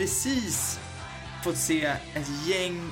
precis 0.00 0.80
fått 1.44 1.56
se 1.56 1.84
ett 2.14 2.46
gäng 2.46 2.90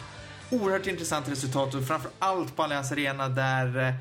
oerhört 0.50 0.86
intressanta 0.86 1.30
resultat 1.30 1.74
och 1.74 1.84
framför 1.84 2.10
allt 2.18 2.56
på 2.56 2.62
Allianz 2.62 2.92
Arena 2.92 3.28
där 3.28 3.88
eh, 3.88 3.94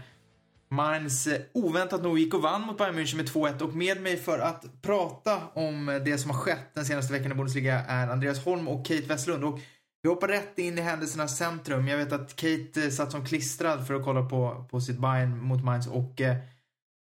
Mainz 0.70 1.28
eh, 1.28 1.42
oväntat 1.54 2.04
nog 2.04 2.20
gick 2.20 2.34
och 2.34 2.42
vann 2.42 2.62
mot 2.62 2.78
Bayern 2.78 2.96
München 3.00 3.16
med 3.16 3.30
2-1 3.30 3.62
och 3.62 3.76
med 3.76 4.02
mig 4.02 4.18
för 4.18 4.40
att 4.40 4.82
prata 4.82 5.42
om 5.54 5.90
eh, 5.90 5.96
det 5.96 6.18
som 6.18 6.32
har 6.32 6.38
skett 6.38 6.74
den 6.74 6.86
senaste 6.86 7.14
veckan 7.14 7.32
i 7.32 7.36
Bundesliga 7.36 7.80
är 7.88 8.08
Andreas 8.08 8.46
Holm 8.46 8.68
och 8.68 8.86
Kate 8.86 9.06
Westlund. 9.08 9.44
Och 9.44 9.60
vi 10.02 10.10
hoppar 10.10 10.28
rätt 10.28 10.60
in 10.60 10.78
i 10.78 10.82
händelsernas 10.82 11.38
centrum. 11.38 11.88
Jag 11.88 11.98
vet 11.98 12.12
att 12.12 12.36
Kate 12.36 12.92
satt 12.92 13.12
som 13.12 13.26
klistrad 13.26 13.88
för 13.88 13.94
att 13.94 14.04
kolla 14.04 14.30
på, 14.30 14.66
på 14.72 14.82
sitt 14.82 15.00
Bayern 15.00 15.44
mot 15.44 15.64
Mainz 15.64 15.88
och 15.88 16.22
eh, 16.22 16.38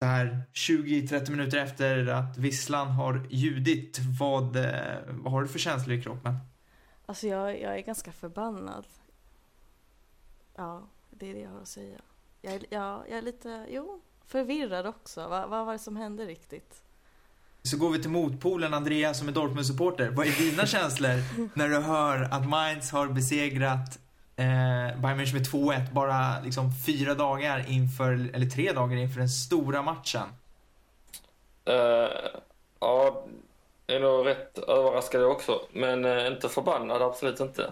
så 0.02 0.06
här 0.08 0.44
20-30 0.54 1.32
minuter 1.32 1.58
efter 1.58 2.08
att 2.08 2.38
visslan 2.38 2.88
har 2.88 3.28
ljudit, 3.30 4.00
vad, 4.20 4.56
eh, 4.56 4.72
vad 5.10 5.34
har 5.34 5.42
du 5.42 5.48
för 5.48 5.60
känslor 5.60 5.96
i 5.98 6.02
kroppen? 6.02 6.38
Alltså 7.06 7.28
jag, 7.28 7.62
jag 7.62 7.78
är 7.78 7.82
ganska 7.82 8.12
förbannad. 8.12 8.86
Ja, 10.56 10.88
det 11.10 11.30
är 11.30 11.34
det 11.34 11.40
jag 11.40 11.50
har 11.50 11.62
att 11.62 11.68
säga. 11.68 11.98
Jag, 12.42 12.54
är- 12.54 12.66
ja, 12.70 13.04
jag 13.10 13.18
är 13.18 13.22
lite, 13.22 13.66
jo, 13.70 14.02
förvirrad 14.26 14.86
också. 14.88 15.28
Va, 15.28 15.48
vad 15.48 15.66
var 15.66 15.74
det 15.74 15.80
som 15.80 15.96
hände 15.96 16.26
riktigt? 16.26 16.84
Så 17.64 17.78
går 17.78 17.90
vi 17.90 18.02
till 18.02 18.10
motpolen, 18.12 18.74
Andreas 18.74 19.20
som 19.20 19.28
är 19.28 19.32
Dortmund-supporter. 19.32 20.10
Vad 20.10 20.28
är 20.28 20.32
dina 20.52 20.66
känslor 20.66 21.48
när 21.58 21.70
du 21.70 21.78
hör 21.80 22.22
att 22.22 22.48
Mainz 22.50 22.92
har 22.92 23.08
besegrat 23.08 24.00
eh, 24.42 25.02
Bayern 25.02 25.20
München 25.20 25.34
med 25.34 25.48
2-1 25.48 25.94
bara 25.94 26.42
liksom 26.44 26.72
fyra 26.86 27.14
dagar 27.14 27.66
inför, 27.68 28.30
eller 28.34 28.46
tre 28.46 28.72
dagar 28.72 28.98
inför 28.98 29.20
den 29.20 29.30
stora 29.30 29.82
matchen? 29.82 30.28
Eh, 31.66 31.76
ja, 32.80 33.26
jag 33.88 33.96
är 33.96 34.00
nog 34.00 34.26
rätt 34.26 34.58
överraskad 34.58 35.24
också. 35.24 35.62
Men 35.74 36.06
eh, 36.06 36.28
inte 36.28 36.50
förbannad, 36.50 37.02
absolut 37.02 37.40
inte. 37.40 37.72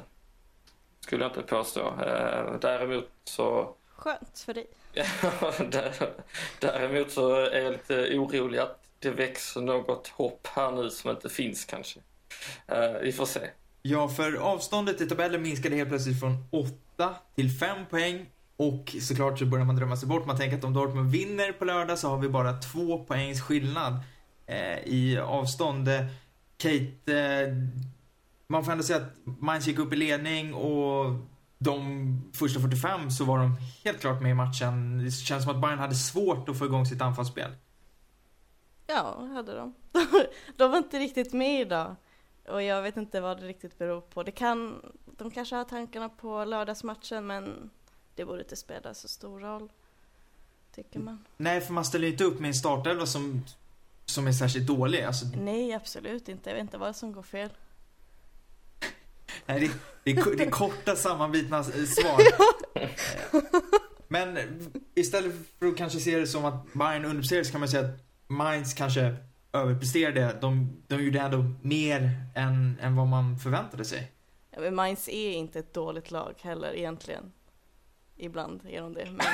Skulle 0.99 1.23
jag 1.23 1.31
inte 1.31 1.41
påstå. 1.41 1.81
Uh, 1.81 2.59
däremot 2.61 3.09
så... 3.23 3.75
Skönt 3.95 4.39
för 4.45 4.53
dig. 4.53 4.67
Däremot 6.59 7.11
så 7.11 7.35
är 7.35 7.61
jag 7.61 7.71
lite 7.71 8.17
orolig 8.17 8.59
att 8.59 8.79
det 8.99 9.09
växer 9.09 9.61
något 9.61 10.07
hopp 10.07 10.47
här 10.47 10.71
nu 10.71 10.89
som 10.89 11.09
inte 11.09 11.29
finns 11.29 11.65
kanske. 11.65 11.99
Eh, 12.67 12.91
vi 13.01 13.11
får 13.11 13.25
se. 13.25 13.49
Ja, 13.81 14.07
för 14.07 14.33
avståndet 14.33 15.01
i 15.01 15.05
tabellen 15.05 15.41
minskade 15.41 15.75
helt 15.75 15.89
plötsligt 15.89 16.19
från 16.19 16.47
8 16.51 17.15
till 17.35 17.51
5 17.51 17.85
poäng. 17.89 18.25
Och 18.57 18.95
såklart 19.01 19.39
så 19.39 19.45
börjar 19.45 19.65
man 19.65 19.75
drömma 19.75 19.97
sig 19.97 20.07
bort. 20.07 20.25
Man 20.25 20.37
tänker 20.37 20.57
att 20.57 20.63
om 20.63 20.73
Dortmund 20.73 21.11
vinner 21.11 21.51
på 21.51 21.65
lördag 21.65 21.99
så 21.99 22.09
har 22.09 22.17
vi 22.17 22.29
bara 22.29 22.53
två 22.53 23.05
poängs 23.05 23.41
skillnad 23.41 23.99
eh, 24.45 24.79
i 24.85 25.17
avstånd. 25.17 25.89
Kate, 26.57 27.13
eh, 27.13 27.55
man 28.47 28.65
får 28.65 28.71
ändå 28.71 28.83
säga 28.83 28.97
att 28.97 29.15
Mainz 29.23 29.67
gick 29.67 29.79
upp 29.79 29.93
i 29.93 29.95
ledning 29.95 30.53
och 30.53 31.15
de 31.57 32.31
första 32.33 32.59
45 32.59 33.11
så 33.11 33.25
var 33.25 33.37
de 33.37 33.55
helt 33.85 34.01
klart 34.01 34.21
med 34.21 34.31
i 34.31 34.33
matchen. 34.33 35.03
Det 35.05 35.11
känns 35.11 35.43
som 35.43 35.55
att 35.55 35.61
Bayern 35.61 35.79
hade 35.79 35.95
svårt 35.95 36.49
att 36.49 36.57
få 36.57 36.65
igång 36.65 36.85
sitt 36.85 37.01
anfallsspel. 37.01 37.51
Ja, 38.87 39.27
hade 39.33 39.55
de. 39.55 39.73
De 40.57 40.71
var 40.71 40.77
inte 40.77 40.99
riktigt 40.99 41.33
med 41.33 41.61
idag. 41.61 41.95
Och 42.49 42.63
jag 42.63 42.81
vet 42.81 42.97
inte 42.97 43.21
vad 43.21 43.39
det 43.39 43.47
riktigt 43.47 43.77
beror 43.77 44.01
på. 44.01 44.23
Det 44.23 44.31
kan, 44.31 44.81
de 45.05 45.31
kanske 45.31 45.55
har 45.55 45.63
tankarna 45.63 46.09
på 46.09 46.45
lördagsmatchen 46.45 47.27
men 47.27 47.69
det 48.15 48.25
borde 48.25 48.41
inte 48.41 48.55
spela 48.55 48.93
så 48.93 49.07
stor 49.07 49.39
roll. 49.39 49.71
Tycker 50.75 50.99
man. 50.99 51.25
Nej, 51.37 51.61
för 51.61 51.73
man 51.73 51.85
ställer 51.85 52.05
ju 52.05 52.11
inte 52.11 52.23
upp 52.23 52.39
med 52.39 52.47
en 52.47 52.53
startelva 52.53 53.05
som, 53.05 53.45
som 54.05 54.27
är 54.27 54.31
särskilt 54.31 54.67
dålig. 54.67 55.03
Alltså, 55.03 55.25
Nej, 55.37 55.73
absolut 55.73 56.29
inte. 56.29 56.49
Jag 56.49 56.55
vet 56.55 56.61
inte 56.61 56.77
vad 56.77 56.95
som 56.95 57.13
går 57.13 57.23
fel. 57.23 57.49
Nej, 59.45 59.59
det, 59.59 59.71
det, 60.03 60.19
är, 60.19 60.35
det 60.35 60.43
är 60.43 60.51
korta 60.51 60.95
sammanbitna 60.95 61.57
eh, 61.57 61.63
svar. 61.63 62.21
Men 64.07 64.37
istället 64.95 65.33
för 65.59 65.67
att 65.67 65.77
kanske 65.77 65.99
se 65.99 66.17
det 66.17 66.27
som 66.27 66.45
att 66.45 66.73
Bayern 66.73 67.05
underpresterar 67.05 67.43
så 67.43 67.51
kan 67.51 67.59
man 67.59 67.69
säga 67.69 67.85
att 67.85 67.99
Mainz 68.27 68.73
kanske 68.73 69.15
överpresterade. 69.53 70.37
De, 70.41 70.81
de 70.87 71.03
gjorde 71.03 71.19
ändå 71.19 71.45
mer 71.61 72.11
än, 72.35 72.79
än 72.81 72.95
vad 72.95 73.07
man 73.07 73.37
förväntade 73.37 73.85
sig. 73.85 74.11
Ja, 74.51 74.59
men 74.61 74.75
Mainz 74.75 75.07
är 75.09 75.31
inte 75.31 75.59
ett 75.59 75.73
dåligt 75.73 76.11
lag 76.11 76.33
heller 76.41 76.73
egentligen. 76.75 77.31
Ibland 78.17 78.61
är 78.69 78.81
de 78.81 78.93
det. 78.93 79.05
Men 79.05 79.17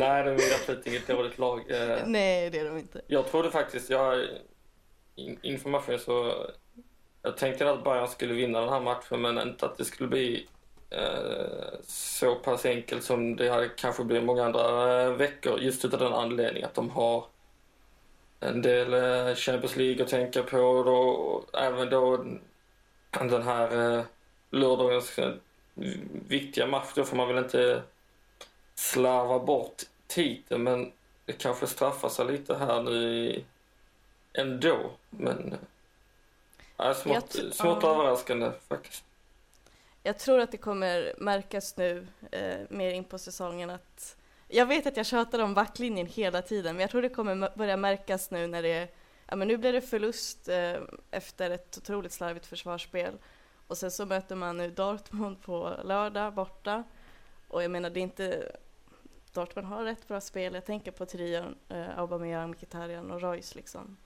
Nej, 0.00 0.24
det 0.24 0.30
är 0.30 0.54
absolut 0.54 0.86
inget 0.86 1.06
dåligt 1.06 1.38
lag. 1.38 1.70
Eh, 1.70 1.98
nej, 2.06 2.50
det 2.50 2.58
är 2.58 2.64
de 2.64 2.78
inte. 2.78 3.00
Jag 3.06 3.26
trodde 3.30 3.50
faktiskt, 3.50 3.90
jag 3.90 4.24
in- 5.14 5.38
information 5.42 5.98
så 5.98 6.32
jag 7.22 7.36
tänkte 7.36 7.70
att 7.70 7.84
Bayern 7.84 8.08
skulle 8.08 8.34
vinna 8.34 8.60
den 8.60 8.68
här 8.68 8.80
matchen 8.80 9.20
men 9.20 9.38
inte 9.38 9.66
att 9.66 9.78
det 9.78 9.84
skulle 9.84 10.08
bli 10.08 10.46
eh, 10.90 11.80
så 11.86 12.34
pass 12.34 12.66
enkelt 12.66 13.04
som 13.04 13.36
det 13.36 13.48
hade 13.48 13.68
kanske 13.68 14.04
blivit 14.04 14.24
många 14.26 14.44
andra 14.44 15.02
eh, 15.02 15.12
veckor 15.12 15.60
just 15.60 15.84
utav 15.84 16.00
den 16.00 16.12
anledningen 16.12 16.68
att 16.68 16.74
de 16.74 16.90
har 16.90 17.24
en 18.40 18.62
del 18.62 18.94
eh, 18.94 19.34
Champions 19.34 19.76
League 19.76 20.02
att 20.02 20.10
tänka 20.10 20.42
på 20.42 20.58
och 20.58 20.84
då, 20.84 20.96
och 20.98 21.58
även 21.58 21.90
då 21.90 22.24
den 23.10 23.42
här 23.42 23.96
eh, 23.98 24.04
lördagens 24.50 25.18
eh, 25.18 25.32
viktiga 26.28 26.66
match 26.66 26.92
då 26.94 27.04
får 27.04 27.16
man 27.16 27.28
väl 27.28 27.44
inte 27.44 27.82
slarva 28.74 29.38
bort 29.38 29.82
titeln 30.06 30.62
men 30.62 30.92
det 31.24 31.32
kanske 31.32 31.66
straffar 31.66 32.08
sig 32.08 32.26
lite 32.26 32.56
här 32.56 32.82
nu 32.82 33.44
ändå. 34.32 34.90
Men 35.10 35.54
äh, 36.78 36.94
smått, 36.94 37.32
smått 37.32 37.82
ja. 37.82 37.94
överraskande 37.94 38.50
faktiskt. 38.68 39.04
Jag 40.02 40.18
tror 40.18 40.40
att 40.40 40.52
det 40.52 40.58
kommer 40.58 41.14
märkas 41.18 41.76
nu 41.76 42.06
eh, 42.30 42.60
mer 42.68 42.92
in 42.92 43.04
på 43.04 43.18
säsongen 43.18 43.70
att 43.70 44.16
jag 44.50 44.66
vet 44.66 44.86
att 44.86 44.96
jag 44.96 45.06
tjatar 45.06 45.38
om 45.38 45.54
backlinjen 45.54 46.06
hela 46.06 46.42
tiden, 46.42 46.76
men 46.76 46.80
jag 46.80 46.90
tror 46.90 47.02
det 47.02 47.08
kommer 47.08 47.56
börja 47.56 47.76
märkas 47.76 48.30
nu 48.30 48.46
när 48.46 48.62
det 48.62 48.88
ja 49.26 49.36
men 49.36 49.48
nu 49.48 49.56
blir 49.56 49.72
det 49.72 49.80
förlust 49.80 50.48
eh, 50.48 50.76
efter 51.10 51.50
ett 51.50 51.78
otroligt 51.78 52.12
slarvigt 52.12 52.46
försvarsspel 52.46 53.14
och 53.66 53.78
sen 53.78 53.90
så 53.90 54.06
möter 54.06 54.36
man 54.36 54.56
nu 54.56 54.70
Dortmund 54.70 55.42
på 55.42 55.76
lördag 55.84 56.34
borta 56.34 56.84
och 57.48 57.62
jag 57.62 57.70
menar 57.70 57.90
det 57.90 58.00
är 58.00 58.02
inte 58.02 58.52
Dortmund 59.32 59.68
har 59.68 59.84
rätt 59.84 60.08
bra 60.08 60.20
spel, 60.20 60.54
jag 60.54 60.66
tänker 60.66 60.90
på 60.90 61.06
trion 61.06 61.54
eh, 61.68 61.98
Aubameyang, 61.98 62.50
Mkhitaryan 62.50 63.10
och 63.10 63.20
Royce 63.20 63.54
liksom. 63.54 63.96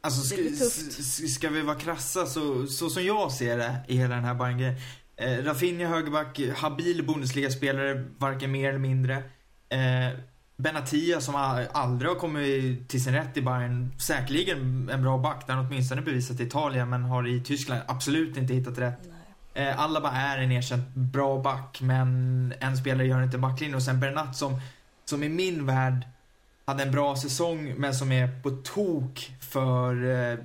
Alltså, 0.00 0.36
Det 0.36 0.42
blir 0.42 0.52
ska, 0.52 0.64
tufft. 0.64 1.30
ska 1.34 1.48
vi 1.48 1.62
vara 1.62 1.78
krassa 1.78 2.26
så, 2.26 2.66
så 2.66 2.90
som 2.90 3.04
jag 3.04 3.32
ser 3.32 3.58
det 3.58 3.76
i 3.88 3.96
hela 3.96 4.14
den 4.14 4.24
här 4.24 4.34
Bayern-grejen. 4.34 4.74
Eh, 5.16 5.44
Rafinha 5.44 5.88
högerback, 5.88 6.40
habil 6.56 7.06
Bundesliga-spelare, 7.06 8.04
varken 8.18 8.52
mer 8.52 8.68
eller 8.68 8.78
mindre. 8.78 9.22
Eh, 9.72 10.18
Benatia 10.56 11.20
som 11.20 11.34
aldrig 11.72 12.10
har 12.10 12.16
kommit 12.18 12.88
till 12.88 13.04
sin 13.04 13.12
rätt 13.12 13.36
i 13.36 13.42
Bayern, 13.42 13.92
säkerligen 13.98 14.88
en 14.92 15.02
bra 15.02 15.18
back, 15.18 15.46
den 15.46 15.56
har 15.56 15.66
åtminstone 15.66 16.02
bevisat 16.02 16.40
i 16.40 16.42
Italien, 16.42 16.90
men 16.90 17.02
har 17.04 17.28
i 17.28 17.40
Tyskland 17.40 17.80
absolut 17.86 18.36
inte 18.36 18.54
hittat 18.54 18.78
rätt. 18.78 18.98
Nej. 19.54 19.68
Eh, 19.68 19.80
Alaba 19.80 20.10
är 20.10 20.38
en 20.38 20.52
erkänt 20.52 20.94
bra 20.94 21.38
back, 21.42 21.78
men 21.80 22.54
en 22.60 22.76
spelare 22.76 23.06
gör 23.06 23.22
inte 23.22 23.38
backlinjen. 23.38 23.74
Och 23.76 23.82
sen 23.82 24.00
Bernat 24.00 24.36
som, 24.36 24.60
som 25.04 25.22
i 25.22 25.28
min 25.28 25.66
värld 25.66 26.06
hade 26.64 26.82
en 26.82 26.92
bra 26.92 27.16
säsong, 27.16 27.74
men 27.78 27.94
som 27.94 28.12
är 28.12 28.40
på 28.42 28.50
tok 28.50 29.32
för... 29.40 30.04
Eh, 30.32 30.38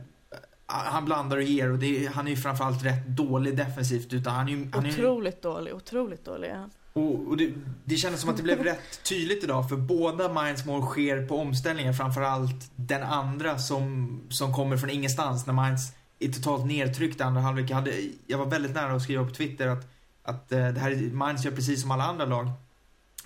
han 0.69 1.05
blandar 1.05 1.37
och 1.37 1.43
ger 1.43 1.71
och 1.71 1.83
är- 1.83 2.09
han 2.09 2.27
är 2.27 2.31
ju 2.31 2.37
framförallt 2.37 2.85
rätt 2.85 3.07
dålig 3.07 3.57
defensivt. 3.57 4.13
Utan 4.13 4.33
han 4.35 4.49
är 4.49 4.69
han 4.73 4.85
är, 4.85 4.89
Otroligt 4.89 5.41
dålig, 5.41 5.73
otroligt 5.75 6.25
dålig 6.25 6.49
han 6.49 6.69
och, 6.97 7.27
och 7.27 7.37
det, 7.37 7.53
det 7.85 7.95
kändes 7.95 8.21
som 8.21 8.29
att 8.29 8.37
det 8.37 8.43
blev 8.43 8.63
rätt 8.63 9.03
tydligt 9.03 9.43
idag 9.43 9.69
för 9.69 9.77
båda 9.77 10.43
Minds 10.43 10.65
mål 10.65 10.81
sker 10.81 11.27
på 11.27 11.37
omställningen. 11.39 11.93
Framförallt 11.93 12.71
den 12.75 13.03
andra 13.03 13.57
som, 13.57 14.21
som 14.29 14.53
kommer 14.53 14.77
från 14.77 14.89
ingenstans 14.89 15.45
när 15.45 15.53
Minds 15.65 15.93
är 16.19 16.31
totalt 16.31 16.65
nedtryckt 16.65 17.19
i 17.19 17.23
andra 17.23 17.41
halvlek. 17.41 17.69
Jag, 17.69 17.75
hade, 17.75 17.91
jag 18.27 18.37
var 18.37 18.45
väldigt 18.45 18.75
nära 18.75 18.93
att 18.93 19.01
skriva 19.01 19.25
på 19.25 19.33
Twitter 19.33 19.67
att, 19.67 19.87
att 20.23 20.51
eh, 20.51 20.67
det 20.67 20.79
här 20.79 21.25
Minds 21.25 21.45
gör 21.45 21.51
precis 21.51 21.81
som 21.81 21.91
alla 21.91 22.03
andra 22.03 22.25
lag. 22.25 22.51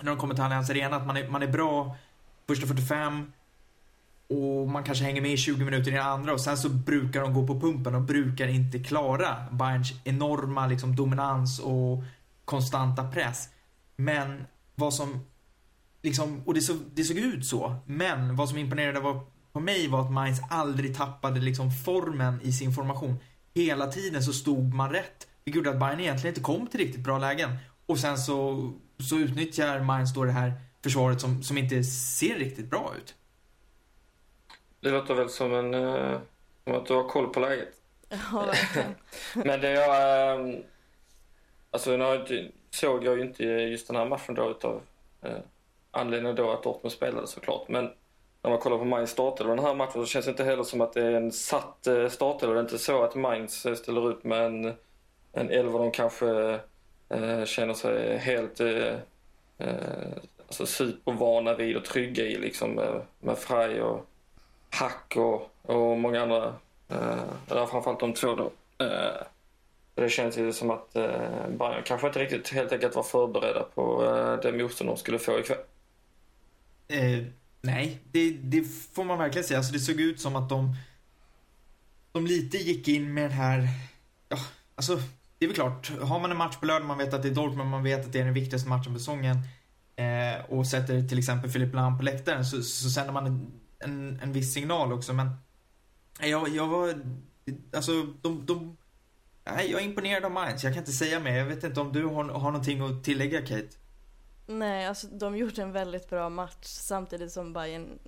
När 0.02 0.12
de 0.12 0.18
kommer 0.18 0.36
till 0.36 0.44
Allianz 0.44 0.70
Arena, 0.70 0.96
att 0.96 1.08
man 1.08 1.18
är, 1.18 1.28
man 1.28 1.44
är 1.44 1.48
bra 1.48 1.96
första 2.48 2.68
45 2.68 3.32
och 4.30 4.68
man 4.68 4.84
kanske 4.84 5.04
hänger 5.04 5.22
med 5.22 5.34
i 5.34 5.38
20 5.38 5.66
minuter 5.66 5.92
i 5.92 5.96
den 5.96 6.06
andra 6.06 6.34
och 6.34 6.42
sen 6.42 6.58
så 6.58 6.70
brukar 6.70 7.22
de 7.22 7.34
gå 7.34 7.48
på 7.48 7.60
pumpen 7.60 7.96
och 7.96 8.02
brukar 8.02 8.48
inte 8.48 8.80
klara 8.80 9.36
Bayerns 9.52 9.94
enorma 10.04 10.68
liksom, 10.68 10.96
dominans 10.96 11.60
och 11.60 12.04
konstanta 12.46 13.04
press. 13.12 13.50
Men 14.04 14.44
vad 14.76 14.94
som 14.94 15.26
liksom, 16.02 16.44
och 16.46 16.54
det, 16.54 16.62
så, 16.62 16.74
det 16.94 17.04
såg 17.04 17.18
ut 17.18 17.46
så, 17.46 17.76
men 17.86 18.36
vad 18.36 18.50
som 18.50 18.58
imponerade 18.58 19.00
var, 19.00 19.20
på 19.52 19.60
mig 19.60 19.88
var 19.88 20.02
att 20.02 20.12
Mainz 20.12 20.40
aldrig 20.50 20.98
tappade 20.98 21.40
liksom 21.40 21.72
formen 21.72 22.42
i 22.42 22.52
sin 22.52 22.74
formation. 22.74 23.16
Hela 23.54 23.88
tiden 23.88 24.24
så 24.24 24.34
stod 24.34 24.74
man 24.74 24.92
rätt 24.92 25.28
vilket 25.44 25.58
gjorde 25.58 25.70
att 25.70 25.80
Bayern 25.80 26.00
egentligen 26.00 26.32
inte 26.32 26.42
kom 26.42 26.68
till 26.68 26.80
riktigt 26.80 27.02
bra 27.02 27.18
lägen. 27.18 27.58
Och 27.86 28.00
sen 28.00 28.18
så, 28.18 28.70
så 29.00 29.18
utnyttjar 29.18 29.80
Mainz 29.80 30.14
då 30.14 30.24
det 30.24 30.32
här 30.32 30.54
försvaret 30.84 31.22
som, 31.22 31.44
som 31.44 31.58
inte 31.58 31.84
ser 31.84 32.36
riktigt 32.36 32.70
bra 32.70 32.94
ut. 32.98 33.16
Det 34.80 34.92
låter 34.92 35.14
väl 35.14 35.30
som 35.30 35.54
en... 35.54 35.74
Uh, 35.74 36.20
som 36.64 36.76
att 36.76 36.86
du 36.86 36.94
har 36.94 37.10
koll 37.10 37.28
på 37.28 37.40
läget. 37.40 37.74
Ja, 38.10 38.46
verkligen. 38.46 38.96
Men 39.36 39.62
det 39.62 39.72
jag... 39.72 40.40
Um, 40.40 40.64
alltså 41.72 41.98
nu 41.98 42.04
såg 42.72 43.04
jag 43.04 43.18
ju 43.18 43.24
inte 43.24 43.44
just 43.44 43.88
den 43.88 43.96
här 43.96 44.06
matchen 44.06 44.36
då 44.36 44.50
utav 44.50 44.82
eh, 45.22 45.38
anledningen 45.92 46.36
då 46.36 46.52
att 46.52 46.64
Dortmund 46.64 46.92
spelade 46.92 47.28
såklart. 47.28 47.68
Men 47.68 47.90
när 48.42 48.52
man 48.52 48.60
kollar 48.60 48.78
på 48.78 48.86
Mainz 48.86 49.12
startelva 49.12 49.56
den 49.56 49.66
här 49.66 49.76
matchen 49.76 49.94
så 49.94 50.06
känns 50.06 50.26
det 50.26 50.32
inte 50.32 50.44
heller 50.44 50.64
som 50.64 50.82
att 50.82 50.94
det 50.94 51.02
är 51.02 51.12
en 51.12 51.32
satt 51.32 51.88
eh, 51.88 52.10
startelva. 52.10 52.54
Det 52.54 52.60
är 52.60 52.64
inte 52.64 52.78
så 52.78 53.04
att 53.04 53.16
Mainz 53.16 53.66
eh, 53.66 53.76
ställer 53.76 54.10
ut 54.10 54.24
med 54.24 54.46
en, 54.46 54.74
en 55.34 55.50
elva 55.50 55.80
de 55.80 55.92
kanske 55.92 56.60
eh, 57.10 57.46
känner 57.46 57.74
sig 57.74 58.18
helt 58.18 58.60
eh, 58.60 58.96
eh 59.58 60.12
alltså 60.48 60.66
supervana 60.66 61.54
vid 61.54 61.78
och 61.78 61.86
trygga 61.86 62.24
i 62.24 62.38
liksom 62.38 62.72
med, 62.72 63.02
med 63.20 63.38
Frey 63.38 63.82
och 63.82 64.06
Hack 64.70 65.14
och, 65.18 65.52
och 65.62 65.98
många 65.98 66.22
andra. 66.22 66.54
Eh, 66.90 67.68
framförallt 67.68 68.00
de 68.00 68.14
två 68.14 68.36
då. 68.36 68.52
Eh, 68.86 69.22
det 69.96 70.10
känns 70.10 70.38
ju 70.38 70.54
som 70.54 70.72
att 70.72 70.96
eh, 70.96 71.48
Bayern 71.50 71.84
kanske 71.86 72.08
inte 72.08 72.20
riktigt 72.20 72.50
helt 72.50 72.72
enkelt 72.72 72.96
var 72.96 73.04
förberedda 73.04 73.64
på 73.64 74.06
eh, 74.06 74.52
det 74.52 74.58
motstånd 74.58 74.90
de 74.90 74.98
skulle 74.98 75.20
få 75.20 75.40
ikväll. 75.40 75.58
Eh, 76.88 77.24
nej, 77.62 78.00
det, 78.12 78.32
det, 78.32 78.64
får 78.94 79.04
man 79.04 79.18
verkligen 79.18 79.48
säga. 79.48 79.58
Alltså 79.58 79.74
det 79.74 79.80
såg 79.80 80.00
ut 80.00 80.20
som 80.22 80.36
att 80.36 80.50
de, 80.50 80.76
de 82.12 82.26
lite 82.26 82.58
gick 82.58 82.88
in 82.88 83.14
med 83.14 83.24
den 83.24 83.32
här, 83.32 83.68
ja, 84.30 84.38
alltså 84.76 85.00
det 85.38 85.46
är 85.46 85.48
väl 85.48 85.56
klart, 85.56 85.92
har 86.02 86.20
man 86.20 86.32
en 86.32 86.38
match 86.38 86.58
på 86.58 86.66
lördag, 86.66 86.88
man 86.88 86.98
vet 86.98 87.14
att 87.14 87.22
det 87.22 87.30
är 87.30 87.36
Dortmund, 87.36 87.70
man 87.70 87.84
vet 87.84 88.06
att 88.06 88.14
det 88.14 88.20
är 88.20 88.26
den 88.26 88.34
viktigaste 88.34 88.70
matchen 88.70 88.94
på 88.94 89.00
säsongen 89.00 89.38
eh, 89.96 90.46
och 90.50 90.68
sätter 90.68 91.08
till 91.08 91.20
exempel 91.20 91.50
Filip 91.50 91.74
Lahm 91.74 91.98
på 91.98 92.04
läktaren 92.04 92.46
så, 92.46 92.62
så 92.64 92.90
sänder 92.90 93.14
man 93.14 93.26
en, 93.26 93.52
en, 93.80 94.20
en 94.24 94.34
viss 94.34 94.54
signal 94.54 94.94
också. 94.94 95.14
Men 95.14 95.30
eh, 96.20 96.30
jag, 96.30 96.50
jag 96.50 96.68
var, 96.68 96.94
alltså 97.74 97.92
de, 98.22 98.46
de 98.46 98.78
Nej, 99.44 99.72
jag 99.72 99.82
är 99.82 99.86
imponerad 99.86 100.26
av 100.26 100.32
Mainz. 100.32 100.64
Jag 100.64 100.74
kan 100.74 100.82
inte 100.82 100.92
säga 100.92 101.20
mer. 101.20 101.38
Jag 101.38 101.46
vet 101.46 101.64
inte 101.64 101.82
om 101.82 101.92
du 101.92 102.06
har, 102.06 102.24
har 102.24 102.52
någonting 102.52 102.82
att 102.82 103.04
tillägga, 103.04 103.42
Kate? 103.42 103.70
Nej, 104.48 104.88
alltså 104.88 105.08
de 105.08 105.38
gjorde 105.38 105.62
en 105.62 105.72
väldigt 105.72 106.10
bra 106.10 106.30
match 106.30 106.66
samtidigt 106.66 107.32
som 107.32 107.54
Bayern 107.54 108.00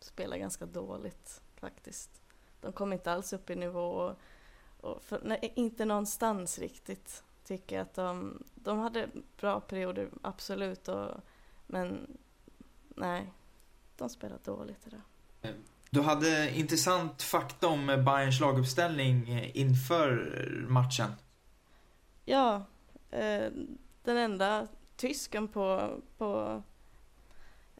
spelar 0.00 0.36
ganska 0.36 0.66
dåligt 0.66 1.40
faktiskt. 1.56 2.22
De 2.60 2.72
kom 2.72 2.92
inte 2.92 3.12
alls 3.12 3.32
upp 3.32 3.50
i 3.50 3.56
nivå 3.56 3.80
och, 3.80 4.18
och 4.80 5.02
för, 5.02 5.20
nej, 5.24 5.52
inte 5.56 5.84
någonstans 5.84 6.58
riktigt 6.58 7.22
tycker 7.44 7.76
jag 7.76 7.82
att 7.82 7.94
de, 7.94 8.42
de 8.54 8.78
hade 8.78 9.08
bra 9.40 9.60
perioder, 9.60 10.10
absolut, 10.22 10.88
och, 10.88 11.10
men 11.66 12.18
nej, 12.88 13.32
de 13.96 14.08
spelade 14.08 14.40
dåligt 14.44 14.86
idag. 14.86 15.00
Du 15.90 16.00
hade 16.00 16.50
intressant 16.58 17.22
fakta 17.22 17.68
om 17.68 17.86
Bayerns 17.86 18.40
laguppställning 18.40 19.50
inför 19.54 20.66
matchen. 20.68 21.12
Ja, 22.24 22.62
eh, 23.10 23.46
den 24.04 24.16
enda 24.16 24.66
tysken 24.96 25.48
på, 25.48 25.90
på, 26.18 26.62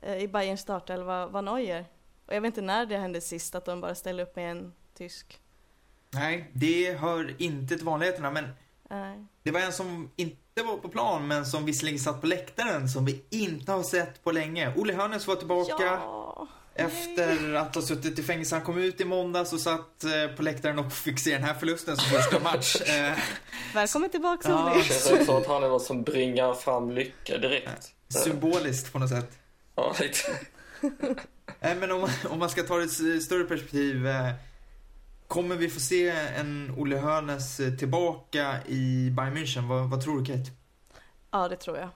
eh, 0.03 0.17
i 0.17 0.29
Bayerns 0.29 0.61
startelva 0.61 1.27
var 1.27 1.43
Neuer. 1.43 1.85
Och 2.27 2.35
jag 2.35 2.41
vet 2.41 2.49
inte 2.49 2.63
när 2.63 2.87
det 2.87 2.99
hände 2.99 3.21
sist 3.21 3.55
att 3.55 3.65
de 3.65 3.81
bara 3.81 3.95
ställde 3.95 4.23
upp 4.23 4.37
med 4.37 4.51
en 4.51 4.73
tysk. 4.95 5.41
Nej, 6.11 6.51
det 6.53 6.99
hör 6.99 7.35
inte 7.39 7.77
till 7.77 7.87
vanligheterna, 7.87 8.31
men 8.31 8.49
Nej. 8.91 9.25
det 9.43 9.51
var 9.51 9.61
en 9.61 9.73
som 9.73 10.11
inte 10.17 10.63
var 10.67 10.77
på 10.77 10.89
plan, 10.89 11.27
men 11.27 11.47
som 11.47 11.65
visserligen 11.65 11.99
satt 11.99 12.21
på 12.21 12.27
läktaren, 12.27 12.89
som 12.89 13.05
vi 13.05 13.25
inte 13.31 13.73
har 13.73 13.83
sett 13.83 14.25
på 14.25 14.33
länge. 14.33 14.75
Olle 14.77 14.95
Hörnes 14.95 15.27
var 15.27 15.37
tillbaka. 15.37 15.85
Ja, 15.85 16.28
Efter 16.79 17.55
att 17.55 17.75
ha 17.75 17.83
suttit 17.83 18.19
i 18.19 18.23
fängelse. 18.23 18.55
Han 18.55 18.65
kom 18.65 18.79
ut 18.79 19.01
i 19.01 19.05
måndags 19.05 19.53
och 19.53 19.61
satt 19.61 20.05
eh, 20.05 20.37
på 20.37 20.43
läktaren 20.43 20.79
och 20.79 20.93
fick 20.93 21.19
se 21.19 21.33
den 21.33 21.45
här 21.45 21.55
förlusten 21.55 21.97
som 21.97 22.11
första 22.11 22.41
match. 22.41 22.77
Eh, 22.87 23.19
välkommen 23.75 24.11
tillbaka 24.11 24.49
Ja. 24.49 24.75
Det 24.77 24.85
känns 24.85 25.11
också 25.11 25.37
att 25.37 25.47
han 25.47 25.63
är 25.63 25.69
någon 25.69 25.81
som 25.81 26.03
bringar 26.03 26.55
fram 26.55 26.91
lycka 26.91 27.39
direkt. 27.39 27.93
Symboliskt 28.09 28.93
på 28.93 28.99
något 28.99 29.09
sätt. 29.09 29.39
Ja, 29.75 29.95
lite. 30.01 30.19
Nej, 31.61 31.75
men 31.81 31.91
om, 31.91 32.09
om 32.31 32.39
man 32.39 32.51
ska 32.51 32.63
ta 32.63 32.77
det 32.77 33.01
i 33.01 33.17
ett 33.17 33.23
större 33.23 33.45
perspektiv. 33.45 34.07
Eh, 34.07 34.31
kommer 35.29 35.57
vi 35.57 35.69
få 35.69 35.81
se 35.81 36.09
en 36.11 36.75
Olle 36.77 36.97
Hörnes 36.97 37.61
eh, 37.61 37.75
tillbaka 37.75 38.57
i 38.67 39.11
Bayern 39.11 39.37
München? 39.37 39.69
Vad, 39.69 39.91
vad 39.91 40.05
tror 40.05 40.21
du, 40.21 40.25
Kate? 40.25 40.51
Ja, 41.31 41.49
det 41.49 41.57
tror 41.57 41.79
jag. 41.79 41.89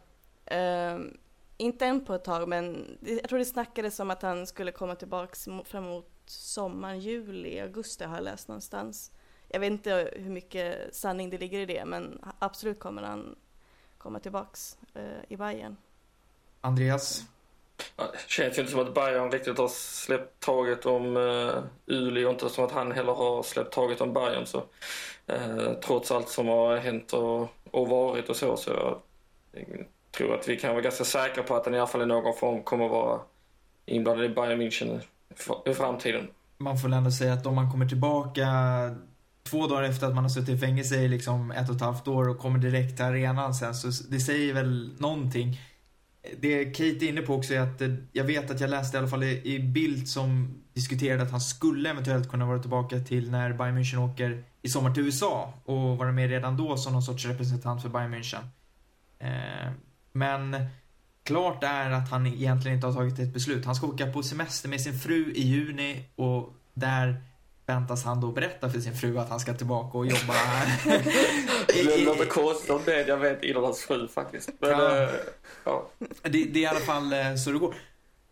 Ehm, 0.47 1.17
inte 1.63 1.87
än 1.87 2.05
på 2.05 2.15
ett 2.15 2.25
tag, 2.25 2.49
men 2.49 2.99
jag 3.01 3.29
tror 3.29 3.39
det 3.39 3.45
snackades 3.45 4.01
om 4.01 4.11
att 4.11 4.23
han 4.23 4.47
skulle 4.47 4.73
komma 4.73 4.95
tillbaks 4.95 5.49
mo- 5.49 5.65
fram 5.65 5.85
emot 5.85 6.11
sommaren, 6.27 7.01
juli, 7.01 7.61
augusti 7.61 8.05
har 8.05 8.15
jag 8.15 8.25
läst 8.25 8.49
någonstans. 8.49 9.11
Jag 9.49 9.61
vet 9.61 9.71
inte 9.71 10.11
hur 10.17 10.31
mycket 10.31 10.95
sanning 10.95 11.31
det 11.31 11.39
ligger 11.39 11.59
i 11.59 11.67
det, 11.67 11.85
men 11.85 12.21
absolut 12.39 12.81
kommer 12.81 13.03
han 13.03 13.37
komma 13.99 14.19
tillbaks 14.21 14.79
eh, 14.95 15.03
i 15.33 15.37
Bayern. 15.37 15.77
Andreas? 16.61 17.23
Ja, 17.97 18.05
Det 18.13 18.19
känns 18.31 18.59
ju 18.59 18.61
inte 18.61 18.73
som 18.73 18.81
att 18.81 18.95
Bayern 18.95 19.31
riktigt 19.31 19.59
har 19.59 19.69
släppt 19.69 20.41
taget 20.41 20.87
om 20.87 21.17
uh, 21.17 21.63
Uli 21.87 22.25
och 22.25 22.31
inte 22.31 22.49
som 22.49 22.65
att 22.65 22.73
han 22.73 22.93
heller 22.93 23.13
har 23.13 23.43
släppt 23.43 23.75
taget 23.75 24.01
om 24.01 24.13
Bayern. 24.13 24.47
Så, 24.47 24.63
eh, 25.27 25.73
trots 25.85 26.11
allt 26.11 26.29
som 26.29 26.49
har 26.49 26.77
hänt 26.77 27.13
och, 27.13 27.49
och 27.71 27.89
varit 27.89 28.29
och 28.29 28.37
så, 28.37 28.57
så 28.57 28.71
jag 28.71 29.01
tror 30.17 30.35
att 30.35 30.49
vi 30.49 30.57
kan 30.57 30.71
vara 30.71 30.81
ganska 30.83 31.05
säkra 31.05 31.43
på 31.43 31.57
att 31.57 31.65
han 31.65 31.75
i 31.75 31.79
alla 31.79 31.87
fall 31.87 32.03
i 32.03 32.07
någon 32.07 32.37
form 32.37 32.63
kommer 32.63 32.89
vara 32.89 33.21
inblandad 33.87 34.25
i 34.27 34.29
Bayern 34.29 34.61
München 34.63 35.01
i- 35.67 35.75
framtiden. 35.75 36.29
Man 36.59 36.79
får 36.79 36.89
väl 36.89 36.99
ändå 36.99 37.11
säga 37.11 37.33
att 37.33 37.47
om 37.47 37.55
man 37.55 37.71
kommer 37.71 37.87
tillbaka 37.89 38.47
två 39.51 39.67
dagar 39.67 39.83
efter 39.83 40.07
att 40.07 40.15
man 40.15 40.25
har 40.25 40.29
suttit 40.29 40.49
i 40.49 40.59
fängelse 40.59 40.97
i 40.97 41.09
liksom 41.09 41.51
ett 41.51 41.69
och 41.69 41.75
ett 41.77 41.81
halvt 41.83 42.09
år 42.09 42.29
och 42.29 42.39
kommer 42.39 42.59
direkt 42.59 42.97
till 42.97 43.05
arenan 43.05 43.55
sen, 43.55 43.75
så 43.75 44.05
det 44.11 44.21
säger 44.21 44.55
väl 44.55 44.95
någonting. 44.99 45.61
Det 46.41 46.65
Kate 46.65 46.83
är 47.05 47.09
inne 47.09 47.21
på 47.23 47.35
också 47.35 47.55
är 47.55 47.61
att 47.61 47.81
eh, 47.81 47.89
jag 48.13 48.25
vet 48.25 48.51
att 48.51 48.61
jag 48.61 48.71
läste 48.71 48.97
i 48.97 48.99
alla 48.99 49.09
fall 49.09 49.23
i 49.25 49.59
Bild 49.59 50.09
som 50.09 50.55
diskuterade 50.73 51.23
att 51.23 51.31
han 51.31 51.41
skulle 51.41 51.91
eventuellt 51.91 52.31
kunna 52.31 52.47
vara 52.47 52.59
tillbaka 52.59 52.99
till 53.01 53.31
när 53.31 53.53
Bayern 53.53 53.79
München 53.79 54.13
åker 54.13 54.45
i 54.63 54.69
sommar 54.69 54.95
till 54.95 55.05
USA 55.05 55.53
och 55.65 55.99
vara 55.99 56.13
med 56.13 56.31
redan 56.31 56.57
då 56.57 56.77
som 56.77 56.93
någon 56.93 57.03
sorts 57.03 57.27
representant 57.27 57.83
för 57.83 57.89
Bayern 57.89 58.15
München. 58.15 58.43
Eh, 59.19 59.73
men 60.13 60.57
klart 61.25 61.65
är 61.65 61.91
att 61.91 62.11
han 62.11 62.27
egentligen 62.27 62.75
inte 62.75 62.87
har 62.87 62.95
tagit 62.95 63.19
ett 63.19 63.33
beslut. 63.35 63.65
Han 63.65 63.75
ska 63.75 63.87
åka 63.87 64.07
på 64.13 64.23
semester 64.23 64.69
med 64.69 64.81
sin 64.81 64.99
fru 64.99 65.33
i 65.35 65.43
juni 65.43 66.05
och 66.17 66.55
där 66.75 67.23
väntas 67.67 68.05
han 68.05 68.21
då 68.21 68.33
berätta 68.33 68.71
för 68.71 68.81
sin 68.81 68.97
fru 68.97 69.19
att 69.19 69.29
han 69.29 69.41
ska 69.41 69.55
tillbaka 69.55 69.99
och 69.99 70.07
jobba 70.07 70.33
här. 70.33 70.89
Det 71.67 72.05
låter 72.05 72.27
konstigt 72.27 72.71
om 72.71 72.81
det 72.85 73.09
jag 73.09 73.17
vet 73.17 73.43
innan 73.45 73.63
hans 73.65 73.81
fru 73.85 74.09
faktiskt. 74.09 74.51
Men, 74.59 74.71
Ja. 74.71 74.97
eh, 75.03 75.11
ja. 75.65 75.89
Det, 76.23 76.29
det 76.29 76.39
är 76.59 76.63
i 76.63 76.67
alla 76.67 76.81
fall 76.81 77.13
eh, 77.13 77.35
så 77.35 77.51
det 77.53 77.59
går. 77.59 77.75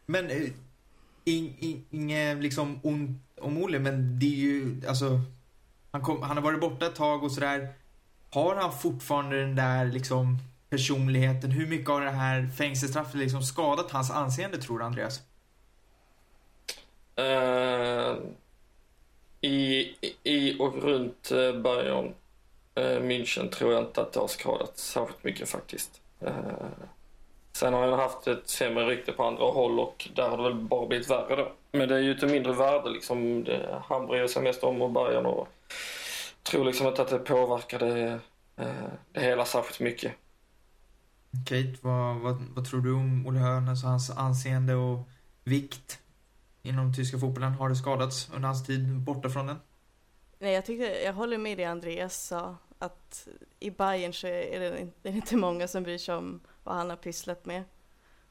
Men 0.06 0.30
eh, 0.30 0.42
in- 1.25 1.54
in- 1.58 1.84
inget 1.90 2.37
liksom 2.42 2.80
ont 2.82 3.18
om 3.40 3.58
Olle, 3.62 3.78
men 3.78 4.18
det 4.18 4.26
är 4.26 4.37
ju, 4.38 4.80
alltså, 4.88 5.20
han, 5.90 6.00
kom, 6.02 6.22
han 6.22 6.37
har 6.37 6.44
varit 6.44 6.60
borta 6.60 6.87
ett 6.87 6.94
tag 6.94 7.25
och 7.25 7.32
sådär. 7.32 7.68
Har 8.30 8.56
han 8.56 8.78
fortfarande 8.78 9.40
den 9.40 9.56
där 9.56 9.84
liksom 9.87 10.38
personligheten? 10.70 11.50
Hur 11.50 11.66
mycket 11.66 11.90
av 11.90 12.00
det 12.00 12.10
här 12.10 12.48
fängelsestraffet 12.56 13.14
liksom 13.14 13.42
skadat 13.42 13.90
hans 13.90 14.10
anseende 14.10 14.58
tror 14.58 14.78
du, 14.78 14.84
Andreas? 14.84 15.20
Uh, 17.20 18.16
i, 19.40 19.94
I 20.22 20.56
och 20.58 20.82
runt 20.82 21.30
eh, 21.30 21.52
Bayern 21.52 22.14
eh, 22.74 23.00
München 23.00 23.48
tror 23.48 23.72
jag 23.72 23.82
inte 23.82 24.00
att 24.00 24.12
det 24.12 24.20
har 24.20 24.28
skadat 24.28 24.78
särskilt 24.78 25.24
mycket 25.24 25.48
faktiskt. 25.48 26.00
Uh, 26.22 26.30
sen 27.52 27.74
har 27.74 27.88
han 27.88 27.98
haft 27.98 28.26
ett 28.26 28.48
sämre 28.48 28.86
rykte 28.86 29.12
på 29.12 29.24
andra 29.24 29.44
håll 29.44 29.80
och 29.80 30.08
där 30.14 30.28
har 30.28 30.36
det 30.36 30.42
väl 30.42 30.54
bara 30.54 30.86
blivit 30.86 31.10
värre 31.10 31.36
då. 31.36 31.52
Men 31.72 31.88
det 31.88 31.94
är 31.94 32.00
ju 32.00 32.14
till 32.14 32.28
mindre 32.28 32.52
värde 32.52 32.90
liksom. 32.90 33.44
Det, 33.44 33.82
han 33.88 34.06
bryr 34.06 34.26
sig 34.26 34.42
mest 34.42 34.64
om 34.64 34.82
och 34.82 34.90
Bayern 34.90 35.26
och 35.26 35.48
tror 36.42 36.64
liksom 36.64 36.86
inte 36.86 37.02
att 37.02 37.08
det 37.08 37.18
påverkade 37.18 38.18
uh, 38.60 38.66
det 39.12 39.20
hela 39.20 39.44
särskilt 39.44 39.80
mycket. 39.80 40.12
Kate, 41.46 41.75
vad, 41.82 42.16
vad, 42.20 42.42
vad 42.54 42.64
tror 42.64 42.80
du 42.80 42.92
om 42.94 43.26
Olle 43.26 43.38
Hörnes 43.38 43.84
och 43.84 43.90
hans 43.90 44.10
anseende 44.10 44.75
och 44.75 45.08
vikt 45.44 45.99
inom 46.62 46.94
tyska 46.94 47.18
fotbollen? 47.18 47.52
Har 47.52 47.68
det 47.68 47.76
skadats 47.76 48.30
under 48.34 48.49
hans 48.49 48.66
tid 48.66 49.00
borta 49.00 49.30
från 49.30 49.46
den? 49.46 49.56
Nej, 50.38 50.52
jag, 50.52 50.64
tyckte, 50.66 50.84
jag 51.04 51.12
håller 51.12 51.38
med 51.38 51.58
det 51.58 51.64
Andreas 51.64 52.26
sa, 52.26 52.56
att 52.78 53.28
i 53.60 53.70
Bayern 53.70 54.12
så 54.12 54.26
är 54.26 54.60
det, 54.60 54.80
inte- 54.80 54.99
det 55.02 55.08
är 55.08 55.12
inte 55.12 55.37
många 55.37 55.68
som 55.68 55.82
bryr 55.82 55.99
sig 55.99 56.14
om 56.14 56.40
vad 56.64 56.75
han 56.75 56.90
har 56.90 56.96
pysslat 56.96 57.46
med. 57.46 57.64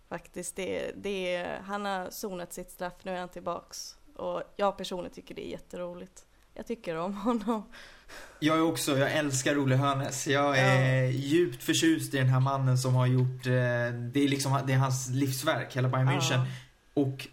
Faktiskt, 0.10 0.56
det, 0.56 0.92
det 0.96 1.36
är, 1.36 1.62
han 1.62 1.86
har 1.86 2.10
sonat 2.10 2.54
sitt 2.54 2.72
straff, 2.72 2.94
nu 3.04 3.12
är 3.12 3.20
han 3.20 3.30
tillbaks. 3.30 3.98
Och 4.16 4.44
jag 4.56 4.78
personligen 4.78 5.14
tycker 5.14 5.36
det 5.36 5.48
är 5.48 5.52
jätteroligt. 5.52 6.26
Jag 6.54 6.68
tycker 6.68 6.96
om 6.96 7.14
honom. 7.14 7.64
Jag 8.40 8.58
är 8.58 8.62
också, 8.62 8.98
jag 8.98 9.12
älskar 9.12 9.58
Olle 9.58 9.76
Hönes. 9.76 10.28
Jag 10.28 10.58
är 10.58 11.04
ja. 11.04 11.10
djupt 11.10 11.64
förtjust 11.64 12.14
i 12.14 12.18
den 12.18 12.30
här 12.30 12.40
mannen 12.40 12.78
som 12.78 12.96
har 12.96 13.08
gjort, 13.08 13.46
eh, 13.46 13.52
det 14.14 14.20
är 14.24 14.28
liksom, 14.28 14.60
det 14.68 14.74
är 14.74 14.78
hans 14.78 15.10
livsverk, 15.10 15.76
hela 15.76 15.90
Bayern 15.90 16.10
München. 16.10 16.46
Ja. 16.94 17.02
Och 17.02 17.28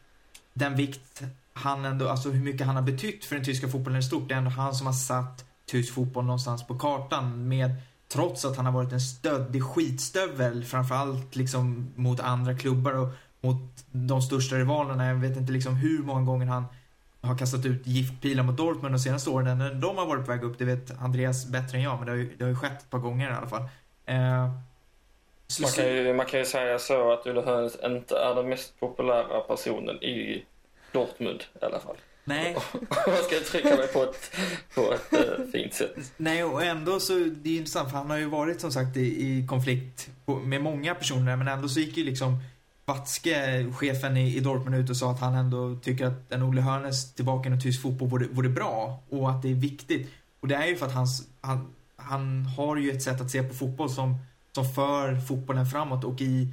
den 0.55 0.77
vikt 0.77 1.23
han 1.53 1.85
ändå, 1.85 2.09
alltså 2.09 2.31
hur 2.31 2.45
mycket 2.45 2.67
han 2.67 2.77
har 2.77 2.83
betytt 2.83 3.25
för 3.25 3.37
den 3.37 3.45
tyska 3.45 3.69
fotbollen 3.69 3.99
i 3.99 4.03
stort. 4.03 4.29
Det 4.29 4.35
är 4.35 4.39
ändå 4.39 4.51
han 4.51 4.75
som 4.75 4.87
har 4.87 4.95
satt 4.95 5.45
tysk 5.67 5.95
fotboll 5.95 6.25
någonstans 6.25 6.67
på 6.67 6.79
kartan 6.79 7.49
med 7.49 7.71
Trots 8.09 8.45
att 8.45 8.57
han 8.57 8.67
har 8.67 8.73
varit 8.73 8.93
en 8.93 9.01
stöddig 9.01 9.63
skitstövel 9.63 10.65
framförallt 10.65 11.37
liksom 11.37 11.93
mot 11.95 12.21
andra 12.21 12.55
klubbar 12.55 12.93
och 12.93 13.09
mot 13.41 13.85
de 13.91 14.23
största 14.23 14.57
rivalerna. 14.57 15.07
Jag 15.07 15.15
vet 15.15 15.37
inte 15.37 15.53
liksom 15.53 15.77
hur 15.77 15.99
många 15.99 16.23
gånger 16.23 16.47
han 16.47 16.65
har 17.27 17.39
kastat 17.39 17.67
ut 17.67 17.87
giftpilar 17.87 18.43
mot 18.43 18.57
Dortmund 18.57 18.95
de 18.95 18.99
senaste 18.99 19.31
åren. 19.31 19.59
När 19.59 19.75
de 19.75 19.97
har 19.97 20.07
varit 20.07 20.27
på 20.27 20.33
väg 20.33 20.43
upp, 20.43 20.59
det 20.59 20.65
vet 20.65 21.01
Andreas 21.01 21.47
bättre 21.47 21.79
än 21.79 21.85
jag, 21.85 21.97
men 21.97 22.07
det 22.07 22.13
har 22.13 22.17
ju, 22.17 22.37
det 22.37 22.45
har 22.45 22.51
ju 22.51 22.57
skett 22.57 22.83
ett 22.83 22.91
par 22.91 22.99
gånger 22.99 23.31
i 23.31 23.35
alla 23.35 23.49
fall. 23.49 23.63
Eh, 24.07 24.51
man, 25.61 25.71
kan 25.77 25.87
ju, 25.87 26.15
man 26.15 26.27
kan 26.27 26.41
ju 26.41 26.47
säga 26.47 26.79
så 26.79 27.13
att 27.13 27.27
Ulle 27.27 27.41
Hönes 27.41 27.77
inte 27.85 28.19
är 28.19 28.35
den 28.35 28.49
mest 28.49 28.81
populära 28.81 29.41
personen 29.41 30.03
i 30.03 30.45
Dortmund 30.93 31.45
i 31.63 31.65
alla 31.65 31.81
fall. 31.81 31.97
Nej. 32.25 32.57
Man 33.07 33.17
ska 33.25 33.37
uttrycka 33.37 33.77
mig 33.77 33.89
på 33.89 34.03
ett, 34.03 34.37
på 34.75 34.93
ett 34.93 35.13
uh, 35.13 35.47
fint 35.53 35.75
sätt. 35.75 36.13
Nej, 36.17 36.45
och 36.45 36.65
ändå 36.65 37.01
så, 37.01 37.13
det 37.13 37.51
är 37.51 37.57
intressant 37.57 37.91
för 37.91 37.99
han 37.99 38.11
har 38.11 38.19
ju 38.19 38.27
varit 38.27 38.61
som 38.61 38.73
sagt 38.73 38.97
i, 38.97 39.01
i 39.01 39.47
konflikt 39.49 40.09
med 40.45 40.61
många 40.63 40.95
personer, 40.95 41.37
men 41.37 41.49
ändå 41.49 41.69
så 41.69 41.81
gick 41.81 41.97
ju 41.97 42.05
liksom 42.05 42.39
Watzke, 42.87 43.67
chefen 43.73 44.17
i, 44.17 44.37
i 44.37 44.41
Dortmund, 44.41 44.77
ut 44.77 44.91
och 44.91 44.97
sa 44.97 45.11
att 45.11 45.21
han 45.21 45.35
ändå 45.35 45.77
tycker 45.77 46.07
att 46.07 46.33
en 46.33 46.43
Olle 46.43 46.61
Hörnes 46.61 47.15
tillbaka 47.15 47.49
inom 47.49 47.61
tysk 47.61 47.83
fotboll 47.83 48.09
vore, 48.09 48.27
vore 48.27 48.49
bra 48.49 49.03
och 49.11 49.31
att 49.31 49.43
det 49.43 49.51
är 49.51 49.55
viktigt. 49.55 50.11
Och 50.41 50.49
det 50.49 50.55
är 50.55 50.67
ju 50.67 50.77
för 50.77 50.87
att 50.87 50.93
hans, 50.93 51.29
han, 51.41 51.69
han 51.97 52.47
har 52.47 52.77
ju 52.77 52.91
ett 52.91 53.03
sätt 53.03 53.21
att 53.21 53.31
se 53.31 53.43
på 53.43 53.55
fotboll 53.55 53.91
som, 53.91 54.17
som 54.53 54.65
för 54.65 55.21
fotbollen 55.21 55.67
framåt 55.67 56.05
och 56.05 56.21
i 56.21 56.49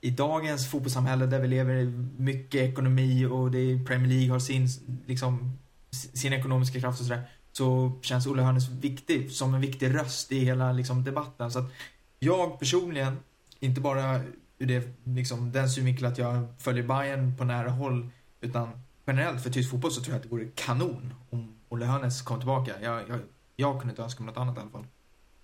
i 0.00 0.10
dagens 0.10 0.70
fotbollssamhälle 0.70 1.26
där 1.26 1.40
vi 1.40 1.48
lever 1.48 1.74
i 1.74 1.84
mycket 2.16 2.60
ekonomi 2.60 3.26
och 3.26 3.50
det 3.50 3.58
är 3.58 3.84
Premier 3.84 4.08
League 4.08 4.30
har 4.30 4.38
sin, 4.38 4.68
liksom, 5.06 5.58
sin 5.90 6.32
ekonomiska 6.32 6.80
kraft 6.80 7.00
och 7.00 7.06
sådär. 7.06 7.22
Så 7.52 7.92
känns 8.02 8.26
Olle 8.26 8.42
Hörnes 8.42 8.68
viktig, 8.68 9.32
som 9.32 9.54
en 9.54 9.60
viktig 9.60 9.94
röst 9.94 10.32
i 10.32 10.38
hela 10.38 10.72
liksom, 10.72 11.04
debatten. 11.04 11.50
Så 11.50 11.58
att 11.58 11.72
jag 12.18 12.58
personligen, 12.58 13.16
inte 13.60 13.80
bara 13.80 14.20
ur 14.58 14.66
det, 14.66 14.82
liksom, 15.04 15.52
den 15.52 15.68
synvinkeln 15.68 16.12
att 16.12 16.18
jag 16.18 16.46
följer 16.58 16.82
Bayern 16.82 17.36
på 17.36 17.44
nära 17.44 17.68
håll, 17.68 18.08
utan 18.40 18.68
generellt 19.06 19.42
för 19.42 19.50
tysk 19.50 19.70
fotboll 19.70 19.90
så 19.90 20.00
tror 20.00 20.12
jag 20.12 20.16
att 20.16 20.22
det 20.22 20.28
vore 20.28 20.48
kanon 20.54 21.14
om 21.30 21.54
Olle 21.68 21.84
Hörnes 21.84 22.22
kom 22.22 22.38
tillbaka. 22.38 22.72
Jag, 22.82 23.00
jag, 23.08 23.18
jag 23.56 23.80
kunde 23.80 23.92
inte 23.92 24.02
önska 24.02 24.22
mig 24.22 24.34
något 24.34 24.40
annat 24.40 24.56
i 24.56 24.60
alla 24.60 24.70
fall. 24.70 24.86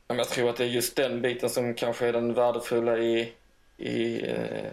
Jag 0.06 0.28
tror 0.28 0.50
att 0.50 0.56
det 0.56 0.64
är 0.64 0.68
just 0.68 0.96
den 0.96 1.22
biten 1.22 1.50
som 1.50 1.74
kanske 1.74 2.08
är 2.08 2.12
den 2.12 2.34
värdefulla 2.34 2.98
i 2.98 3.32
i, 3.76 4.30
eh, 4.30 4.72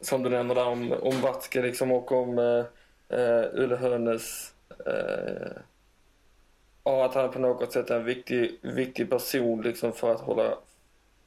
som 0.00 0.22
du 0.22 0.30
nämner 0.30 0.54
där 0.54 0.66
om, 0.66 0.92
om 0.92 1.20
Vatke 1.20 1.62
liksom 1.62 1.92
och 1.92 2.12
om 2.12 2.38
eh, 2.38 2.64
eh 3.18 3.44
Ulle 3.52 3.76
Hönes. 3.76 4.52
Eh, 4.86 5.56
att 6.84 7.14
han 7.14 7.30
på 7.30 7.38
något 7.38 7.72
sätt 7.72 7.90
är 7.90 7.96
en 7.96 8.04
viktig, 8.04 8.58
viktig 8.62 9.10
person 9.10 9.62
liksom 9.62 9.92
för 9.92 10.12
att 10.12 10.20
hålla, 10.20 10.58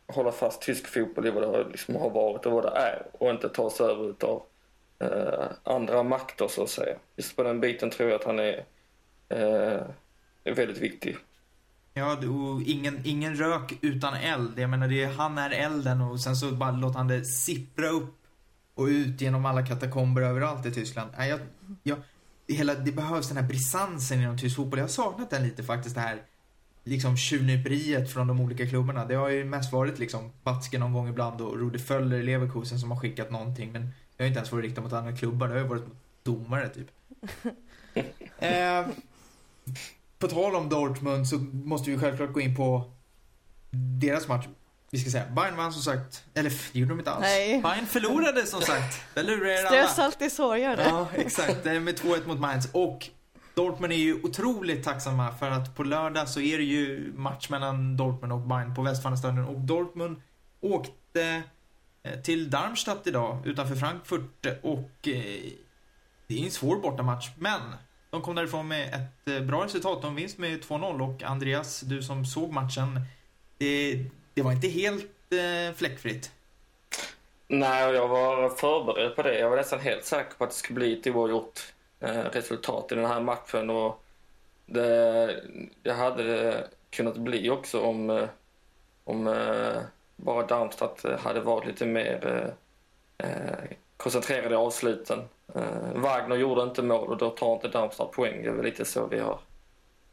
hålla 0.09 0.31
fast 0.31 0.61
tysk 0.61 0.87
fotboll 0.87 1.27
i 1.27 1.29
vad 1.29 1.43
det 1.43 1.69
liksom 1.69 1.95
har 1.95 2.09
varit 2.09 2.45
och 2.45 2.51
vad 2.51 2.63
det 2.63 2.79
är 2.79 3.05
och 3.11 3.29
inte 3.29 3.49
ta 3.49 3.69
sig 3.69 3.85
över 3.85 4.09
utav 4.09 4.43
eh, 4.99 5.45
andra 5.63 6.03
makter 6.03 6.47
så 6.47 6.63
att 6.63 6.69
säga. 6.69 6.95
Just 7.15 7.35
på 7.35 7.43
den 7.43 7.59
biten 7.59 7.89
tror 7.89 8.09
jag 8.09 8.19
att 8.19 8.25
han 8.25 8.39
är, 8.39 8.65
eh, 9.29 9.81
är 10.43 10.55
väldigt 10.55 10.77
viktig. 10.77 11.17
Ja, 11.93 12.13
och 12.13 12.61
ingen, 12.61 13.01
ingen 13.05 13.35
rök 13.35 13.77
utan 13.81 14.13
eld. 14.13 14.59
Jag 14.59 14.69
menar, 14.69 14.87
det 14.87 15.03
är, 15.03 15.07
han 15.07 15.37
är 15.37 15.49
elden 15.49 16.01
och 16.01 16.19
sen 16.19 16.35
så 16.35 16.51
bara 16.51 16.71
låter 16.71 16.97
han 16.97 17.07
det 17.07 17.25
sippra 17.25 17.89
upp 17.89 18.15
och 18.75 18.85
ut 18.85 19.21
genom 19.21 19.45
alla 19.45 19.65
katakomber 19.65 20.21
överallt 20.21 20.65
i 20.65 20.71
Tyskland. 20.71 21.11
Jag, 21.17 21.39
jag, 21.83 21.97
hela, 22.47 22.75
det 22.75 22.91
behövs 22.91 23.27
den 23.27 23.37
här 23.37 23.47
brisansen 23.47 24.21
inom 24.21 24.37
tysk 24.37 24.55
fotboll. 24.55 24.79
Jag 24.79 24.83
har 24.83 24.89
saknat 24.89 25.29
den 25.29 25.43
lite 25.43 25.63
faktiskt, 25.63 25.95
det 25.95 26.01
här 26.01 26.21
liksom 26.89 27.17
tjuvnyperiet 27.17 28.13
från 28.13 28.27
de 28.27 28.41
olika 28.41 28.67
klubbarna. 28.67 29.05
Det 29.05 29.15
har 29.15 29.29
ju 29.29 29.45
mest 29.45 29.73
varit 29.73 29.99
liksom 29.99 30.31
Batzke 30.43 30.79
någon 30.79 30.93
gång 30.93 31.09
ibland 31.09 31.41
och 31.41 31.57
Rudi 31.57 31.79
Föller 31.79 32.17
i 32.17 32.23
Leverkusen 32.23 32.79
som 32.79 32.91
har 32.91 32.99
skickat 32.99 33.31
någonting. 33.31 33.71
Men 33.71 33.81
det 34.17 34.23
har 34.23 34.27
inte 34.27 34.37
ens 34.37 34.51
varit 34.51 34.65
riktat 34.65 34.83
mot 34.83 34.93
andra 34.93 35.15
klubbar. 35.15 35.47
Det 35.47 35.53
har 35.53 35.61
ju 35.61 35.67
varit 35.67 35.87
mot 35.87 35.97
domare 36.23 36.69
typ. 36.69 36.87
eh, 38.39 38.87
på 40.19 40.27
tal 40.27 40.55
om 40.55 40.69
Dortmund 40.69 41.27
så 41.27 41.37
måste 41.51 41.89
vi 41.89 41.97
självklart 41.97 42.33
gå 42.33 42.41
in 42.41 42.55
på 42.55 42.91
deras 44.01 44.27
match. 44.27 44.45
Vi 44.91 44.99
ska 44.99 45.09
säga, 45.11 45.25
Bayern 45.35 45.57
vann 45.57 45.73
som 45.73 45.81
sagt, 45.81 46.23
eller 46.33 46.49
det 46.49 46.79
gjorde 46.79 46.91
de 46.91 46.99
inte 46.99 47.11
alls. 47.11 47.21
Nej. 47.21 47.61
Bayern 47.61 47.85
förlorade 47.85 48.45
som 48.45 48.61
sagt. 48.61 49.01
Där 49.13 49.23
lurar 49.23 49.45
er 49.45 49.65
alla. 49.65 49.67
Stress 49.67 49.99
alltid 49.99 50.31
sorgar 50.31 50.77
det. 50.77 50.83
Ja, 50.83 51.07
exakt. 51.15 51.63
Det 51.63 51.71
är 51.71 51.79
med 51.79 51.99
2-1 51.99 52.27
mot 52.27 52.39
Mainz. 52.39 52.69
Och 52.71 53.09
Dortmund 53.59 53.93
är 53.93 53.97
ju 53.97 54.23
otroligt 54.23 54.83
tacksamma 54.83 55.31
för 55.31 55.51
att 55.51 55.75
på 55.75 55.83
lördag 55.83 56.29
så 56.29 56.41
är 56.41 56.57
det 56.57 56.63
ju 56.63 57.13
match 57.15 57.49
mellan 57.49 57.97
Dortmund 57.97 58.33
och 58.33 58.39
Bayern 58.39 58.75
på 58.75 58.81
Westfalenstadion. 58.81 59.45
Och 59.45 59.59
Dortmund 59.59 60.21
åkte 60.61 61.43
eh, 62.03 62.19
till 62.21 62.49
Darmstadt 62.49 63.07
idag 63.07 63.47
utanför 63.47 63.75
Frankfurt 63.75 64.45
och 64.61 65.07
eh, 65.07 65.51
det 66.27 66.39
är 66.39 66.45
en 66.45 66.51
svår 66.51 66.75
bortamatch. 66.75 67.29
Men 67.37 67.61
de 68.09 68.21
kom 68.21 68.35
därifrån 68.35 68.67
med 68.67 68.93
ett 68.93 69.27
eh, 69.27 69.41
bra 69.41 69.65
resultat. 69.65 70.01
De 70.01 70.15
vinst 70.15 70.37
med 70.37 70.63
2-0 70.63 71.01
och 71.01 71.23
Andreas, 71.23 71.81
du 71.81 72.03
som 72.03 72.25
såg 72.25 72.51
matchen, 72.51 73.01
det, 73.57 74.05
det 74.33 74.41
var 74.41 74.51
inte 74.51 74.67
helt 74.67 75.05
fläckfritt. 75.75 76.31
Nej, 77.47 77.93
jag 77.93 78.07
var 78.07 78.49
förberedd 78.49 79.15
på 79.15 79.21
det. 79.21 79.39
Jag 79.39 79.49
var 79.49 79.57
nästan 79.57 79.79
helt 79.79 80.05
säker 80.05 80.33
på 80.37 80.43
att 80.43 80.49
det 80.49 80.55
skulle 80.55 80.79
bli 80.79 80.99
ett 80.99 81.07
oavgjort 81.07 81.73
Eh, 82.01 82.23
resultat 82.23 82.91
i 82.91 82.95
den 82.95 83.05
här 83.05 83.21
matchen. 83.21 83.69
Och 83.69 84.03
det, 84.65 85.43
det 85.81 85.91
hade 85.91 86.23
det 86.23 86.67
kunnat 86.89 87.17
bli 87.17 87.49
också 87.49 87.81
om, 87.81 88.09
eh, 88.09 88.29
om 89.03 89.27
eh, 89.27 89.81
bara 90.15 90.45
Darmstadt 90.45 91.05
hade 91.19 91.41
varit 91.41 91.67
lite 91.67 91.85
mer 91.85 92.53
koncentrerade 93.97 94.53
i 94.53 94.57
avsluten. 94.57 95.19
Wagner 95.95 96.35
gjorde 96.35 96.63
inte 96.63 96.81
mål 96.81 97.09
och 97.09 97.17
då 97.17 97.29
tar 97.29 97.53
inte 97.53 97.67
Darmstadt 97.67 98.11
poäng. 98.11 98.43
Det 98.43 98.49
är 98.49 98.53
väl 98.53 98.65
lite 98.65 98.85
så 98.85 99.07
vi 99.07 99.19
har, 99.19 99.39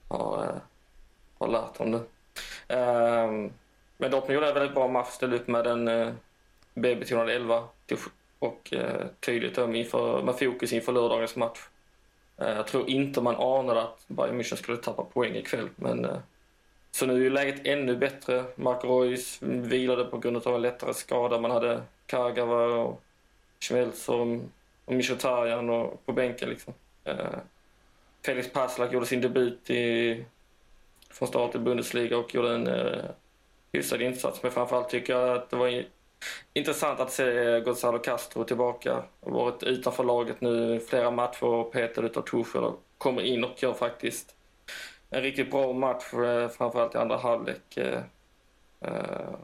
har, 0.08 0.60
har 1.38 1.48
lärt 1.48 1.78
dem 1.78 1.94
ehm, 2.68 3.42
nu. 3.44 3.50
Men 3.96 4.10
Dortmund 4.10 4.34
gjorde 4.34 4.48
en 4.48 4.54
väldigt 4.54 4.74
bra 4.74 4.88
match, 4.88 5.08
ställde 5.08 5.36
upp 5.36 5.48
med 5.48 5.66
en 5.66 6.14
B-betonad 6.74 7.30
elva 7.30 7.68
och 8.38 8.72
uh, 8.72 9.06
tydligt 9.20 9.58
inför, 9.58 10.22
med 10.22 10.38
fokus 10.38 10.72
inför 10.72 10.92
lördagens 10.92 11.36
match. 11.36 11.58
Eh, 12.38 12.48
jag 12.48 12.66
tror 12.66 12.90
inte 12.90 13.20
man 13.20 13.36
anade 13.36 13.82
att 13.82 14.04
Bayern 14.06 14.40
München 14.40 14.56
skulle 14.56 14.78
tappa 14.78 15.04
poäng 15.04 15.36
ikväll, 15.36 15.68
men 15.76 16.04
eh, 16.04 16.18
så 16.90 17.06
nu 17.06 17.14
är 17.14 17.18
ju 17.18 17.30
läget 17.30 17.66
ännu 17.66 17.96
bättre. 17.96 18.44
Marco 18.54 19.02
Reus 19.02 19.38
vilade 19.42 20.04
på 20.04 20.18
grund 20.18 20.36
av 20.36 20.54
en 20.54 20.62
lättare 20.62 20.94
skada. 20.94 21.40
Man 21.40 21.50
hade 21.50 21.82
Kagawa 22.06 22.64
och 22.64 23.02
Schmelzer 23.60 24.14
och 24.84 24.94
Mkhitaryan 24.94 25.70
och 25.70 26.06
på 26.06 26.12
bänken 26.12 26.48
liksom. 26.48 26.74
Eh, 27.04 27.38
Felix 28.24 28.52
Paslak 28.52 28.92
gjorde 28.92 29.06
sin 29.06 29.20
debut 29.20 29.70
i, 29.70 30.24
från 31.10 31.28
start 31.28 31.54
i 31.54 31.58
Bundesliga 31.58 32.18
och 32.18 32.34
gjorde 32.34 32.54
en 32.54 32.66
eh, 32.66 33.04
hyfsad 33.72 34.02
insats. 34.02 34.42
Men 34.42 34.52
framförallt 34.52 34.88
tycker 34.88 35.12
jag 35.12 35.36
att 35.36 35.50
det 35.50 35.56
var 35.56 35.84
intressant 36.54 37.00
att 37.00 37.12
se 37.12 37.60
Gonzalo 37.60 37.98
Castro 37.98 38.44
tillbaka. 38.44 39.02
och 39.20 39.32
varit 39.32 39.62
utanför 39.62 40.04
laget 40.04 40.40
nu 40.40 40.80
flera 40.80 41.10
matcher 41.10 41.44
och 41.44 41.72
petad 41.72 42.02
utav 42.02 42.22
Tuchel 42.22 42.64
och 42.64 42.82
kommer 42.98 43.22
in 43.22 43.44
och 43.44 43.62
gör 43.62 43.72
faktiskt 43.72 44.34
en 45.10 45.22
riktigt 45.22 45.50
bra 45.50 45.72
match, 45.72 46.14
eh, 46.14 46.48
framförallt 46.48 46.94
i 46.94 46.98
andra 46.98 47.16
halvlek. 47.16 47.76
Eh, 47.76 48.02
eh 48.80 49.34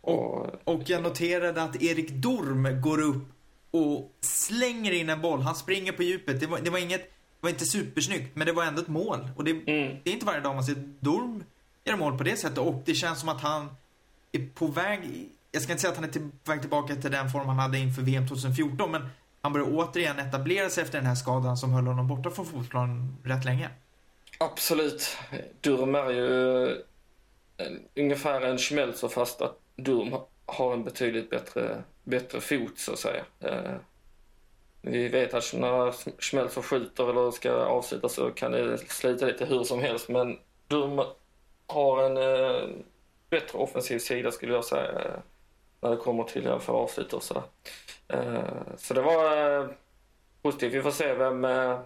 och, 0.00 0.46
och 0.64 0.82
jag 0.86 1.02
noterade 1.02 1.62
att 1.62 1.82
Erik 1.82 2.10
Dorm 2.10 2.80
går 2.80 3.00
upp 3.00 3.24
och 3.70 4.12
slänger 4.20 4.92
in 4.92 5.10
en 5.10 5.20
boll. 5.20 5.40
Han 5.40 5.54
springer 5.54 5.92
på 5.92 6.02
djupet. 6.02 6.40
Det 6.40 6.46
var, 6.46 6.58
det 6.58 6.70
var 6.70 6.78
inget, 6.78 7.00
det 7.00 7.40
var 7.40 7.50
inte 7.50 7.64
supersnyggt, 7.64 8.36
men 8.36 8.46
det 8.46 8.52
var 8.52 8.64
ändå 8.64 8.82
ett 8.82 8.88
mål. 8.88 9.28
Och 9.36 9.44
det, 9.44 9.50
mm. 9.50 9.96
det 10.04 10.10
är 10.10 10.14
inte 10.14 10.26
varje 10.26 10.40
dag 10.40 10.54
man 10.54 10.64
ser 10.64 10.74
Dorm 11.00 11.44
göra 11.84 11.96
mål 11.96 12.18
på 12.18 12.24
det 12.24 12.36
sättet. 12.36 12.58
Och 12.58 12.82
det 12.84 12.94
känns 12.94 13.20
som 13.20 13.28
att 13.28 13.40
han 13.40 13.68
är 14.32 14.46
på 14.54 14.66
väg, 14.66 15.28
jag 15.52 15.62
ska 15.62 15.72
inte 15.72 15.80
säga 15.80 15.90
att 15.90 15.96
han 15.96 16.04
är 16.04 16.12
till, 16.12 16.30
på 16.44 16.50
väg 16.52 16.60
tillbaka 16.60 16.94
till 16.94 17.10
den 17.10 17.30
form 17.30 17.48
han 17.48 17.58
hade 17.58 17.78
inför 17.78 18.02
VM 18.02 18.28
2014, 18.28 18.90
men 18.90 19.08
han 19.42 19.52
börjar 19.52 19.66
återigen 19.70 20.18
etablera 20.18 20.70
sig 20.70 20.82
efter 20.82 20.98
den 20.98 21.06
här 21.06 21.14
skadan 21.14 21.56
som 21.56 21.72
höll 21.72 21.86
honom 21.86 22.08
borta 22.08 22.30
från 22.30 22.46
fotbollen 22.46 23.16
rätt 23.24 23.44
länge. 23.44 23.70
Absolut. 24.38 25.16
Durm 25.60 25.94
är 25.94 26.10
ju 26.10 26.64
eh, 26.66 26.76
en, 27.56 27.80
ungefär 27.96 28.40
en 28.40 28.58
Schmelzer 28.58 29.08
fast 29.08 29.42
att 29.42 29.58
Durm 29.76 30.14
har 30.46 30.72
en 30.72 30.84
betydligt 30.84 31.30
bättre 31.30 31.82
bättre 32.04 32.40
fot 32.40 32.78
så 32.78 32.92
att 32.92 32.98
säga. 32.98 33.24
Eh, 33.40 33.74
vi 34.80 35.08
vet 35.08 35.34
att 35.34 35.54
när 35.54 35.94
Schmelzer 36.20 36.62
skjuter 36.62 37.10
eller 37.10 37.30
ska 37.30 37.52
avsluta 37.52 38.08
så 38.08 38.30
kan 38.30 38.52
det 38.52 38.78
slita 38.78 39.26
lite 39.26 39.44
hur 39.44 39.64
som 39.64 39.80
helst 39.80 40.08
men 40.08 40.38
Durm 40.68 41.00
har 41.66 42.02
en 42.02 42.16
eh, 42.16 42.68
bättre 43.30 43.58
offensiv 43.58 43.98
sida 43.98 44.30
skulle 44.30 44.52
jag 44.52 44.64
säga. 44.64 45.22
När 45.82 45.90
det 45.90 45.96
kommer 45.96 46.24
till 46.24 46.48
att 46.48 46.64
avslut 46.78 47.12
och 47.12 47.22
sådär. 47.22 47.42
Eh, 48.08 48.76
så 48.76 48.94
det 48.94 49.02
var 49.02 49.58
eh, 49.60 49.66
positivt. 50.42 50.72
Vi 50.72 50.82
får 50.82 50.90
se 50.90 51.14
vem, 51.14 51.44
eh, 51.44 51.78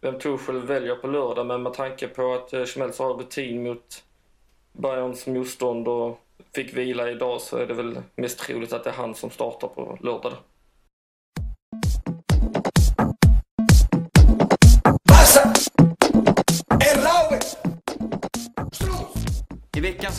vem 0.00 0.18
Torshäll 0.18 0.62
väljer 0.62 0.94
på 0.94 1.06
lördag 1.06 1.46
men 1.46 1.62
med 1.62 1.74
tanke 1.74 2.08
på 2.08 2.34
att 2.34 2.52
eh, 2.52 2.64
har 2.98 3.14
rutin 3.14 3.62
mot 3.62 4.04
Bayerns 4.72 5.26
motstånd 5.26 5.88
och 5.88 6.20
fick 6.54 6.76
vila 6.76 7.10
idag 7.10 7.40
så 7.40 7.56
är 7.56 7.66
det 7.66 7.74
väl 7.74 8.02
mest 8.14 8.38
troligt 8.38 8.72
att 8.72 8.84
det 8.84 8.90
är 8.90 8.94
han 8.94 9.14
som 9.14 9.30
startar 9.30 9.68
på 9.68 9.98
lördag. 10.00 10.32
Då. 10.32 10.38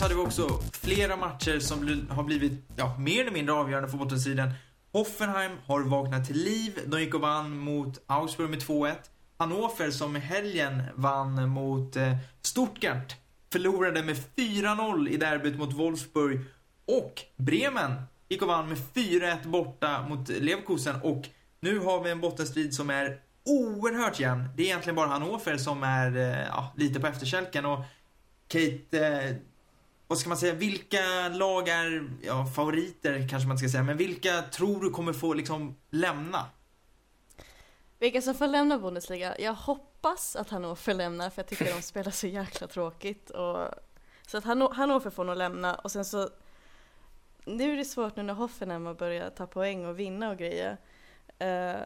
så 0.00 0.04
hade 0.04 0.14
vi 0.14 0.20
också 0.20 0.60
flera 0.72 1.16
matcher 1.16 1.58
som 1.58 2.06
har 2.10 2.22
blivit 2.22 2.52
ja, 2.76 2.96
mer 2.98 3.20
eller 3.20 3.30
mindre 3.30 3.54
avgörande 3.54 3.88
för 3.88 3.98
bottensidan. 3.98 4.52
Hoffenheim 4.92 5.52
har 5.66 5.80
vaknat 5.80 6.26
till 6.26 6.36
liv. 6.36 6.80
De 6.86 7.00
gick 7.00 7.14
och 7.14 7.20
vann 7.20 7.58
mot 7.58 8.02
Augsburg 8.06 8.50
med 8.50 8.58
2-1. 8.58 8.94
Hannover 9.38 9.90
som 9.90 10.16
i 10.16 10.20
helgen 10.20 10.82
vann 10.94 11.48
mot 11.48 11.96
eh, 11.96 12.16
Stuttgart 12.42 13.16
förlorade 13.52 14.02
med 14.02 14.16
4-0 14.36 15.08
i 15.08 15.16
derbyt 15.16 15.58
mot 15.58 15.72
Wolfsburg. 15.72 16.40
Och 16.86 17.22
Bremen 17.36 18.02
gick 18.28 18.42
och 18.42 18.48
vann 18.48 18.68
med 18.68 18.78
4-1 18.94 19.48
borta 19.48 20.02
mot 20.08 20.28
Leverkusen. 20.28 20.96
Och 21.02 21.28
nu 21.60 21.78
har 21.78 22.04
vi 22.04 22.10
en 22.10 22.20
bottenstrid 22.20 22.74
som 22.74 22.90
är 22.90 23.20
oerhört 23.44 24.20
jämn. 24.20 24.48
Det 24.56 24.62
är 24.62 24.66
egentligen 24.66 24.96
bara 24.96 25.08
Hannover 25.08 25.56
som 25.56 25.82
är 25.82 26.16
eh, 26.16 26.46
ja, 26.46 26.72
lite 26.76 27.00
på 27.00 27.06
efterkälken. 27.06 27.66
Och 27.66 27.84
Kate, 28.48 29.06
eh, 29.06 29.36
vad 30.10 30.18
ska 30.18 30.28
man 30.28 30.38
säga, 30.38 30.54
vilka 30.54 31.28
lag 31.28 31.68
är 31.68 32.10
ja, 32.22 32.46
favoriter 32.46 33.28
kanske 33.28 33.48
man 33.48 33.58
ska 33.58 33.68
säga, 33.68 33.82
men 33.82 33.96
vilka 33.96 34.42
tror 34.42 34.80
du 34.80 34.90
kommer 34.90 35.12
få 35.12 35.34
liksom 35.34 35.76
lämna? 35.90 36.46
Vilka 37.98 38.22
som 38.22 38.34
får 38.34 38.46
lämna 38.46 38.78
Bundesliga? 38.78 39.38
Jag 39.38 39.54
hoppas 39.54 40.36
att 40.36 40.50
Hannover 40.50 40.94
lämnar 40.94 41.30
för 41.30 41.42
jag 41.42 41.48
tycker 41.48 41.74
de 41.74 41.82
spelar 41.82 42.10
så 42.10 42.26
jäkla 42.26 42.66
tråkigt. 42.66 43.30
Och, 43.30 43.68
så 44.26 44.38
att 44.38 44.44
Hannover 44.44 45.10
får 45.10 45.24
nog 45.24 45.36
lämna 45.36 45.74
och 45.74 45.92
sen 45.92 46.04
så 46.04 46.30
nu 47.44 47.72
är 47.72 47.76
det 47.76 47.84
svårt 47.84 48.16
nu 48.16 48.22
när 48.22 48.34
Hoffenheim 48.34 48.86
har 48.86 48.94
börjat 48.94 49.36
ta 49.36 49.46
poäng 49.46 49.86
och 49.86 49.98
vinna 49.98 50.30
och 50.30 50.38
grejer. 50.38 50.76
Uh, 51.42 51.82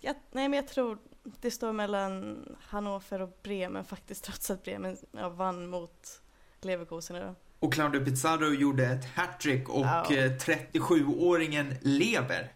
ja, 0.00 0.14
nej 0.30 0.48
men 0.48 0.52
jag 0.52 0.68
tror 0.68 0.98
det 1.40 1.50
står 1.50 1.72
mellan 1.72 2.44
Hannover 2.60 3.20
och 3.22 3.38
Bremen 3.42 3.84
faktiskt 3.84 4.24
trots 4.24 4.50
att 4.50 4.62
Bremen 4.62 4.96
ja, 5.12 5.28
vann 5.28 5.66
mot 5.68 6.22
Leverkusen 6.66 7.16
idag. 7.16 7.34
Och 7.58 7.72
Claudio 7.72 8.04
Pizarro 8.04 8.52
gjorde 8.54 8.86
ett 8.86 9.04
hattrick 9.14 9.68
och 9.68 9.86
ja. 9.86 10.04
37-åringen 10.08 11.70
eh, 11.70 11.76
lever. 11.80 12.52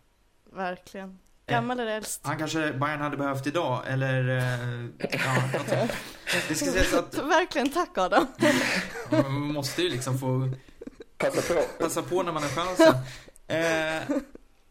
Verkligen. 0.53 1.19
Gammal 1.47 1.81
eller 1.81 1.97
äldst? 1.97 2.21
Han 2.25 2.39
kanske 2.39 2.73
Bayern 2.73 3.01
hade 3.01 3.17
behövt 3.17 3.47
idag, 3.47 3.83
eller... 3.87 4.29
Eh, 4.29 4.87
ja, 5.11 5.89
det 6.49 6.55
ska 6.55 6.67
sägas 6.67 6.95
att... 6.95 7.15
Verkligen, 7.19 7.71
tack 7.71 7.99
Adam. 7.99 8.27
Man 9.11 9.33
måste 9.33 9.83
ju 9.83 9.89
liksom 9.89 10.19
få... 10.19 10.51
Passa 11.19 11.55
på. 11.55 11.61
Passa 11.79 12.03
på 12.03 12.23
när 12.23 12.33
man 12.33 12.43
har 12.43 12.51
chansen. 12.51 12.95
Eh, 13.49 14.17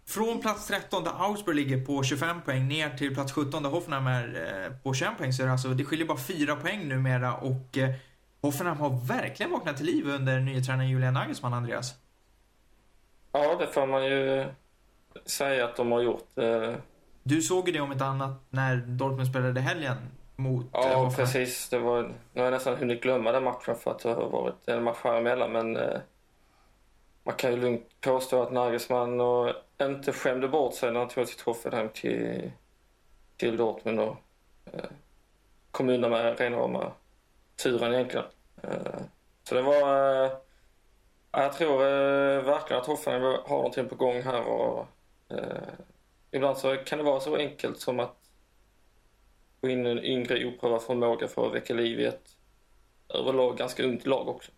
från 0.06 0.42
plats 0.42 0.68
13 0.68 1.04
där 1.04 1.12
Augsburg 1.18 1.56
ligger 1.56 1.86
på 1.86 2.04
25 2.04 2.42
poäng 2.42 2.68
ner 2.68 2.90
till 2.90 3.14
plats 3.14 3.32
17 3.32 3.64
där 3.64 3.70
Hoffenheim 3.70 4.08
är 4.08 4.66
eh, 4.66 4.72
på 4.84 4.94
21 4.94 5.18
poäng 5.18 5.34
så 5.34 5.42
är 5.42 5.46
det, 5.46 5.52
alltså, 5.52 5.70
det 5.70 5.86
skiljer 5.86 6.08
bara 6.08 6.18
4 6.18 6.56
poäng 6.56 6.88
numera 6.88 7.34
och 7.34 7.78
eh, 7.78 7.90
Hoffenheim 8.42 8.78
har 8.78 8.90
verkligen 8.90 9.52
vaknat 9.52 9.78
till 9.78 9.86
liv 9.86 10.08
under 10.08 10.40
nya 10.40 10.62
tränaren 10.62 10.90
Julian 10.90 11.14
Nagelsmann, 11.14 11.54
Andreas. 11.54 11.94
Ja, 13.32 13.56
det 13.56 13.68
får 13.68 13.88
man 13.88 14.06
ju 14.06 14.46
säga 15.26 15.66
att 15.66 15.76
de 15.76 15.92
har 15.92 16.02
gjort. 16.02 16.38
Eh... 16.38 16.74
Du 17.24 17.42
såg 17.42 17.68
ju 17.68 17.74
det 17.74 17.80
om 17.80 17.92
ett 17.92 18.02
annat 18.02 18.32
när 18.50 18.76
Dortmund 18.78 19.28
spelade 19.28 19.62
helgen 19.62 19.98
mot 20.36 20.66
Ja, 20.72 20.80
Hoffenheim. 20.80 21.14
precis. 21.16 21.70
Det 21.70 21.80
var, 21.80 22.02
nu 22.04 22.42
har 22.42 22.44
jag 22.44 22.52
nästan 22.52 22.78
hunnit 22.78 23.02
glömma 23.02 23.32
den 23.32 23.44
matchen 23.44 23.76
för 23.76 23.92
att 23.92 24.00
det 24.00 24.10
har 24.10 24.30
varit 24.30 24.68
en 24.68 24.84
match 24.84 24.98
här 25.04 25.18
emellan, 25.18 25.52
men 25.52 25.78
eh, 25.78 26.00
man 27.24 27.36
kan 27.36 27.52
ju 27.52 27.58
lugnt 27.58 27.88
påstå 28.02 28.42
att 28.44 28.52
Nagelsmann 28.52 29.22
och 29.22 29.54
inte 29.82 30.14
skämde 30.14 30.48
bort 30.48 30.74
sig 30.74 30.92
när 30.92 31.00
han 31.00 31.10
tog 31.10 31.28
sitt 31.28 31.42
Hoffenheim 31.42 31.90
till, 31.94 32.52
till 33.38 33.58
Dortmund 33.58 34.00
och 34.00 34.16
eh, 34.74 34.84
kom 35.72 35.90
undan 35.90 36.12
med 36.12 36.40
rena 36.40 36.58
turen 37.64 37.94
egentligen. 37.94 38.26
Eh, 38.64 39.02
så 39.44 39.56
det 39.56 39.62
var... 39.62 40.24
Eh, 40.26 40.32
jag 41.32 41.54
tror 41.54 41.82
eh, 41.82 42.44
verkligen 42.44 42.82
att 42.82 42.88
Hoffenheim 42.88 43.24
har 43.24 43.58
någonting 43.58 43.90
på 43.90 43.96
gång 43.96 44.22
här 44.22 44.42
och 44.42 44.88
eh, 45.30 45.70
ibland 46.32 46.58
så 46.58 46.76
kan 46.76 46.98
det 46.98 47.04
vara 47.04 47.20
så 47.20 47.36
enkelt 47.36 47.80
som 47.80 48.00
att 48.00 48.16
få 49.62 49.70
in 49.70 49.86
en 49.86 50.04
yngre 50.04 50.46
oprövad 50.46 50.82
förmåga 50.82 51.28
för 51.28 51.48
att 51.48 51.54
väcka 51.54 51.74
liv 51.74 52.00
i 52.00 52.06
ett 52.06 52.36
överlag 53.10 53.58
ganska 53.58 53.84
ungt 53.84 54.06
lag 54.06 54.28
också. 54.28 54.52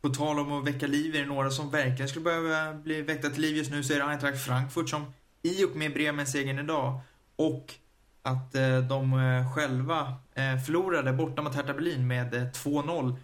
På 0.00 0.08
tal 0.08 0.38
om 0.38 0.52
att 0.52 0.66
väcka 0.66 0.86
liv, 0.86 1.16
är 1.16 1.20
det 1.20 1.26
några 1.26 1.50
som 1.50 1.70
verkligen 1.70 2.08
skulle 2.08 2.24
behöva 2.24 2.74
bli 2.74 3.02
väckta 3.02 3.28
till 3.28 3.42
liv 3.42 3.56
just 3.56 3.70
nu 3.70 3.82
så 3.82 3.94
är 3.94 3.98
det 3.98 4.04
Eintracht 4.04 4.46
Frankfurt 4.46 4.88
som 4.88 5.12
i 5.42 5.64
och 5.64 5.76
med 5.76 5.92
Bremens 5.92 6.34
egen 6.34 6.58
idag 6.58 7.00
och 7.36 7.74
att 8.22 8.54
eh, 8.54 8.78
de 8.78 9.12
eh, 9.12 9.54
själva 9.54 10.14
eh, 10.34 10.58
förlorade 10.58 11.12
borta 11.12 11.42
mot 11.42 11.54
Hertha 11.54 11.74
Berlin 11.74 12.06
med 12.06 12.34
eh, 12.34 12.42
2-0 12.42 13.16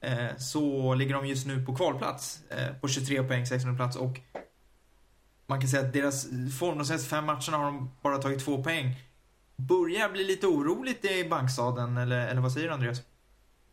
eh, 0.00 0.36
så 0.38 0.94
ligger 0.94 1.14
de 1.14 1.26
just 1.26 1.46
nu 1.46 1.64
på 1.64 1.74
kvalplats 1.74 2.42
på 2.80 2.88
23 2.88 3.22
poäng, 3.22 3.46
16 3.46 3.76
plats 3.76 3.96
och 3.96 4.20
man 5.46 5.60
kan 5.60 5.68
säga 5.68 5.82
att 5.82 5.92
deras 5.92 6.26
form 6.58 6.78
de 6.78 6.84
senaste 6.84 7.08
fem 7.08 7.26
matcherna 7.26 7.56
har 7.56 7.64
de 7.64 7.90
bara 8.02 8.18
tagit 8.18 8.44
två 8.44 8.62
poäng. 8.62 8.94
Börjar 9.56 10.08
bli 10.08 10.24
lite 10.24 10.46
oroligt 10.46 11.04
i 11.04 11.28
bankstaden 11.28 11.96
eller, 11.96 12.28
eller 12.28 12.40
vad 12.40 12.52
säger 12.52 12.68
du 12.68 12.74
Andreas? 12.74 13.02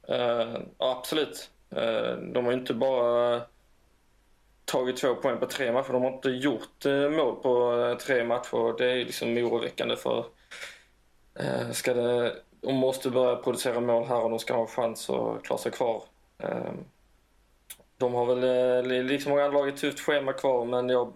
Uh, 0.09 0.61
absolut. 0.77 1.49
Uh, 1.73 2.31
de 2.33 2.45
har 2.45 2.51
ju 2.51 2.59
inte 2.59 2.73
bara 2.73 3.41
tagit 4.69 4.97
två 4.97 5.15
poäng 5.15 5.37
på 5.39 5.45
tre 5.45 5.71
matcher. 5.71 5.93
De 5.93 6.01
har 6.01 6.11
inte 6.11 6.29
gjort 6.29 6.85
eh, 6.85 7.09
mål 7.09 7.35
på 7.35 7.81
eh, 7.81 7.97
tre 7.97 8.23
matcher. 8.23 8.77
Det 8.77 8.91
är 8.91 8.95
liksom 8.95 9.37
oroväckande 9.37 9.95
för 9.95 10.25
eh, 11.39 11.71
ska 11.71 11.93
det, 11.93 12.35
de 12.61 12.75
måste 12.75 13.09
börja 13.09 13.35
producera 13.35 13.79
mål 13.79 14.05
här 14.05 14.23
och 14.23 14.29
de 14.29 14.39
ska 14.39 14.53
ha 14.53 14.61
en 14.61 14.67
chans 14.67 15.09
att 15.09 15.43
klara 15.43 15.59
sig 15.59 15.71
kvar. 15.71 16.03
Ehm, 16.37 16.77
de 17.97 18.13
har 18.13 18.35
väl 18.35 19.05
liksom 19.05 19.29
många 19.29 19.45
andra 19.45 19.59
lag 19.59 19.69
ett 19.69 19.77
tufft 19.77 19.99
schema 19.99 20.33
kvar 20.33 20.65
men 20.65 20.89
jag 20.89 21.13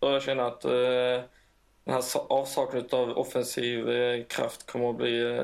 börjar 0.00 0.20
känna 0.20 0.46
att 0.46 0.60
den 0.60 1.94
här 1.94 2.02
avsaknaden 2.28 3.00
av 3.00 3.18
offensiv 3.18 3.86
kraft 4.28 4.66
kommer 4.66 4.90
att 4.90 4.96
bli 4.96 5.40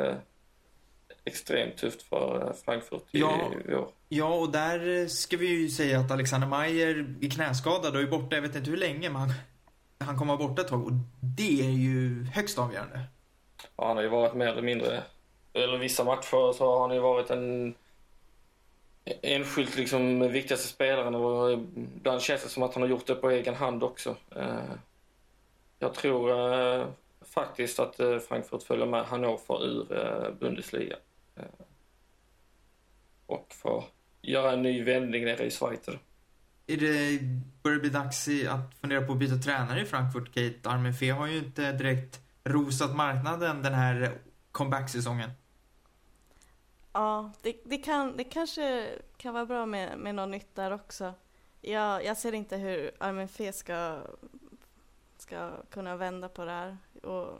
extremt 1.25 1.77
tufft 1.77 2.03
för 2.03 2.47
eh, 2.47 2.53
Frankfurt 2.65 3.03
i, 3.11 3.19
ja, 3.19 3.51
år. 3.69 3.89
Ja, 4.09 4.35
och 4.35 4.53
där 4.53 5.07
ska 5.07 5.37
vi 5.37 5.47
ju 5.47 5.69
säga 5.69 6.01
att 6.01 6.11
Alexander 6.11 6.49
Mayer 6.49 7.17
är 7.21 7.31
knäskadad 7.31 7.97
och 7.97 8.03
är 8.03 8.07
borta, 8.07 8.35
jag 8.37 8.43
vet 8.43 8.57
inte 8.57 8.71
hur 8.71 8.77
länge, 8.77 9.11
men 9.11 9.21
han, 9.21 9.33
han 9.99 10.19
kommer 10.19 10.37
vara 10.37 10.49
borta 10.49 10.63
ett 10.63 10.69
tag 10.69 10.87
och 10.87 10.93
det 11.21 11.61
är 11.61 11.71
ju 11.71 12.25
högst 12.25 12.59
avgörande. 12.59 13.01
Ja, 13.77 13.87
han 13.87 13.97
har 13.97 14.03
ju 14.03 14.09
varit 14.09 14.35
mer 14.35 14.47
eller 14.47 14.63
mindre, 14.63 15.03
eller 15.53 15.79
vissa 15.79 16.05
matcher 16.05 16.53
så 16.53 16.67
har 16.67 16.81
han 16.81 16.97
ju 16.97 17.01
varit 17.01 17.31
en 17.31 17.75
enskilt 19.05 19.77
liksom 19.77 20.33
viktigaste 20.33 20.69
spelaren 20.69 21.15
och 21.15 21.53
ibland 21.53 22.23
känns 22.23 22.43
det 22.43 22.49
som 22.49 22.63
att 22.63 22.75
han 22.75 22.83
har 22.83 22.91
gjort 22.91 23.07
det 23.07 23.15
på 23.15 23.31
egen 23.31 23.55
hand 23.55 23.83
också. 23.83 24.17
Eh, 24.37 24.73
jag 25.79 25.95
tror 25.95 26.31
eh, 26.31 26.87
faktiskt 27.35 27.79
att 27.79 27.97
Frankfurt 28.29 28.63
följer 28.63 28.87
med 28.87 29.05
Hannover 29.05 29.65
ur 29.65 29.87
Bundesliga. 30.41 30.97
Och 33.27 33.47
få 33.51 33.85
göra 34.23 34.53
en 34.53 34.63
ny 34.63 34.85
vändning 34.85 35.25
nere 35.25 35.45
i 35.45 35.51
Schweiz. 35.51 35.89
Är 36.67 36.77
det, 36.77 37.21
börjar 37.63 37.77
det 37.77 37.81
bli 37.81 37.91
dags 37.91 38.29
att 38.49 38.75
fundera 38.81 39.07
på 39.07 39.13
att 39.13 39.19
byta 39.19 39.37
tränare 39.37 39.81
i 39.81 39.85
Frankfurt? 39.85 40.35
Kate 40.35 40.71
Armenfe 40.71 41.11
har 41.11 41.27
ju 41.27 41.39
inte 41.39 41.73
direkt 41.73 42.21
rosat 42.45 42.97
marknaden 42.97 43.63
den 43.63 43.75
här 43.75 44.19
comeback-säsongen. 44.53 45.31
Ja, 46.93 47.33
det, 47.43 47.57
det, 47.65 47.79
kan, 47.79 48.17
det 48.17 48.25
kanske 48.25 48.89
kan 49.17 49.35
vara 49.35 49.47
bra 49.47 49.67
med, 49.67 49.99
med 49.99 50.15
något 50.15 50.29
nytt 50.29 50.55
där 50.55 50.71
också. 50.71 51.15
Jag, 51.61 52.05
jag 52.05 52.17
ser 52.17 52.33
inte 52.33 52.57
hur 52.57 52.91
Armin 52.99 53.29
Fe 53.29 53.53
ska, 53.53 54.03
ska 55.19 55.51
kunna 55.71 55.97
vända 55.97 56.29
på 56.29 56.45
det 56.45 56.51
här. 56.51 56.77
Och 57.03 57.39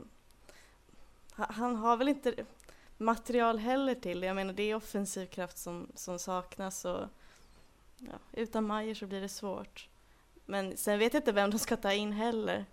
han 1.31 1.75
har 1.75 1.97
väl 1.97 2.09
inte 2.09 2.35
material 2.97 3.59
heller 3.59 3.95
till 3.95 4.23
Jag 4.23 4.35
menar 4.35 4.53
det 4.53 4.63
är 4.63 4.75
offensiv 4.75 5.25
kraft 5.25 5.57
som, 5.57 5.91
som 5.95 6.19
saknas 6.19 6.85
och 6.85 7.07
ja, 7.97 8.19
utan 8.31 8.63
Majer 8.63 8.95
så 8.95 9.07
blir 9.07 9.21
det 9.21 9.29
svårt. 9.29 9.89
Men 10.45 10.77
sen 10.77 10.99
vet 10.99 11.13
jag 11.13 11.21
inte 11.21 11.31
vem 11.31 11.49
de 11.49 11.59
ska 11.59 11.77
ta 11.77 11.93
in 11.93 12.11
heller. 12.11 12.65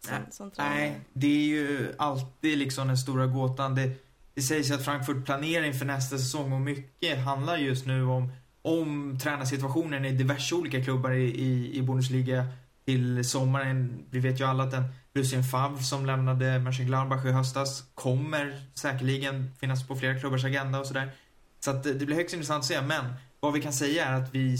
Som, 0.00 0.16
som 0.30 0.50
Nej, 0.58 1.00
det 1.12 1.26
är 1.26 1.46
ju 1.46 1.94
alltid 1.98 2.58
liksom 2.58 2.88
den 2.88 2.98
stora 2.98 3.26
gåtan. 3.26 3.74
Det, 3.74 3.90
det 4.34 4.42
sägs 4.42 4.70
att 4.70 4.84
Frankfurt 4.84 5.24
planerar 5.24 5.64
inför 5.64 5.84
nästa 5.84 6.18
säsong 6.18 6.52
och 6.52 6.60
mycket 6.60 7.18
handlar 7.18 7.56
just 7.56 7.86
nu 7.86 8.04
om, 8.04 8.32
om 8.62 9.18
tränarsituationen 9.22 10.04
i 10.04 10.12
diverse 10.12 10.54
olika 10.54 10.84
klubbar 10.84 11.10
i, 11.10 11.24
i, 11.24 11.76
i 11.78 11.82
Bundesliga 11.82 12.46
till 12.90 13.24
sommaren. 13.24 14.04
Vi 14.10 14.20
vet 14.20 14.40
ju 14.40 14.44
alla 14.44 14.64
att 14.64 14.70
den 14.70 14.84
Lucien 15.14 15.44
Favre 15.44 15.82
som 15.82 16.06
lämnade 16.06 16.58
Mönchengladbach 16.58 17.24
i 17.24 17.30
höstas 17.30 17.84
kommer 17.94 18.62
säkerligen 18.74 19.50
finnas 19.60 19.88
på 19.88 19.96
flera 19.96 20.18
klubbars 20.20 20.44
agenda 20.44 20.80
och 20.80 20.86
sådär. 20.86 21.12
Så 21.60 21.70
att 21.70 21.82
det 21.82 22.06
blir 22.06 22.16
högst 22.16 22.34
intressant 22.34 22.60
att 22.60 22.66
se. 22.66 22.82
Men 22.82 23.04
vad 23.40 23.52
vi 23.52 23.62
kan 23.62 23.72
säga 23.72 24.06
är 24.06 24.12
att 24.12 24.34
vi 24.34 24.56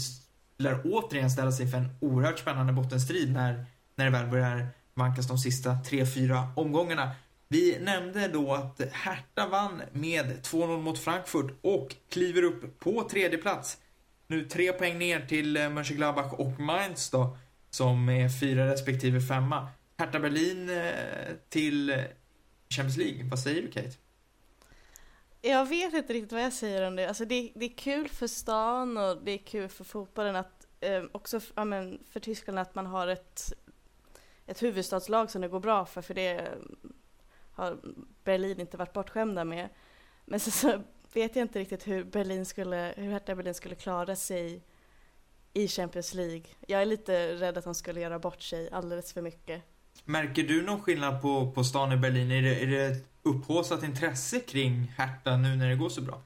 lär 0.57 0.81
återigen 0.85 1.31
ställa 1.31 1.51
sig 1.51 1.67
för 1.67 1.77
en 1.77 1.89
oerhört 1.99 2.39
spännande 2.39 2.73
bottenstrid 2.73 3.31
när, 3.31 3.65
när 3.95 4.05
det 4.05 4.11
väl 4.11 4.27
börjar 4.27 4.67
vankas 4.93 5.27
de 5.27 5.37
sista 5.37 5.69
3-4 5.69 6.47
omgångarna. 6.55 7.11
Vi 7.47 7.77
nämnde 7.81 8.27
då 8.27 8.53
att 8.53 8.81
Hertha 8.91 9.47
vann 9.47 9.81
med 9.91 10.45
2-0 10.45 10.81
mot 10.81 10.99
Frankfurt 10.99 11.51
och 11.61 11.95
kliver 12.09 12.43
upp 12.43 12.79
på 12.79 13.07
tredje 13.09 13.37
plats. 13.37 13.77
Nu 14.27 14.45
tre 14.45 14.71
poäng 14.71 14.99
ner 14.99 15.19
till 15.19 15.57
eh, 15.57 15.69
Mönchengladbach 15.69 16.33
och 16.33 16.59
Mainz 16.59 17.09
då, 17.09 17.37
som 17.71 18.09
är 18.09 18.29
fyra 18.29 18.67
respektive 18.67 19.21
femma. 19.21 19.67
Hertha 19.97 20.19
Berlin 20.19 20.69
eh, 20.69 21.35
till 21.49 21.89
Champions 22.69 22.97
League. 22.97 23.23
Vad 23.29 23.39
säger 23.39 23.61
du 23.61 23.71
Kate? 23.71 23.97
Jag 25.41 25.65
vet 25.65 25.93
inte 25.93 26.13
riktigt 26.13 26.31
vad 26.31 26.43
jag 26.43 26.53
säger 26.53 26.87
om 26.87 26.95
det. 26.95 27.07
Alltså 27.07 27.25
det, 27.25 27.51
det 27.55 27.65
är 27.65 27.77
kul 27.77 28.09
för 28.09 28.27
stan 28.27 28.97
och 28.97 29.23
det 29.23 29.31
är 29.31 29.37
kul 29.37 29.69
för 29.69 29.83
fotbollen 29.83 30.35
att 30.35 30.67
eh, 30.79 31.03
också 31.11 31.39
ja, 31.55 31.65
men 31.65 32.03
för 32.09 32.19
Tyskland 32.19 32.59
att 32.59 32.75
man 32.75 32.85
har 32.85 33.07
ett, 33.07 33.53
ett 34.45 34.63
huvudstadslag 34.63 35.31
som 35.31 35.41
det 35.41 35.47
går 35.47 35.59
bra 35.59 35.85
för, 35.85 36.01
för 36.01 36.13
det 36.13 36.39
eh, 36.39 36.47
har 37.51 37.79
Berlin 38.23 38.59
inte 38.59 38.77
varit 38.77 38.93
bortskämda 38.93 39.45
med. 39.45 39.69
Men 40.25 40.39
så, 40.39 40.51
så 40.51 40.81
vet 41.13 41.35
jag 41.35 41.43
inte 41.43 41.59
riktigt 41.59 41.87
hur 41.87 42.03
Berlin 42.03 42.45
skulle, 42.45 42.93
hur 42.97 43.11
Hertha 43.11 43.35
Berlin 43.35 43.53
skulle 43.53 43.75
klara 43.75 44.15
sig 44.15 44.63
i 45.53 45.67
Champions 45.67 46.13
League. 46.13 46.43
Jag 46.67 46.81
är 46.81 46.85
lite 46.85 47.35
rädd 47.35 47.57
att 47.57 47.63
de 47.63 47.75
skulle 47.75 48.01
göra 48.01 48.19
bort 48.19 48.41
sig 48.41 48.69
alldeles 48.71 49.13
för 49.13 49.21
mycket. 49.21 49.63
Märker 50.05 50.43
du 50.43 50.61
någon 50.61 50.81
skillnad 50.81 51.21
på, 51.21 51.51
på 51.51 51.63
stan 51.63 51.91
i 51.91 51.97
Berlin? 51.97 52.31
Är 52.31 52.41
det, 52.41 52.55
är 52.55 52.67
det 52.67 52.85
ett 52.85 53.05
upphaussat 53.23 53.83
intresse 53.83 54.39
kring 54.39 54.93
Hertha 54.97 55.37
nu 55.37 55.55
när 55.55 55.69
det 55.69 55.75
går 55.75 55.89
så 55.89 56.01
bra? 56.01 56.21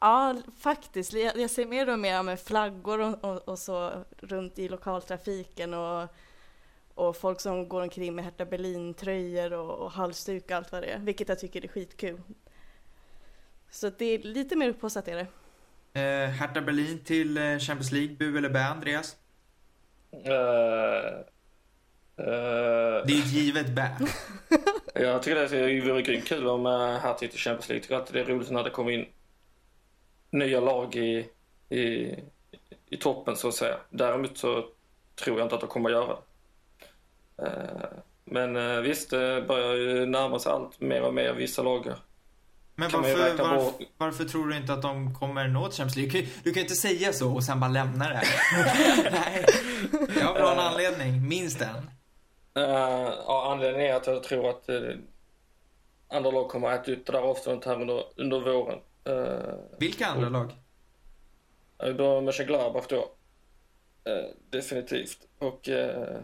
Ja, 0.00 0.36
faktiskt. 0.58 1.12
Jag, 1.12 1.38
jag 1.38 1.50
ser 1.50 1.66
mer 1.66 1.88
och 1.92 1.98
mer 1.98 2.22
med 2.22 2.40
flaggor 2.40 3.00
och, 3.00 3.24
och, 3.24 3.48
och, 3.48 3.58
så 3.58 4.04
runt 4.16 4.58
i 4.58 4.68
lokaltrafiken 4.68 5.74
och, 5.74 6.08
och 6.94 7.16
folk 7.16 7.40
som 7.40 7.68
går 7.68 7.82
omkring 7.82 8.14
med 8.14 8.24
Hertha 8.24 8.44
Berlin-tröjor 8.44 9.52
och, 9.52 9.78
och 9.78 9.92
halsduk 9.92 10.44
och 10.44 10.50
allt 10.50 10.72
vad 10.72 10.82
det 10.82 10.86
är, 10.86 10.98
vilket 10.98 11.28
jag 11.28 11.38
tycker 11.38 11.64
är 11.64 11.68
skitkul. 11.68 12.20
Så 13.70 13.90
det 13.90 14.04
är 14.04 14.18
lite 14.18 14.56
mer 14.56 14.68
upphaussat 14.68 15.08
är 15.08 15.16
det. 15.16 15.26
Eh, 15.92 16.30
Hertha 16.30 16.60
Berlin 16.60 17.04
till 17.04 17.36
eh, 17.36 17.58
Champions 17.58 17.92
League, 17.92 18.16
bu 18.16 18.38
eller 18.38 18.48
bä, 18.48 18.64
Andreas? 18.64 19.16
Uh, 20.12 21.24
Uh, 22.20 23.06
det 23.06 23.12
är 23.12 23.18
ett 23.18 23.32
givet 23.32 23.68
bä. 23.68 23.96
jag 24.94 25.22
tycker 25.22 25.48
det 25.48 25.80
vore 25.80 26.02
grymt 26.02 26.24
kul 26.24 26.46
om 26.46 26.66
Hertha 26.66 27.14
till 27.14 27.38
Champions 27.38 27.68
League. 27.68 27.76
Jag 27.76 27.82
tycker 27.82 27.96
alltid 27.96 28.14
det 28.14 28.20
är 28.20 28.24
roligt 28.24 28.50
när 28.50 28.64
det 28.64 28.70
kommer 28.70 28.90
in 28.90 29.06
nya 30.30 30.60
lag 30.60 30.96
i, 30.96 31.28
i, 31.68 32.14
i 32.90 32.96
toppen 32.96 33.36
så 33.36 33.48
att 33.48 33.54
säga. 33.54 33.76
Däremot 33.90 34.38
så 34.38 34.64
tror 35.14 35.38
jag 35.38 35.46
inte 35.46 35.54
att 35.54 35.60
de 35.60 35.70
kommer 35.70 35.90
att 35.90 35.96
göra 35.96 36.16
uh, 37.42 37.98
Men 38.24 38.82
visst, 38.82 39.10
det 39.10 39.44
börjar 39.48 39.74
ju 39.74 40.06
närma 40.06 40.38
sig 40.38 40.52
allt 40.52 40.80
mer 40.80 41.02
och 41.02 41.14
mer 41.14 41.32
vissa 41.32 41.62
lag. 41.62 41.92
Men 42.80 42.90
varför, 42.90 43.36
varför, 43.36 43.86
varför, 43.96 44.24
tror 44.24 44.46
du 44.46 44.56
inte 44.56 44.72
att 44.72 44.82
de 44.82 45.14
kommer 45.14 45.48
nå 45.48 45.62
Champions 45.62 45.96
League? 45.96 46.12
Du 46.12 46.22
kan, 46.22 46.30
du 46.42 46.52
kan 46.52 46.62
inte 46.62 46.74
säga 46.74 47.12
så 47.12 47.34
och 47.34 47.44
sen 47.44 47.60
bara 47.60 47.70
lämna 47.70 48.08
det 48.08 48.14
här. 48.14 49.10
Nej, 49.10 49.46
jag 50.20 50.34
vill 50.34 50.42
ha 50.42 50.52
en 50.52 50.58
anledning, 50.58 51.28
minst 51.28 51.60
en. 51.60 51.76
Uh, 52.56 52.70
ja, 53.26 53.52
anledningen 53.52 53.90
är 53.90 53.94
att 53.94 54.06
jag 54.06 54.22
tror 54.22 54.50
att 54.50 54.68
uh, 54.68 54.90
andra 56.08 56.30
lag 56.30 56.48
kommer 56.48 56.68
att 56.68 56.82
äta 56.82 56.92
upp 56.92 57.06
det 57.06 57.12
där 57.12 57.18
avståndet 57.18 57.64
här 57.64 57.80
under, 57.80 58.04
under 58.16 58.40
våren. 58.40 58.78
Uh, 59.08 59.78
Vilka 59.78 60.06
andra 60.06 60.28
lag? 60.28 60.52
Uh, 61.86 61.94
då 61.94 62.20
Mönchengladbach 62.20 62.86
då. 62.88 63.00
Uh, 64.08 64.30
definitivt. 64.50 65.18
Och 65.38 65.68
uh, 65.68 66.18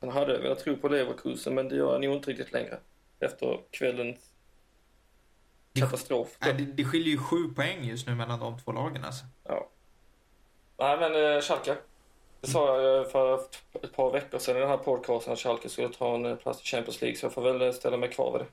sen 0.00 0.10
hade 0.10 0.32
jag 0.32 0.40
velat 0.40 0.58
tro 0.58 0.76
på 0.76 0.88
Leverkusen 0.88 1.54
men 1.54 1.68
det 1.68 1.76
gör 1.76 1.92
jag 1.92 2.00
nog 2.00 2.14
inte 2.14 2.30
riktigt 2.30 2.52
längre. 2.52 2.78
Efter 3.20 3.60
kvällens 3.70 4.27
katastrof. 5.80 6.28
Det, 6.38 6.52
det, 6.52 6.64
det 6.64 6.84
skiljer 6.84 7.08
ju 7.08 7.18
sju 7.18 7.48
poäng 7.56 7.84
just 7.84 8.06
nu 8.06 8.14
mellan 8.14 8.40
de 8.40 8.58
två 8.58 8.72
lagen 8.72 9.04
alltså. 9.04 9.24
Ja. 9.44 9.68
Nej 10.78 10.98
men 11.00 11.14
uh, 11.14 11.40
Schalke. 11.40 11.76
Det 12.40 12.48
sa 12.48 12.82
jag 12.82 13.10
för 13.10 13.40
ett 13.82 13.96
par 13.96 14.12
veckor 14.12 14.38
sedan 14.38 14.56
i 14.56 14.60
den 14.60 14.68
här 14.68 14.76
podcasten 14.76 15.32
att 15.32 15.38
Schalke 15.38 15.68
skulle 15.68 15.88
ta 15.88 16.14
en 16.14 16.36
plats 16.36 16.62
i 16.62 16.64
Champions 16.64 17.00
League 17.00 17.16
så 17.18 17.26
jag 17.26 17.32
får 17.32 17.52
väl 17.52 17.72
ställa 17.74 17.96
mig 17.96 18.10
kvar 18.10 18.32
vid 18.32 18.40
det. 18.40 18.46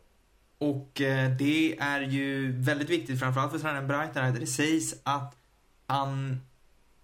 Och 0.57 1.01
eh, 1.01 1.29
det 1.29 1.75
är 1.79 2.01
ju 2.01 2.51
väldigt 2.61 2.89
viktigt 2.89 3.19
framförallt 3.19 3.51
för 3.51 3.59
tränaren 3.59 3.87
Breitner. 3.87 4.31
Det 4.31 4.47
sägs 4.47 4.95
att 5.03 5.35
han, 5.87 6.41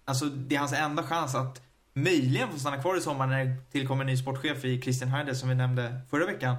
alltså 0.04 0.24
det 0.24 0.54
är 0.54 0.58
hans 0.58 0.72
enda 0.72 1.02
chans 1.02 1.34
att 1.34 1.62
möjligen 1.92 2.48
få 2.48 2.58
stanna 2.58 2.82
kvar 2.82 2.96
i 2.96 3.00
sommar 3.00 3.26
när 3.26 3.44
det 3.44 3.56
tillkommer 3.72 4.04
en 4.04 4.06
ny 4.06 4.16
sportchef 4.16 4.64
i 4.64 4.80
Christian 4.80 5.10
Heider 5.10 5.34
som 5.34 5.48
vi 5.48 5.54
nämnde 5.54 6.00
förra 6.10 6.26
veckan. 6.26 6.56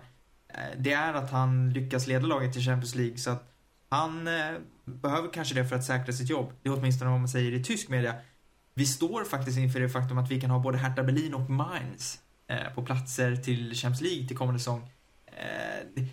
Eh, 0.47 0.77
det 0.77 0.93
är 0.93 1.13
att 1.13 1.31
han 1.31 1.73
lyckas 1.73 2.07
leda 2.07 2.27
laget 2.27 2.53
till 2.53 2.61
Champions 2.61 2.95
League 2.95 3.17
så 3.17 3.31
att 3.31 3.52
han 3.93 4.27
eh, 4.27 4.59
behöver 4.85 5.29
kanske 5.29 5.55
det 5.55 5.65
för 5.65 5.75
att 5.75 5.85
säkra 5.85 6.13
sitt 6.13 6.29
jobb. 6.29 6.53
Det 6.61 6.69
är 6.69 6.73
åtminstone 6.73 7.11
vad 7.11 7.19
man 7.19 7.29
säger 7.29 7.51
i 7.51 7.63
tysk 7.63 7.89
media 7.89 8.15
vi 8.73 8.85
står 8.85 9.23
faktiskt 9.23 9.57
inför 9.57 9.79
det 9.79 9.89
faktum 9.89 10.17
att 10.17 10.31
vi 10.31 10.41
kan 10.41 10.49
ha 10.49 10.59
både 10.59 10.77
Hertha 10.77 11.03
Berlin 11.03 11.33
och 11.33 11.49
Mainz 11.49 12.19
eh, 12.47 12.73
på 12.75 12.81
platser 12.81 13.35
till 13.35 13.73
Champions 13.75 14.01
League 14.01 14.27
till 14.27 14.37
kommande 14.37 14.59
säsong. 14.59 14.89
Eh, 15.25 16.03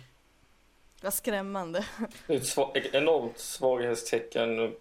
Vad 1.01 1.13
skrämmande. 1.13 1.85
Det 2.27 2.33
är 2.33 2.37
ett 2.37 2.47
sva 2.47 2.71
enormt 2.73 3.37
svaghetstecken 3.37 4.73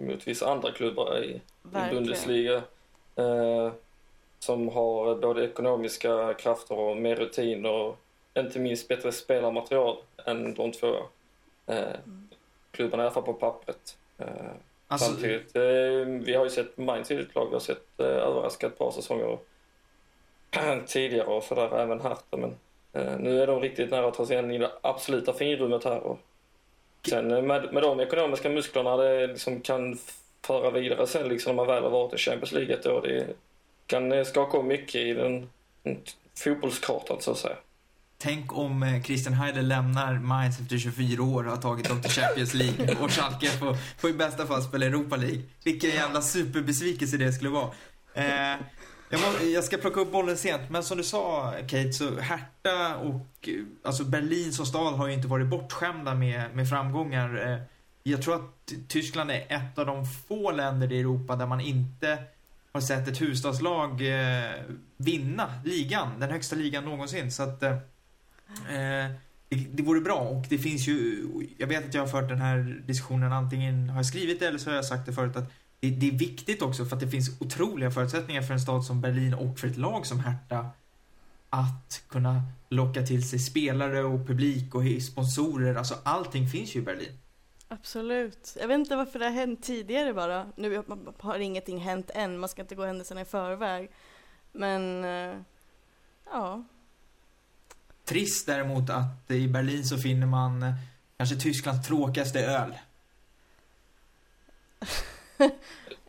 mot 0.00 0.28
vissa 0.28 0.52
andra 0.52 0.72
klubbar 0.72 1.24
i, 1.24 1.30
i 1.30 1.94
Bundesliga. 1.94 2.56
Eh, 3.16 3.72
som 4.38 4.68
har 4.68 5.20
både 5.20 5.44
ekonomiska 5.44 6.34
krafter 6.34 6.74
och 6.74 6.96
mer 6.96 7.16
rutin 7.16 7.66
och 7.66 7.98
inte 8.34 8.58
minst 8.58 8.88
bättre 8.88 9.12
spelarmaterial 9.12 9.96
än 10.26 10.54
de 10.54 10.72
två 10.72 10.96
eh, 11.66 11.94
mm. 12.06 12.27
Klubbarna, 12.70 13.02
i 13.02 13.06
alla 13.06 13.14
fall 13.14 13.22
på 13.22 13.32
pappret. 13.32 13.96
Eh, 14.18 14.26
Alltså... 14.90 15.06
Samtidigt, 15.06 15.56
eh, 15.56 15.62
vi 16.24 16.34
har 16.34 16.44
ju 16.44 16.50
sett 16.50 16.78
Mainz 16.78 17.10
i 17.10 17.14
ett 17.14 17.34
lag, 17.34 17.46
vi 17.46 17.52
har 17.52 17.60
sett 17.60 18.00
eh, 18.00 18.06
överraskat 18.06 18.72
ett 18.72 18.78
par 18.78 18.90
säsonger 18.90 19.38
tidigare 20.86 21.26
och 21.26 21.42
sådär, 21.42 21.78
även 21.78 22.00
Hertha. 22.00 22.36
Men 22.36 22.56
nu 23.18 23.42
är 23.42 23.46
de 23.46 23.60
riktigt 23.60 23.90
nära 23.90 24.08
att 24.08 24.14
ta 24.14 24.26
sig 24.26 24.38
in 24.38 24.50
i 24.50 24.58
det 24.58 24.70
absoluta 24.80 25.32
finrummet 25.32 25.84
här. 25.84 26.00
Och 26.00 26.18
sen 27.08 27.46
med, 27.46 27.72
med 27.72 27.82
de 27.82 28.00
ekonomiska 28.00 28.48
musklerna 28.48 28.96
det 28.96 29.26
liksom 29.26 29.60
kan 29.60 29.98
föra 30.46 30.70
vidare 30.70 31.06
sen 31.06 31.28
liksom 31.28 31.56
när 31.56 31.64
man 31.64 31.74
väl 31.74 31.82
har 31.82 31.90
varit 31.90 32.14
i 32.14 32.18
Champions 32.18 32.52
League 32.52 32.74
ett 32.74 32.86
år. 32.86 33.02
Det 33.02 33.26
kan 33.86 34.24
skaka 34.24 34.58
om 34.58 34.66
mycket 34.66 34.94
i 34.94 35.12
den, 35.12 35.50
den 35.82 36.02
fotbollskartan 36.44 37.20
så 37.20 37.30
att 37.30 37.38
säga. 37.38 37.56
Tänk 38.20 38.52
om 38.58 38.82
eh, 38.82 39.02
Christian 39.02 39.34
Heider 39.34 39.62
lämnar 39.62 40.18
Mainz 40.18 40.60
efter 40.60 40.78
24 40.78 41.22
år 41.22 41.44
och 41.44 41.50
har 41.50 41.56
tagit 41.56 41.88
dem 41.88 42.02
till 42.02 42.10
Champions 42.10 42.54
League 42.54 42.96
och 43.00 43.12
Schalke 43.12 43.50
får, 43.50 43.74
får 43.98 44.10
i 44.10 44.12
bästa 44.12 44.46
fall 44.46 44.62
spela 44.62 44.86
Europa 44.86 45.16
League. 45.16 45.42
Vilken 45.64 45.90
jävla 45.90 46.22
superbesvikelse 46.22 47.16
det 47.16 47.32
skulle 47.32 47.50
vara. 47.50 47.70
Eh, 48.14 48.56
jag, 49.10 49.20
må, 49.20 49.48
jag, 49.48 49.64
ska 49.64 49.76
plocka 49.76 50.00
upp 50.00 50.12
bollen 50.12 50.36
sent, 50.36 50.70
men 50.70 50.82
som 50.82 50.98
du 50.98 51.04
sa 51.04 51.54
Kate, 51.60 51.92
så 51.92 52.20
Hertha 52.20 52.96
och 52.96 53.48
alltså 53.84 54.04
Berlin 54.04 54.52
som 54.52 54.66
stad 54.66 54.94
har 54.94 55.06
ju 55.06 55.14
inte 55.14 55.28
varit 55.28 55.46
bortskämda 55.46 56.14
med, 56.14 56.54
med 56.54 56.68
framgångar. 56.68 57.52
Eh, 57.52 57.58
jag 58.02 58.22
tror 58.22 58.34
att 58.34 58.72
Tyskland 58.88 59.30
är 59.30 59.46
ett 59.48 59.78
av 59.78 59.86
de 59.86 60.06
få 60.06 60.50
länder 60.50 60.92
i 60.92 61.00
Europa 61.00 61.36
där 61.36 61.46
man 61.46 61.60
inte 61.60 62.18
har 62.72 62.80
sett 62.80 63.08
ett 63.08 63.20
huvudstadslag 63.20 63.90
eh, 63.90 64.52
vinna 64.96 65.52
ligan, 65.64 66.20
den 66.20 66.30
högsta 66.30 66.56
ligan 66.56 66.84
någonsin. 66.84 67.32
Så 67.32 67.42
att 67.42 67.62
eh, 68.48 69.12
det, 69.48 69.66
det 69.72 69.82
vore 69.82 70.00
bra 70.00 70.18
och 70.18 70.46
det 70.48 70.58
finns 70.58 70.88
ju, 70.88 71.26
jag 71.58 71.66
vet 71.66 71.88
att 71.88 71.94
jag 71.94 72.02
har 72.02 72.08
fört 72.08 72.28
den 72.28 72.40
här 72.40 72.82
diskussionen 72.86 73.32
antingen 73.32 73.88
har 73.88 73.96
jag 73.96 74.06
skrivit 74.06 74.40
det 74.40 74.46
eller 74.46 74.58
så 74.58 74.70
har 74.70 74.76
jag 74.76 74.84
sagt 74.84 75.06
det 75.06 75.12
förut 75.12 75.36
att 75.36 75.52
det, 75.80 75.90
det, 75.90 76.08
är 76.08 76.12
viktigt 76.12 76.62
också 76.62 76.84
för 76.84 76.96
att 76.96 77.00
det 77.00 77.08
finns 77.08 77.40
otroliga 77.40 77.90
förutsättningar 77.90 78.42
för 78.42 78.54
en 78.54 78.60
stad 78.60 78.84
som 78.84 79.00
Berlin 79.00 79.34
och 79.34 79.58
för 79.58 79.68
ett 79.68 79.76
lag 79.76 80.06
som 80.06 80.20
Hertha 80.20 80.70
att 81.50 82.02
kunna 82.08 82.42
locka 82.68 83.02
till 83.02 83.28
sig 83.28 83.38
spelare 83.38 84.04
och 84.04 84.26
publik 84.26 84.74
och 84.74 84.82
sponsorer. 85.02 85.74
Alltså 85.74 85.94
allting 86.02 86.48
finns 86.48 86.76
ju 86.76 86.80
i 86.80 86.82
Berlin. 86.82 87.18
Absolut. 87.68 88.56
Jag 88.60 88.68
vet 88.68 88.78
inte 88.78 88.96
varför 88.96 89.18
det 89.18 89.24
har 89.24 89.32
hänt 89.32 89.62
tidigare 89.62 90.14
bara. 90.14 90.46
Nu 90.56 90.82
har 91.18 91.38
ingenting 91.38 91.78
hänt 91.78 92.10
än, 92.14 92.38
man 92.38 92.48
ska 92.48 92.62
inte 92.62 92.74
gå 92.74 92.84
händelserna 92.84 93.20
i 93.20 93.24
förväg. 93.24 93.90
Men, 94.52 95.04
eh, 95.04 95.36
ja, 96.30 96.64
Trist 98.08 98.46
däremot 98.46 98.90
att 98.90 99.30
i 99.30 99.48
Berlin 99.48 99.84
så 99.84 99.98
finner 99.98 100.26
man 100.26 100.74
kanske 101.16 101.36
Tysklands 101.36 101.86
tråkigaste 101.86 102.40
öl. 102.40 102.74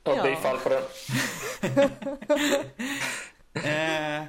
Ja, 0.04 0.24
bifall 0.24 0.58
på 0.58 0.70
den. 0.70 0.84
eh, 3.54 4.26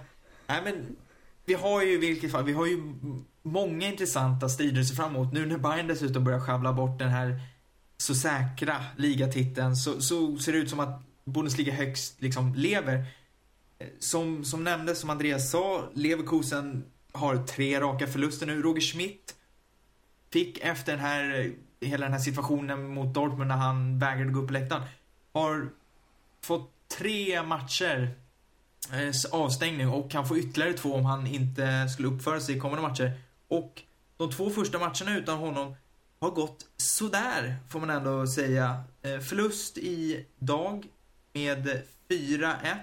nej 0.46 0.62
men, 0.64 0.96
vi 1.44 1.54
har 1.54 1.83
ju 1.83 1.92
i 1.92 1.96
vilket 1.96 2.33
fall, 2.33 2.44
vi 2.44 2.52
har 2.52 2.66
ju 2.66 2.94
många 3.42 3.87
intressanta 3.87 4.48
strider 4.48 4.80
att 4.80 4.87
se 4.87 4.94
fram 4.94 5.16
emot. 5.16 5.33
Nu 5.33 5.46
när 5.46 5.59
Bayern 5.59 5.87
dessutom 5.87 6.24
börjar 6.24 6.40
sjabbla 6.40 6.72
bort 6.72 6.98
den 6.98 7.09
här 7.09 7.40
så 7.96 8.14
säkra 8.14 8.85
ligatiteln 8.96 9.76
så, 9.76 10.00
så 10.00 10.38
ser 10.38 10.52
det 10.52 10.59
ut 10.59 10.70
som 10.70 10.80
att 10.80 11.02
Bundesliga 11.24 11.72
högst 11.72 12.22
liksom 12.22 12.54
lever. 12.54 13.04
Eh, 13.78 13.87
Som, 13.98 14.44
som 14.44 14.64
nämndes, 14.64 15.00
som 15.00 15.11
Andreas 15.11 15.50
sa, 15.50 15.85
Leverkusen 15.94 16.85
har 17.12 17.36
tre 17.36 17.80
raka 17.80 18.06
förluster 18.06 18.46
nu. 18.46 18.62
Roger 18.62 18.80
Schmidt 18.80 19.34
fick 20.32 20.58
efter 20.58 20.92
den 20.92 21.00
här, 21.00 21.52
hela 21.80 22.06
den 22.06 22.12
här 22.12 22.20
situationen 22.20 22.88
mot 22.88 23.14
Dortmund 23.14 23.48
när 23.48 23.56
han 23.56 23.98
vägrade 23.98 24.32
gå 24.32 24.40
upp 24.40 24.46
på 24.46 24.52
läktaren, 24.52 24.82
har 25.32 25.70
fått 26.40 26.70
tre 26.98 27.42
matcher 27.42 28.14
eh, 28.92 29.40
avstängning 29.40 29.88
och 29.88 30.10
kan 30.10 30.28
få 30.28 30.38
ytterligare 30.38 30.72
två 30.72 30.94
om 30.94 31.04
han 31.04 31.26
inte 31.26 31.88
skulle 31.88 32.08
uppföra 32.08 32.40
sig 32.40 32.56
i 32.56 32.60
kommande 32.60 32.88
matcher. 32.88 33.12
Och 33.48 33.82
de 34.16 34.30
två 34.30 34.50
första 34.50 34.78
matcherna 34.78 35.18
utan 35.18 35.38
honom 35.38 35.76
har 36.20 36.30
gått 36.30 36.66
sådär, 36.76 37.56
får 37.68 37.80
man 37.80 37.90
ändå 37.90 38.26
säga. 38.26 38.84
Eh, 39.02 39.18
förlust 39.18 39.78
i 39.78 40.26
dag 40.38 40.86
med 41.32 41.82
4-1. 42.08 42.76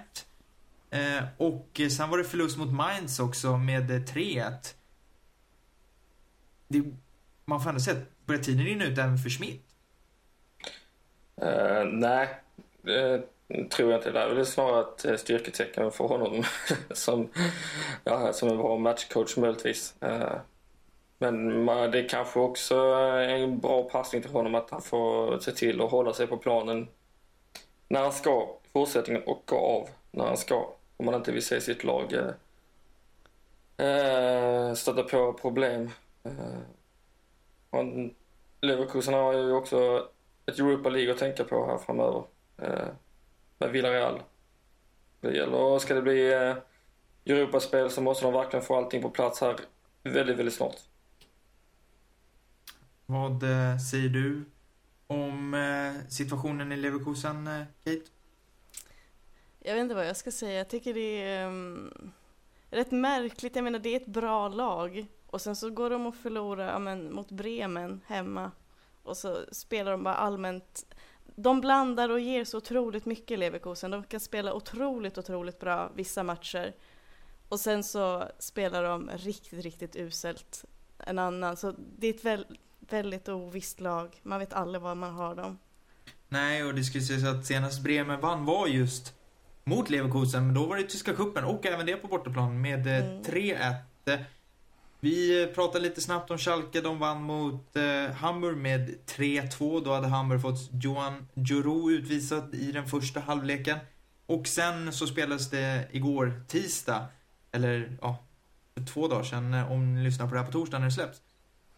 Eh, 0.90 1.24
och 1.36 1.80
sen 1.90 2.10
var 2.10 2.18
det 2.18 2.24
förlust 2.24 2.58
mot 2.58 2.72
Mainz 2.72 3.20
också 3.20 3.56
med 3.56 3.90
eh, 3.90 4.00
3-1. 4.00 4.52
Det, 6.68 6.82
man 7.44 7.60
får 7.60 7.68
ändå 7.70 7.80
säga 7.80 7.96
att 7.96 8.26
börjar 8.26 8.42
tiden 8.42 8.64
rinna 8.64 8.84
ut 8.84 8.98
även 8.98 9.18
för 9.18 9.30
Schmidt? 9.30 9.64
Uh, 11.42 11.84
nej, 11.84 12.28
det 12.82 13.22
tror 13.70 13.90
jag 13.90 13.98
inte. 13.98 14.10
Det 14.10 14.20
är 14.20 14.34
väl 14.34 14.46
snarare 14.46 14.80
ett 14.80 15.04
eh, 15.04 15.16
styrketecken 15.16 15.92
för 15.92 16.04
honom 16.04 16.44
som, 16.90 17.28
ja, 18.04 18.32
som 18.32 18.48
en 18.48 18.56
bra 18.56 18.78
matchcoach 18.78 19.36
möjligtvis. 19.36 19.94
Uh, 20.04 20.36
men 21.18 21.66
det 21.66 21.98
är 21.98 22.08
kanske 22.08 22.40
också 22.40 22.74
är 22.74 23.28
en 23.28 23.58
bra 23.58 23.82
passning 23.82 24.22
till 24.22 24.30
honom 24.30 24.54
att 24.54 24.70
han 24.70 24.82
får 24.82 25.38
se 25.38 25.52
till 25.52 25.80
att 25.80 25.90
hålla 25.90 26.12
sig 26.12 26.26
på 26.26 26.36
planen 26.36 26.88
när 27.88 28.00
han 28.00 28.12
ska 28.12 28.58
i 28.64 28.68
fortsättningen 28.72 29.22
och 29.22 29.42
gå 29.46 29.56
av 29.56 29.88
när 30.10 30.24
han 30.24 30.36
ska. 30.36 30.77
Om 30.98 31.06
man 31.06 31.14
inte 31.14 31.32
vill 31.32 31.44
se 31.44 31.60
sitt 31.60 31.84
lag 31.84 32.12
eh, 32.12 33.86
eh, 33.86 34.74
stöta 34.74 35.02
på 35.02 35.32
problem. 35.32 35.90
Eh, 36.22 36.60
och 37.70 37.84
Leverkusen 38.60 39.14
har 39.14 39.32
ju 39.32 39.52
också 39.52 40.08
ett 40.46 40.58
Europa 40.58 40.88
League 40.88 41.12
att 41.12 41.18
tänka 41.18 41.44
på 41.44 41.66
här 41.66 41.78
framöver. 41.78 42.22
Eh, 42.56 42.88
med 43.58 43.70
Villarreal. 43.70 44.22
Det 45.20 45.36
gäller, 45.36 45.54
och 45.54 45.82
ska 45.82 45.94
det 45.94 46.02
bli 46.02 46.32
eh, 46.32 46.56
Europaspel 47.24 47.90
så 47.90 48.00
måste 48.00 48.24
de 48.24 48.32
verkligen 48.32 48.64
få 48.64 48.76
allting 48.76 49.02
på 49.02 49.10
plats 49.10 49.40
här 49.40 49.56
väldigt, 50.02 50.38
väldigt 50.38 50.54
snart. 50.54 50.76
Vad 53.06 53.42
eh, 53.42 53.78
säger 53.78 54.08
du 54.08 54.44
om 55.06 55.54
eh, 55.54 56.08
situationen 56.08 56.72
i 56.72 56.76
Leverkusen, 56.76 57.64
Kate? 57.84 58.17
Jag 59.68 59.74
vet 59.74 59.82
inte 59.82 59.94
vad 59.94 60.08
jag 60.08 60.16
ska 60.16 60.30
säga. 60.30 60.58
Jag 60.58 60.68
tycker 60.68 60.94
det 60.94 61.22
är 61.22 61.46
um, 61.46 62.12
rätt 62.70 62.90
märkligt. 62.90 63.56
Jag 63.56 63.62
menar, 63.62 63.78
det 63.78 63.88
är 63.88 63.96
ett 63.96 64.06
bra 64.06 64.48
lag. 64.48 65.06
Och 65.26 65.40
sen 65.40 65.56
så 65.56 65.70
går 65.70 65.90
de 65.90 66.06
och 66.06 66.14
förlorar 66.14 66.72
ja, 66.72 66.78
men, 66.78 67.12
mot 67.12 67.30
Bremen 67.30 68.00
hemma. 68.06 68.50
Och 69.02 69.16
så 69.16 69.44
spelar 69.52 69.92
de 69.92 70.02
bara 70.02 70.14
allmänt. 70.14 70.94
De 71.36 71.60
blandar 71.60 72.08
och 72.08 72.20
ger 72.20 72.44
så 72.44 72.56
otroligt 72.56 73.04
mycket 73.06 73.38
Leverkusen. 73.38 73.90
De 73.90 74.04
kan 74.04 74.20
spela 74.20 74.54
otroligt, 74.54 75.18
otroligt 75.18 75.58
bra 75.58 75.90
vissa 75.94 76.22
matcher. 76.22 76.74
Och 77.48 77.60
sen 77.60 77.84
så 77.84 78.28
spelar 78.38 78.84
de 78.84 79.10
riktigt, 79.14 79.64
riktigt 79.64 79.96
uselt 79.96 80.64
en 80.98 81.18
annan. 81.18 81.56
Så 81.56 81.74
det 81.98 82.06
är 82.06 82.14
ett 82.14 82.24
väl, 82.24 82.58
väldigt 82.78 83.28
ovisst 83.28 83.80
lag. 83.80 84.20
Man 84.22 84.38
vet 84.38 84.52
aldrig 84.52 84.82
var 84.82 84.94
man 84.94 85.14
har 85.14 85.34
dem. 85.34 85.58
Nej, 86.28 86.64
och 86.64 86.74
det 86.74 86.84
skulle 86.84 87.04
sägas 87.04 87.24
att 87.24 87.46
senast 87.46 87.82
Bremen 87.82 88.20
vann 88.20 88.44
var 88.44 88.66
just 88.66 89.17
mot 89.68 89.90
Leverkusen, 89.90 90.46
men 90.46 90.54
då 90.54 90.66
var 90.66 90.76
det 90.76 90.82
tyska 90.82 91.12
cupen 91.14 91.44
och 91.44 91.66
även 91.66 91.86
det 91.86 91.96
på 91.96 92.08
bortaplan 92.08 92.60
med 92.60 92.86
eh, 92.86 93.04
Mm. 93.04 93.22
3-1. 93.22 93.74
Eh, 94.06 94.18
Vi 95.00 95.46
pratade 95.54 95.84
lite 95.84 96.00
snabbt 96.00 96.30
om 96.30 96.38
Schalke, 96.38 96.80
de 96.80 96.98
vann 96.98 97.22
mot 97.22 97.76
eh, 97.76 98.14
Hamburg 98.16 98.56
med 98.56 98.94
3-2. 99.06 99.84
Då 99.84 99.92
hade 99.94 100.06
Hamburg 100.08 100.42
fått 100.42 100.70
Johan 100.82 101.28
Juro 101.34 101.90
utvisad 101.90 102.54
i 102.54 102.72
den 102.72 102.86
första 102.86 103.20
halvleken. 103.20 103.78
Och 104.26 104.46
sen 104.46 104.92
så 104.92 105.06
spelades 105.06 105.50
det 105.50 105.88
igår 105.90 106.42
tisdag, 106.48 107.06
eller 107.52 107.96
ja, 108.02 108.16
för 108.76 108.84
två 108.84 109.08
dagar 109.08 109.22
sedan 109.24 109.54
eh, 109.54 109.72
om 109.72 109.94
ni 109.94 110.04
lyssnar 110.04 110.26
på 110.28 110.34
det 110.34 110.40
här 110.40 110.46
på 110.46 110.52
torsdag 110.52 110.78
när 110.78 110.86
det 110.86 110.92
släpps. 110.92 111.18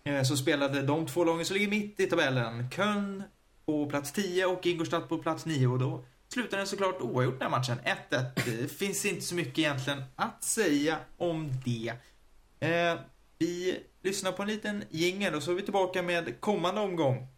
Eh, 0.05 0.23
Så 0.23 0.37
spelade 0.37 0.83
de 0.83 1.07
två 1.07 1.25
lagen 1.25 1.45
som 1.45 1.55
ligger 1.55 1.69
mitt 1.69 2.01
i 2.01 2.07
tabellen, 2.07 2.71
Köln 2.71 3.23
på 3.67 3.87
plats 3.87 4.13
10 4.13 4.47
och 4.47 4.67
Ingolstadt 4.67 5.09
på 5.09 5.19
plats 5.19 5.47
9 5.47 5.67
och 5.67 5.79
då 5.79 6.05
slutar 6.33 6.57
den 6.57 6.67
såklart 6.67 7.01
oavgjort 7.01 7.39
den 7.39 7.53
här 7.53 7.59
matchen. 7.59 7.79
1-1. 8.11 8.25
Det 8.45 8.69
finns 8.69 9.05
inte 9.05 9.21
så 9.21 9.35
mycket 9.35 9.59
egentligen 9.59 10.03
att 10.17 10.45
säga 10.45 10.99
om 11.17 11.53
det. 11.65 11.93
Eh, 12.61 13.01
vi 13.39 13.81
lyssnar 14.03 14.33
på 14.33 14.43
en 14.43 14.49
liten 14.49 14.85
jingel 14.91 15.35
och 15.35 15.43
så 15.43 15.51
är 15.51 15.55
vi 15.55 15.63
tillbaka 15.63 16.03
med 16.03 16.41
kommande 16.41 16.81
omgång. 16.81 17.29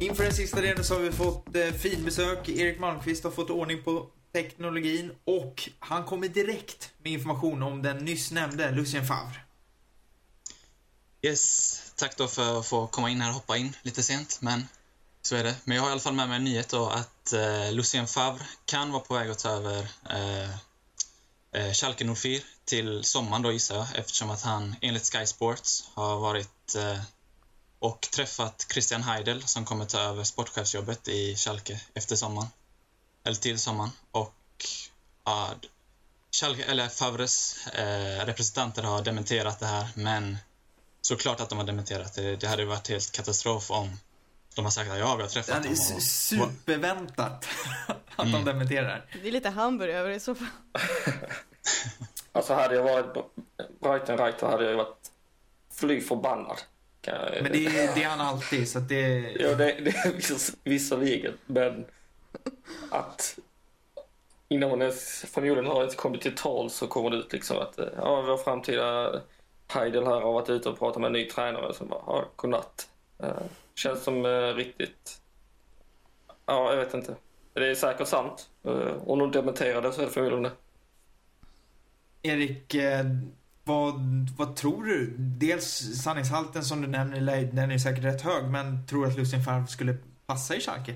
Inför 0.00 0.24
den 0.24 0.32
sista 0.32 0.60
delen 0.60 0.84
så 0.84 0.94
har 0.94 1.00
vi 1.00 1.12
fått 1.12 1.56
eh, 1.56 1.62
finbesök. 1.62 2.48
Erik 2.48 2.78
Malmqvist 2.80 3.24
har 3.24 3.30
fått 3.30 3.50
ordning 3.50 3.82
på 3.82 4.06
teknologin 4.32 5.12
och 5.24 5.68
han 5.78 6.04
kommer 6.04 6.28
direkt 6.28 6.90
med 7.02 7.12
information 7.12 7.62
om 7.62 7.82
den 7.82 7.96
nyss 7.96 8.30
nämnde 8.30 8.70
Lucien 8.70 9.06
Favre. 9.06 9.40
Yes, 11.22 11.92
tack 11.96 12.16
då 12.16 12.28
för 12.28 12.58
att 12.60 12.66
få 12.66 12.86
komma 12.86 13.10
in 13.10 13.20
här 13.20 13.28
och 13.28 13.34
hoppa 13.34 13.56
in 13.56 13.76
lite 13.82 14.02
sent, 14.02 14.38
men 14.40 14.68
så 15.22 15.36
är 15.36 15.44
det. 15.44 15.56
Men 15.64 15.76
jag 15.76 15.82
har 15.82 15.88
i 15.88 15.92
alla 15.92 16.00
fall 16.00 16.14
med 16.14 16.28
mig 16.28 16.36
en 16.36 16.44
nyhet 16.44 16.68
då 16.68 16.88
att 16.88 17.32
eh, 17.32 17.72
Lucien 17.72 18.06
Favre 18.06 18.46
kan 18.64 18.92
vara 18.92 19.02
på 19.02 19.14
väg 19.14 19.30
att 19.30 19.38
ta 19.38 19.48
över 19.48 19.88
eh, 20.10 20.50
eh, 21.52 21.72
Schalke 21.72 22.14
04 22.14 22.40
till 22.64 23.04
sommaren 23.04 23.42
då 23.42 23.52
gissar 23.52 23.76
jag, 23.76 23.86
eftersom 23.94 24.30
att 24.30 24.42
han 24.42 24.76
enligt 24.80 25.12
Sky 25.12 25.26
Sports 25.26 25.90
har 25.94 26.18
varit 26.18 26.74
eh, 26.74 27.00
och 27.78 28.00
träffat 28.00 28.66
Christian 28.72 29.02
Heidel 29.02 29.42
som 29.42 29.64
kommer 29.64 29.84
ta 29.84 29.98
över 29.98 30.24
sportchefsjobbet 30.24 31.08
i 31.08 31.36
Schalke 31.36 31.80
efter 31.94 32.16
sommaren. 32.16 32.48
Eller 33.28 33.36
till 33.36 33.58
sommaren. 33.58 33.90
Och 34.10 34.34
ja, 35.24 35.50
Schalke, 36.40 36.64
eller 36.64 36.88
Favres 36.88 37.66
eh, 37.66 38.26
representanter 38.26 38.82
har 38.82 39.02
dementerat 39.02 39.60
det 39.60 39.66
här, 39.66 39.86
men 39.94 40.36
såklart 41.00 41.40
att 41.40 41.48
de 41.48 41.58
har 41.58 41.64
dementerat 41.64 42.14
det. 42.14 42.36
Det 42.36 42.46
hade 42.46 42.64
varit 42.64 42.88
helt 42.88 43.12
katastrof 43.12 43.70
om 43.70 43.98
de 44.54 44.64
har 44.64 44.70
sagt 44.72 44.90
att 44.90 44.98
ja, 44.98 45.16
vi 45.16 45.22
har 45.22 45.28
träffat 45.28 45.62
Det 45.62 45.68
är 45.68 45.88
dem. 45.88 45.96
Och, 45.96 46.02
superväntat 46.02 47.48
att 47.88 47.96
de 48.16 48.28
Mm. 48.34 48.44
dementerar. 48.44 49.06
Det 49.22 49.28
är 49.28 49.32
lite 49.32 49.48
Hamburg 49.48 49.90
över 49.94 50.08
det 50.10 50.16
i 50.16 50.20
så 50.20 50.34
fall. 50.34 50.46
Alltså 52.32 52.54
hade 52.54 52.74
jag 52.74 52.82
varit 52.82 53.16
Breitenreiter 53.80 54.46
hade 54.46 54.62
jag 54.64 54.70
ju 54.70 54.76
varit 54.76 55.10
fly 55.74 56.00
förbannad. 56.00 56.58
Men 57.42 57.52
det 57.52 57.66
är, 57.66 57.94
det 57.94 58.02
är 58.02 58.08
han 58.08 58.20
alltid, 58.20 58.68
så 58.68 58.78
att 58.78 58.88
det... 58.88 59.32
Ja, 59.40 59.48
det, 59.48 59.54
det 59.56 59.90
är 59.96 60.12
viss, 60.12 60.52
visserligen, 60.64 61.38
men 61.46 61.84
att 62.90 63.38
innan 64.48 64.70
hon 64.70 64.82
ens, 64.82 65.24
förmodligen 65.28 65.66
har 65.66 65.80
ens 65.80 65.94
kommit 65.94 66.22
till 66.22 66.36
tal 66.36 66.70
så 66.70 66.86
kommer 66.86 67.10
det 67.10 67.16
ut 67.16 67.32
liksom 67.32 67.58
att 67.58 67.78
eh, 67.78 67.86
ja, 67.96 68.22
vår 68.22 68.36
framtida 68.36 69.12
Heidel 69.72 70.06
här 70.06 70.20
har 70.20 70.32
varit 70.32 70.50
ute 70.50 70.68
och 70.68 70.78
pratat 70.78 71.00
med 71.00 71.06
en 71.06 71.12
ny 71.12 71.24
tränare 71.24 71.74
som 71.74 71.88
bara, 71.88 72.02
ja, 72.06 72.24
godnatt. 72.36 72.88
Uh, 73.24 73.30
känns 73.74 74.04
som 74.04 74.24
uh, 74.24 74.54
riktigt, 74.54 75.20
ja, 76.46 76.70
jag 76.70 76.76
vet 76.76 76.94
inte. 76.94 77.14
Det 77.52 77.70
är 77.70 77.74
säkert 77.74 78.08
sant. 78.08 78.48
Uh, 78.66 78.92
om 79.06 79.18
de 79.18 79.30
dementerar 79.30 79.82
det 79.82 79.92
så 79.92 80.00
är 80.00 80.04
det 80.04 80.10
förmodligen 80.10 80.42
det. 80.42 80.52
Erik, 82.22 82.76
vad, 83.64 83.94
vad 84.36 84.56
tror 84.56 84.84
du? 84.84 85.14
Dels 85.18 85.64
sanningshalten 86.02 86.64
som 86.64 86.82
du 86.82 86.88
nämner, 86.88 87.42
den 87.52 87.70
är 87.70 87.78
säkert 87.78 88.04
rätt 88.04 88.22
hög, 88.22 88.44
men 88.44 88.86
tror 88.86 89.04
du 89.04 89.10
att 89.10 89.18
Lucien 89.18 89.42
Favre 89.42 89.66
skulle 89.66 89.96
passa 90.26 90.56
i 90.56 90.60
Schalke? 90.60 90.94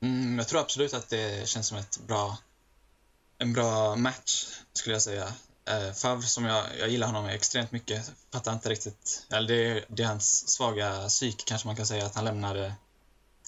Mm, 0.00 0.38
jag 0.38 0.48
tror 0.48 0.60
absolut 0.60 0.94
att 0.94 1.08
det 1.08 1.48
känns 1.48 1.66
som 1.66 1.78
ett 1.78 1.98
bra, 2.06 2.38
en 3.38 3.52
bra 3.52 3.96
match, 3.96 4.46
skulle 4.72 4.94
jag 4.94 5.02
säga. 5.02 5.32
Eh, 5.64 5.92
Favre, 5.92 6.22
som 6.22 6.44
jag, 6.44 6.64
jag 6.78 6.88
gillar 6.88 7.06
honom 7.06 7.26
extremt 7.26 7.72
mycket, 7.72 8.10
fattar 8.32 8.52
inte 8.52 8.68
riktigt, 8.68 9.26
eller 9.30 9.48
det, 9.48 9.70
är- 9.70 9.84
det 9.88 10.02
är 10.02 10.06
hans 10.06 10.48
svaga 10.48 11.08
psyk 11.08 11.42
kanske 11.46 11.68
man 11.68 11.76
kan 11.76 11.86
säga, 11.86 12.06
att 12.06 12.14
han 12.14 12.24
lämnade 12.24 12.74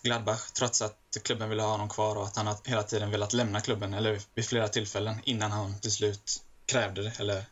Gladbach 0.02 0.50
trots 0.52 0.82
att 0.82 0.94
klubben 1.22 1.48
ville 1.48 1.62
ha 1.62 1.70
honom 1.70 1.88
kvar 1.88 2.16
och 2.16 2.26
att 2.26 2.36
han 2.36 2.56
hela 2.64 2.82
tiden 2.82 3.10
velat 3.10 3.32
lämna 3.32 3.60
klubben, 3.60 3.94
eller 3.94 4.20
vid 4.34 4.44
flera 4.46 4.68
tillfällen 4.68 5.20
innan 5.24 5.52
han 5.52 5.78
till 5.78 5.92
slut 5.92 6.42
krävde 6.66 7.02
det, 7.02 7.12
eller 7.18 7.44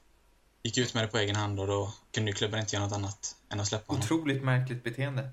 gick 0.63 0.79
ut 0.79 0.95
med 0.95 1.05
det 1.05 1.09
på 1.09 1.19
egen 1.19 1.37
hand 1.37 1.61
och 1.61 1.67
då 1.67 1.93
kunde 2.13 2.31
ju 2.31 2.35
klubben 2.37 2.61
inte 2.61 2.77
göra 2.77 2.85
något 2.87 2.93
annat 2.97 3.37
än 3.49 3.61
att 3.61 3.69
släppa 3.69 3.93
honom. 3.93 4.05
Otroligt 4.05 4.43
märkligt 4.43 4.85
beteende. 4.85 5.31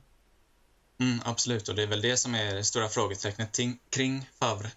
Mm, 0.99 1.21
absolut, 1.25 1.69
och 1.69 1.75
det 1.75 1.83
är 1.83 1.87
väl 1.87 2.01
det 2.01 2.17
som 2.17 2.35
är 2.35 2.55
det 2.55 2.63
stora 2.63 2.89
frågetecknet 2.89 3.51
ting- 3.51 3.79
kring 3.89 4.29
Favre. 4.39 4.71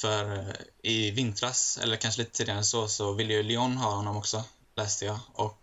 För 0.00 0.38
eh, 0.38 0.54
i 0.82 1.10
vintras, 1.10 1.78
eller 1.82 1.96
kanske 1.96 2.20
lite 2.20 2.32
tidigare 2.32 2.64
så, 2.64 2.88
så 2.88 3.12
ville 3.12 3.32
ju 3.34 3.42
Lyon 3.42 3.76
ha 3.76 3.90
honom 3.94 4.16
också, 4.16 4.44
läste 4.74 5.04
jag. 5.04 5.18
Och, 5.32 5.58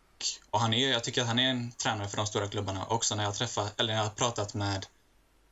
och 0.50 0.60
han 0.60 0.74
är, 0.74 0.92
jag 0.92 1.04
tycker 1.04 1.22
att 1.22 1.28
han 1.28 1.40
är 1.40 1.50
en 1.50 1.72
tränare 1.72 2.08
för 2.08 2.18
de 2.18 2.26
stora 2.26 2.48
klubbarna. 2.48 2.86
Också 2.86 3.16
när 3.16 3.24
jag 3.24 3.36
träffat, 3.36 3.80
eller 3.80 3.94
när 3.94 4.00
jag 4.00 4.06
har 4.10 4.16
pratat 4.16 4.54
med 4.54 4.86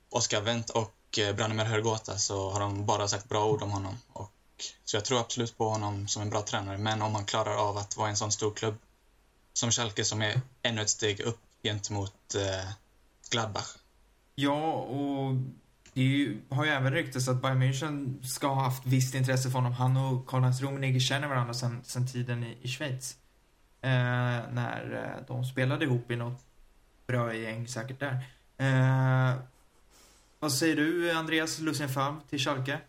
Oscar 0.09 0.41
Wendt 0.41 0.69
och 0.69 0.93
eh, 1.19 1.35
Branimir 1.35 1.65
Hrgota 1.65 2.17
så 2.17 2.49
har 2.51 2.59
de 2.59 2.85
bara 2.85 3.07
sagt 3.07 3.29
bra 3.29 3.45
ord 3.45 3.63
om 3.63 3.71
honom. 3.71 3.97
Och, 4.13 4.31
så 4.85 4.95
jag 4.97 5.05
tror 5.05 5.19
absolut 5.19 5.57
på 5.57 5.69
honom 5.69 6.07
som 6.07 6.21
en 6.21 6.29
bra 6.29 6.41
tränare. 6.41 6.77
Men 6.77 7.01
om 7.01 7.15
han 7.15 7.25
klarar 7.25 7.55
av 7.55 7.77
att 7.77 7.97
vara 7.97 8.09
en 8.09 8.17
sån 8.17 8.31
stor 8.31 8.51
klubb 8.51 8.77
som 9.53 9.71
Schalke 9.71 10.05
som 10.05 10.21
är 10.21 10.41
ännu 10.61 10.81
ett 10.81 10.89
steg 10.89 11.19
upp 11.19 11.39
gentemot 11.63 12.35
eh, 12.35 12.69
Gladbach 13.29 13.67
Ja, 14.39 14.73
och 14.73 15.35
det 15.93 16.01
ju, 16.01 16.37
har 16.49 16.65
ju 16.65 16.71
även 16.71 16.93
ryktats 16.93 17.27
att 17.27 17.41
Bayern 17.41 17.63
München 17.63 18.23
ska 18.23 18.47
ha 18.47 18.63
haft 18.63 18.85
visst 18.85 19.15
intresse 19.15 19.49
för 19.49 19.55
honom. 19.57 19.73
Han 19.73 19.97
och 19.97 20.27
Karl-Heinz 20.27 20.61
Rummenigge 20.61 20.99
känner 20.99 21.27
varandra 21.27 21.53
sen, 21.53 21.79
sen 21.83 22.07
tiden 22.07 22.43
i, 22.43 22.57
i 22.61 22.67
Schweiz. 22.67 23.17
Eh, 23.81 23.89
när 24.51 25.03
eh, 25.03 25.25
de 25.27 25.45
spelade 25.45 25.85
ihop 25.85 26.11
i 26.11 26.15
något 26.15 26.41
bra 27.07 27.33
gäng 27.33 27.67
säkert 27.67 27.99
där. 27.99 28.19
Eh, 28.57 29.35
vad 30.39 30.51
säger 30.51 30.75
du, 30.75 31.11
Andreas 31.11 31.59
Lucien 31.59 31.89
Favre 31.89 32.19
till 32.29 32.39
Schalke? 32.39 32.79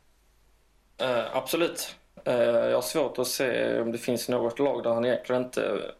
Eh, 0.98 1.36
absolut. 1.36 1.96
Eh, 2.24 2.34
jag 2.34 2.74
har 2.74 2.82
svårt 2.82 3.18
att 3.18 3.26
se 3.26 3.80
om 3.80 3.92
det 3.92 3.98
finns 3.98 4.28
något 4.28 4.58
lag 4.58 4.82
där 4.82 4.94
han 4.94 5.04
egentligen 5.04 5.44
inte 5.44 5.92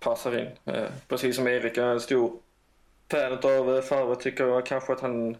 passar 0.00 0.38
in. 0.38 0.74
Eh, 0.74 0.88
precis 1.08 1.36
som 1.36 1.48
Erik 1.48 1.76
är 1.76 1.86
en 1.86 2.00
stor 2.00 2.32
fan 3.10 3.32
av 3.42 3.76
eh, 3.76 3.82
Favre 3.82 4.16
tycker 4.16 4.46
jag 4.46 4.66
kanske 4.66 4.92
att 4.92 5.00
han 5.00 5.36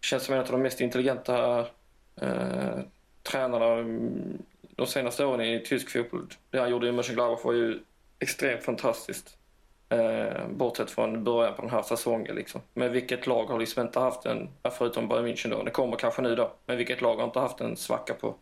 känns 0.00 0.22
som 0.22 0.34
en 0.34 0.40
av 0.40 0.46
de 0.46 0.62
mest 0.62 0.80
intelligenta 0.80 1.66
eh, 2.20 2.78
tränarna 3.22 3.72
mm, 3.72 4.42
de 4.76 4.86
senaste 4.86 5.24
åren 5.24 5.40
i 5.40 5.64
tysk 5.64 5.90
fotboll. 5.90 6.26
Det 6.50 6.58
han 6.58 6.70
gjorde 6.70 6.88
i 6.88 6.92
Mönchengladbach 6.92 7.44
var 7.44 7.52
ju 7.52 7.78
extremt 8.18 8.62
fantastiskt. 8.62 9.38
Eh, 9.88 10.48
bortsett 10.48 10.90
från 10.90 11.24
början 11.24 11.54
på 11.54 11.62
den 11.62 11.70
här 11.70 11.82
säsongen. 11.82 12.36
Liksom. 12.36 12.60
Men 12.74 12.92
vilket 12.92 13.26
lag 13.26 13.46
har 13.46 13.58
liksom 13.58 13.82
inte 13.82 14.00
haft 14.00 14.26
en, 14.26 14.48
förutom 14.78 15.08
Bayern 15.08 15.26
München 15.26 15.50
då, 15.50 15.62
det 15.62 15.70
kommer 15.70 15.96
kanske 15.96 16.22
nu 16.22 16.34
då, 16.34 16.52
men 16.66 16.76
vilket 16.76 17.00
lag 17.00 17.16
har 17.16 17.24
inte 17.24 17.40
haft 17.40 17.60
en 17.60 17.76
svacka 17.76 18.14
på, 18.14 18.34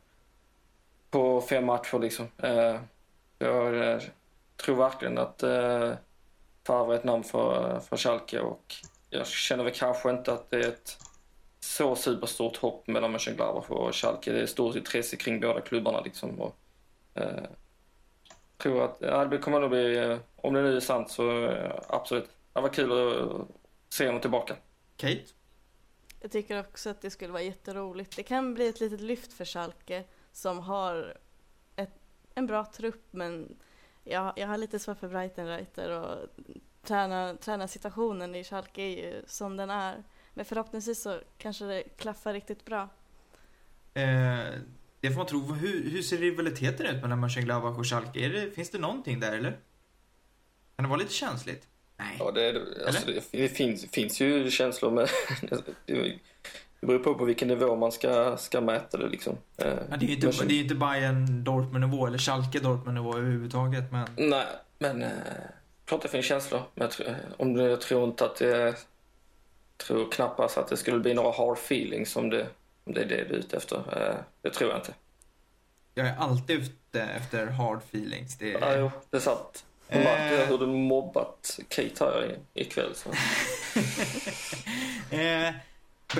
på 1.11 1.41
fem 1.41 1.67
matcher 1.67 1.99
liksom. 1.99 2.27
Eh, 2.39 2.77
jag 3.39 3.93
eh, 3.93 4.01
tror 4.57 4.77
verkligen 4.77 5.19
att 5.19 5.43
eh, 5.43 5.93
eh, 6.67 6.77
Favre 6.77 6.95
är 6.95 6.99
ett 6.99 7.05
namn 7.05 7.25
för, 7.25 7.81
för 7.81 7.97
Schalke 7.97 8.41
och 8.41 8.75
jag 9.11 9.27
känner 9.27 9.65
väl 9.65 9.73
kanske 9.75 10.11
inte 10.11 10.33
att 10.33 10.51
det 10.51 10.57
är 10.57 10.69
ett 10.69 10.99
så 11.61 11.97
superstort 11.97 12.57
hopp 12.57 12.87
mellan 12.87 13.11
Mönchengladbach 13.11 13.71
och 13.71 13.95
Schalke. 13.95 14.33
Det 14.33 14.41
är 14.41 14.47
stort 14.47 14.77
intresse 14.77 15.17
kring 15.17 15.41
båda 15.41 15.61
klubbarna 15.61 16.01
liksom. 16.01 16.41
Och, 16.41 16.57
eh, 17.15 17.45
tror 18.57 18.85
att 18.85 18.97
ja, 19.01 19.25
det 19.25 19.39
kommer 19.39 19.61
nog 19.61 19.71
bli, 19.71 19.97
eh, 19.97 20.19
om 20.37 20.55
det 20.55 20.63
nu 20.63 20.77
är 20.77 20.81
sant 20.81 21.11
så 21.11 21.49
eh, 21.49 21.81
absolut. 21.89 22.31
Det 22.53 22.61
var 22.61 22.69
kul 22.69 22.93
att 22.93 23.49
se 23.89 24.07
honom 24.07 24.21
tillbaka. 24.21 24.57
Kate? 24.97 25.23
Jag 26.21 26.31
tycker 26.31 26.61
också 26.61 26.91
att 26.91 27.01
det 27.01 27.11
skulle 27.11 27.33
vara 27.33 27.43
jätteroligt. 27.43 28.17
Det 28.17 28.23
kan 28.23 28.55
bli 28.55 28.69
ett 28.69 28.81
litet 28.81 29.01
lyft 29.01 29.33
för 29.33 29.45
Schalke 29.45 30.05
som 30.33 30.59
har 30.59 31.17
ett, 31.77 31.95
en 32.35 32.47
bra 32.47 32.65
trupp 32.65 33.05
men 33.11 33.57
jag, 34.07 34.33
jag 34.37 34.47
har 34.47 34.59
lite 34.59 34.79
svårt 34.79 34.99
för 34.99 35.09
Breitenreiter 35.09 35.91
och 35.91 36.29
träna, 36.83 37.37
tränarsituationen 37.37 38.35
i 38.35 38.45
Schalke 38.45 38.83
är 38.83 38.97
ju 38.97 39.23
som 39.27 39.57
den 39.57 39.71
är. 39.71 40.03
Men 40.35 40.45
förhoppningsvis 40.45 41.03
så 41.03 41.21
kanske 41.39 41.65
det 41.65 41.83
klaffar 41.83 42.33
riktigt 42.33 42.65
bra. 42.65 42.89
Eh, 43.95 44.49
det 45.01 45.11
får 45.11 45.17
man 45.17 45.27
tro. 45.27 45.41
Hur, 45.41 45.91
hur 45.91 46.03
ser 46.03 46.19
rivaliteten 46.19 46.87
ut 46.87 47.03
mellan 47.03 47.21
Mönchengladbach 47.21 47.79
och 47.79 47.87
Schalke? 47.87 48.21
Är 48.21 48.31
det, 48.31 48.51
finns 48.51 48.71
det 48.71 48.79
någonting 48.79 49.21
där 49.21 49.33
eller? 49.33 49.51
Kan 50.77 50.83
det 50.83 50.89
vara 50.89 50.99
lite 50.99 51.13
känsligt? 51.13 51.69
Nej. 51.97 52.17
Ja, 52.19 52.31
det, 52.31 52.45
är, 52.45 52.87
alltså, 52.87 53.11
det 53.31 53.49
finns, 53.49 53.91
finns 53.91 54.21
ju 54.21 54.51
känslor 54.51 54.91
men 54.91 55.07
det, 56.81 56.87
beror 56.87 56.99
på 56.99 57.15
på 57.15 57.25
vilken 57.25 57.49
nivå 57.49 57.77
man 57.77 57.93
ska, 57.93 58.37
ska 58.37 58.61
mäta 58.61 58.99
det 58.99 59.09
liksom. 59.09 59.37
Eh, 59.57 59.67
Ja, 59.91 59.97
det 59.97 60.07
är 60.07 60.09
ju 60.09 60.15
inte, 60.15 60.27
Mönchen- 60.27 60.47
det 60.49 60.55
är 60.55 60.63
inte 60.63 60.75
Bayern 60.75 61.45
Dortmund-nivå 61.45 62.07
eller 62.07 62.19
Schalke 62.19 62.59
Dortmund-nivå 62.61 63.17
överhuvudtaget 63.17 63.93
men... 63.93 64.09
Nej, 64.17 64.47
men 64.79 65.03
eh, 65.03 65.11
klart 65.85 66.03
det 66.03 66.09
finns 66.09 66.27
känslor. 66.27 66.61
Men 66.75 66.83
jag, 66.85 66.91
tror- 66.91 67.17
om 67.37 67.55
det, 67.55 67.63
jag 67.71 67.81
tror 67.81 68.05
inte 68.05 68.25
att 68.25 68.37
det... 68.37 68.75
tror 69.77 70.11
knappast 70.13 70.59
att 70.59 70.69
det 70.69 70.77
skulle 70.77 70.99
bli 70.99 71.15
några 71.15 71.33
hard 71.33 71.57
feelings 71.59 72.17
om 72.17 72.31
det, 72.31 72.47
om 72.85 72.93
det 72.93 73.01
är 73.01 73.05
det 73.09 73.25
du 73.29 73.35
är 73.35 73.39
ute 73.39 73.57
efter. 73.57 73.77
Eh, 73.77 74.15
det 74.43 74.51
tror 74.51 74.71
jag 74.71 74.79
inte. 74.79 74.95
Jag 75.95 76.07
är 76.07 76.17
alltid 76.19 76.57
ute 76.61 77.03
efter 77.03 77.47
hard 77.47 77.79
feelings. 77.79 78.39
Det 78.39 78.51
Ja, 78.51 78.59
är... 78.67 78.79
jo, 78.81 78.91
det 79.11 79.17
är 79.17 79.21
sant. 79.21 79.65
Eh. 79.89 79.99
Jag 79.99 80.05
märkte 80.05 80.47
hur 80.47 80.59
du 80.59 80.67
mobbat 80.67 81.59
Kate 81.69 82.05
här 82.05 82.39
ikväll. 82.55 82.95
Så. 82.95 83.11
eh, 85.11 85.55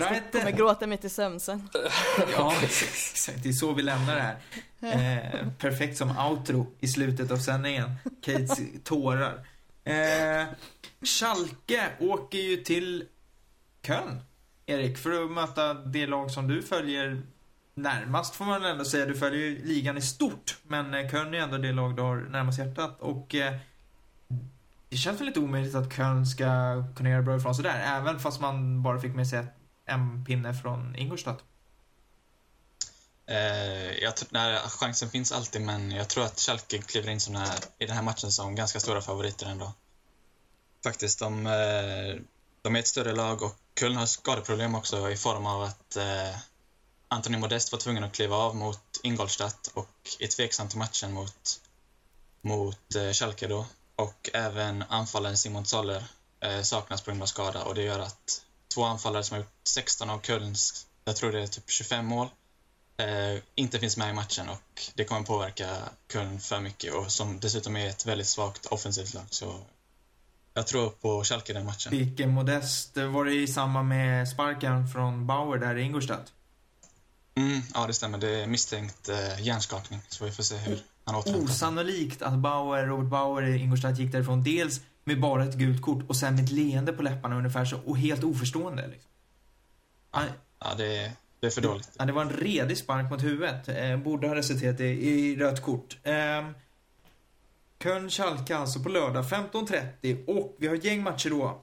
Kommer 0.01 0.21
Brighton... 0.31 0.57
gråta 0.57 0.87
mig 0.87 0.99
till 0.99 1.11
sömn 1.11 1.41
sen. 1.41 1.69
Ja, 2.37 2.55
exakt. 2.63 3.43
Det 3.43 3.49
är 3.49 3.53
så 3.53 3.73
vi 3.73 3.83
lämnar 3.83 4.15
det 4.17 4.23
här. 4.23 4.37
Eh, 4.81 5.49
perfekt 5.59 5.97
som 5.99 6.19
outro 6.19 6.67
i 6.81 6.89
slutet 6.89 7.31
av 7.31 7.37
sändningen. 7.37 7.91
Kates 8.23 8.59
tårar. 8.85 9.47
Eh, 9.85 10.47
Schalke 11.03 11.89
åker 12.01 12.39
ju 12.39 12.57
till 12.57 13.05
Köln, 13.83 14.21
Erik, 14.67 14.99
för 14.99 15.25
att 15.25 15.31
möta 15.31 15.75
det 15.75 16.07
lag 16.07 16.31
som 16.31 16.49
du 16.49 16.63
följer 16.63 17.23
närmast 17.75 18.35
får 18.35 18.45
man 18.45 18.65
ändå 18.65 18.85
säga. 18.85 19.07
Du 19.07 19.15
följer 19.15 19.41
ju 19.41 19.65
ligan 19.65 19.97
i 19.99 20.03
stort, 20.03 20.57
men 20.63 20.95
eh, 20.95 21.11
Köln 21.11 21.35
är 21.35 21.39
ändå 21.39 21.57
det 21.59 21.73
lag 21.73 21.97
du 21.97 22.03
har 22.03 22.17
närmast 22.17 22.59
hjärtat. 22.59 23.01
Och 23.01 23.35
eh, 23.35 23.55
det 24.89 24.97
känns 24.97 25.21
väl 25.21 25.27
lite 25.27 25.41
omöjligt 25.41 25.75
att 25.75 25.95
Köln 25.97 26.27
ska 26.27 26.45
kunna 26.97 27.11
göra 27.11 27.23
bra 27.23 27.37
ifrån 27.37 27.55
sig 27.55 27.63
där, 27.65 27.83
även 28.01 28.21
fast 28.21 28.41
man 28.41 28.83
bara 28.83 29.01
fick 29.01 29.15
med 29.15 29.29
sig 29.29 29.39
ett- 29.39 29.53
en 29.87 30.25
pinne 30.25 30.55
från 30.55 30.97
Ingolstadt. 30.97 31.43
Eh, 33.27 33.93
jag, 33.93 34.15
tr- 34.15 34.29
nej, 34.31 34.59
chansen 34.59 35.11
finns 35.11 35.33
alltid, 35.33 35.63
men 35.63 35.91
jag 35.91 36.09
tror 36.09 36.25
att 36.25 36.41
Schalke 36.41 36.79
kliver 36.79 37.11
in 37.11 37.21
som 37.21 37.35
den 37.35 37.43
här, 37.43 37.59
i 37.79 37.87
den 37.87 37.97
här 37.97 38.03
matchen 38.03 38.33
som 38.33 38.55
ganska 38.55 38.81
stora 38.81 39.03
favoriter 39.03 39.47
ändå. 39.47 39.73
Faktiskt, 40.85 41.19
de, 41.19 41.47
eh, 41.47 42.23
de 42.63 42.77
är 42.77 42.79
ett 42.79 42.87
större 42.87 43.13
lag 43.13 43.43
och 43.43 43.57
Köln 43.81 43.97
har 43.97 44.07
skadeproblem 44.07 44.75
också 44.75 45.11
i 45.11 45.17
form 45.17 45.47
av 45.47 45.63
att 45.63 45.97
eh, 45.97 46.37
Anthony 47.09 47.39
Modest 47.39 47.73
var 47.73 47.79
tvungen 47.79 48.05
att 48.05 48.13
kliva 48.13 48.37
av 48.37 48.57
mot 48.57 49.01
Ingolstadt 49.03 49.71
och 49.75 50.17
är 50.21 50.27
tveksam 50.27 50.69
till 50.69 50.79
matchen 50.79 51.13
mot, 51.13 51.61
mot 52.41 52.95
eh, 52.95 53.13
Schalke 53.13 53.47
då. 53.47 53.67
Och 53.97 54.31
även 54.33 54.83
anfallaren 54.89 55.37
Simon 55.37 55.67
Zoller 55.67 56.05
eh, 56.41 56.63
saknas 56.63 57.03
på 57.03 57.11
grund 57.11 57.23
av 57.23 57.27
skada 57.27 57.65
och 57.65 57.75
det 57.75 57.83
gör 57.83 57.99
att 57.99 58.43
två 58.77 58.85
anfallare 58.85 59.23
som 59.23 59.35
har 59.35 59.39
gjort 59.39 59.53
16 59.65 60.11
av 60.11 60.21
Kölns, 60.21 60.87
jag 61.05 61.17
tror 61.17 61.33
det 61.33 61.43
är 61.43 61.47
typ 61.47 61.71
25 61.71 62.07
mål, 62.07 62.29
eh, 62.97 63.43
inte 63.55 63.79
finns 63.79 63.97
med 63.97 64.11
i 64.11 64.13
matchen 64.13 64.49
och 64.49 64.83
det 64.95 65.05
kommer 65.05 65.23
påverka 65.23 65.77
Köln 66.13 66.41
för 66.41 66.61
mycket 66.61 66.95
och 66.95 67.13
som 67.13 67.41
dessutom 67.41 67.77
är 67.77 67.89
ett 67.89 68.07
väldigt 68.07 68.27
svagt 68.27 68.67
offensivt 68.67 69.15
lag 69.15 69.25
så 69.31 69.61
jag 70.55 70.67
tror 70.67 70.91
på 70.91 71.25
Schalke 71.25 71.53
den 71.53 71.65
matchen. 71.65 71.91
Vilken 71.91 72.31
modest. 72.31 72.97
Var 72.97 73.25
det 73.25 73.35
i 73.35 73.47
samband 73.47 73.89
med 73.89 74.29
sparken 74.29 74.89
från 74.89 75.27
Bauer 75.27 75.59
där 75.59 75.77
i 75.77 75.83
Ingolstadt? 75.83 76.33
Mm, 77.35 77.63
ja, 77.75 77.87
det 77.87 77.95
stämmer. 77.95 78.19
Det 78.19 78.43
är 78.43 78.47
misstänkt 78.47 79.09
eh, 79.09 79.41
hjärnskakning 79.41 80.01
så 80.09 80.25
vi 80.25 80.33
får 80.33 80.43
se 80.43 80.57
hur 80.57 80.79
han 81.05 81.15
återhämtar 81.15 81.47
sig. 81.47 81.55
Osannolikt 81.55 82.23
att 82.23 82.39
Bauer, 82.39 82.87
Robert 82.87 83.11
Bauer 83.11 83.43
i 83.43 83.59
Ingolstadt 83.59 83.99
gick 83.99 84.13
därifrån 84.13 84.43
dels 84.43 84.81
med 85.07 85.21
bara 85.21 85.45
ett 85.45 85.55
gult 85.55 85.83
kort 85.83 86.05
och 86.09 86.17
sen 86.17 86.35
med 86.35 86.45
ett 86.45 86.51
leende 86.51 86.93
på 86.93 87.03
läpparna 87.03 87.37
ungefär 87.37 87.65
så 87.65 87.79
och 87.85 87.99
helt 87.99 88.25
oförstående. 88.25 88.87
Liksom. 88.87 89.11
Han, 90.11 90.25
Ja, 90.59 90.75
det 90.79 90.97
är, 90.99 91.13
det 91.41 91.47
är 91.47 91.51
för 91.51 91.61
dåligt. 91.61 91.91
ja, 91.99 92.05
det 92.05 92.13
var 92.13 92.23
en 92.23 92.31
redig 92.33 92.79
spark 92.79 93.11
mot 93.11 93.25
huvudet. 93.25 93.69
Eh, 93.69 93.97
borde 93.97 94.29
ha 94.29 94.35
resulterat 94.35 94.81
i, 94.81 94.85
i 94.85 95.37
rött 95.37 95.63
kort. 95.63 95.97
Eh, 96.03 96.47
Köln 97.83 98.11
Schalke 98.11 98.57
alltså 98.57 98.81
på 98.81 98.89
lördag 98.89 99.25
15.30 99.25 100.27
och 100.27 100.57
vi 100.59 100.69
har 100.69 100.75
gäng 100.75 101.03
matcher 101.03 101.31
då. 101.31 101.61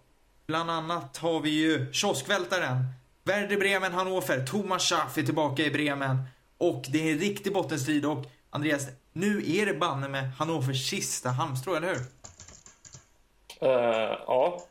Bland 0.47 0.71
annat 0.71 1.17
har 1.17 1.39
vi 1.41 1.49
ju 1.49 1.93
kioskvältaren. 1.93 2.85
Werder 3.23 3.57
Bremen, 3.57 3.93
Hannover. 3.93 4.45
Thomas 4.45 4.83
Schaff 4.89 5.17
är 5.17 5.23
tillbaka 5.23 5.63
i 5.63 5.71
Bremen. 5.71 6.23
Och 6.57 6.85
det 6.89 7.09
är 7.09 7.13
en 7.13 7.19
riktig 7.19 7.53
bottenstrid 7.53 8.05
och 8.05 8.25
Andreas, 8.49 8.87
nu 9.13 9.43
är 9.45 9.65
det 9.65 9.73
banne 9.73 10.07
med 10.07 10.31
Hannovers 10.33 10.89
sista 10.89 11.29
halmstrå, 11.29 11.75
eller 11.75 11.87
hur? 11.87 12.01
Uh, 13.63 14.17
ja, 14.27 14.61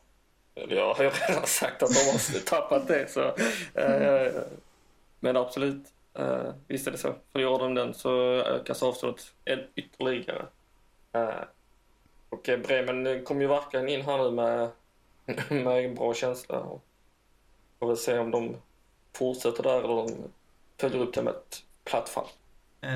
Jag 0.54 0.94
har 0.94 1.04
ju 1.04 1.10
redan 1.10 1.46
sagt 1.46 1.82
att 1.82 1.90
de 1.90 1.94
har 1.94 2.44
tappat 2.44 2.88
det. 2.88 3.10
Så, 3.10 3.22
eh, 3.80 4.32
men 5.20 5.36
absolut, 5.36 5.86
uh, 6.18 6.50
visst 6.68 6.86
är 6.86 6.90
det 6.90 6.98
så. 6.98 7.14
Förlorar 7.32 7.58
de 7.58 7.74
den 7.74 7.94
så 7.94 8.20
ökas 8.34 8.82
avståndet 8.82 9.32
ytterligare. 9.74 10.46
Uh, 11.16 11.44
och 12.28 12.50
Bremen 12.66 13.24
kom 13.24 13.40
ju 13.40 13.46
verkligen 13.46 13.88
in 13.88 14.02
här 14.02 14.18
nu 14.18 14.30
med, 14.30 14.70
med 15.64 15.84
en 15.84 15.94
bra 15.94 16.14
känsla. 16.14 16.58
Och 16.58 16.82
får 17.78 17.86
väl 17.86 17.96
se 17.96 18.18
om 18.18 18.30
de 18.30 18.56
fortsätter 19.12 19.62
där 19.62 19.78
eller 19.78 19.90
om 19.90 20.06
de 20.06 20.16
följer 20.78 21.02
upp 21.02 21.14
det 21.14 21.22
med 21.22 21.30
ett 21.30 21.62
platt 21.84 22.08
fall. 22.08 22.26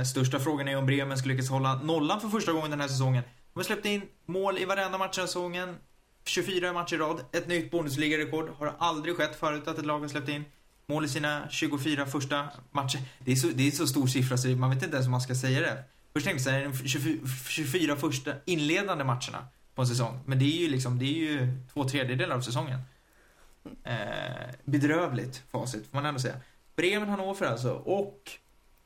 Största 0.07 0.38
frågan 0.38 0.68
är 0.68 0.76
om 0.76 0.86
Bremen 0.86 1.18
ska 1.18 1.28
lyckas 1.28 1.51
hålla 1.51 1.74
nollan 1.74 2.20
för 2.20 2.28
första 2.28 2.53
gången 2.53 2.70
den 2.70 2.80
här 2.80 2.88
säsongen. 2.88 3.22
De 3.57 3.61
har 3.61 3.64
släppt 3.64 3.86
in 3.86 4.02
mål 4.26 4.59
i 4.59 4.64
varenda 4.64 4.98
match 4.98 5.16
den 5.16 5.22
här 5.22 5.26
säsongen. 5.26 5.76
24 6.24 6.72
matcher 6.72 6.94
i 6.94 6.98
rad. 6.98 7.24
Ett 7.32 7.48
nytt 7.48 7.70
bonusligarekord 7.70 8.48
Har 8.59 8.74
aldrig 8.78 9.16
skett 9.16 9.36
förut 9.36 9.68
att 9.68 9.78
ett 9.78 9.86
lag 9.86 10.00
har 10.00 10.09
släppt 10.09 10.28
in 10.28 10.44
mål 10.86 11.04
i 11.04 11.09
sina 11.09 11.48
24 11.50 12.07
första 12.07 12.48
matcher. 12.70 13.00
Det 13.18 13.32
är 13.32 13.36
så, 13.36 13.46
det 13.46 13.66
är 13.66 13.70
så 13.70 13.86
stor 13.86 14.07
siffra 14.07 14.36
så 14.36 14.48
man 14.48 14.70
vet 14.70 14.82
inte 14.82 14.94
ens 14.96 15.07
hur 15.07 15.11
man 15.11 15.20
ska 15.20 15.34
säga 15.34 15.61
det. 15.61 15.84
Först 16.12 16.26
tänkte 16.26 16.50
jag 16.50 16.72
de 16.72 16.88
24, 17.48 17.96
första 17.96 18.32
inledande 18.44 19.04
matcherna 19.04 19.46
på 19.74 19.82
en 19.82 19.88
säsong. 19.88 20.20
Men 20.26 20.38
det 20.38 20.44
är 20.44 20.59
ju 20.61 20.68
liksom, 20.68 20.98
det 20.98 21.04
är 21.04 21.30
ju 21.32 21.59
två 21.72 21.88
tredjedelar 21.88 22.36
av 22.36 22.40
säsongen. 22.40 22.80
Eh, 23.84 24.54
bedrövligt 24.64 25.42
facit, 25.50 25.86
får 25.86 25.96
man 25.96 26.07
ändå 26.07 26.20
säga. 26.20 26.36
Bremen 26.76 27.09
Hannover 27.09 27.46
alltså. 27.46 27.72
Och 27.72 28.30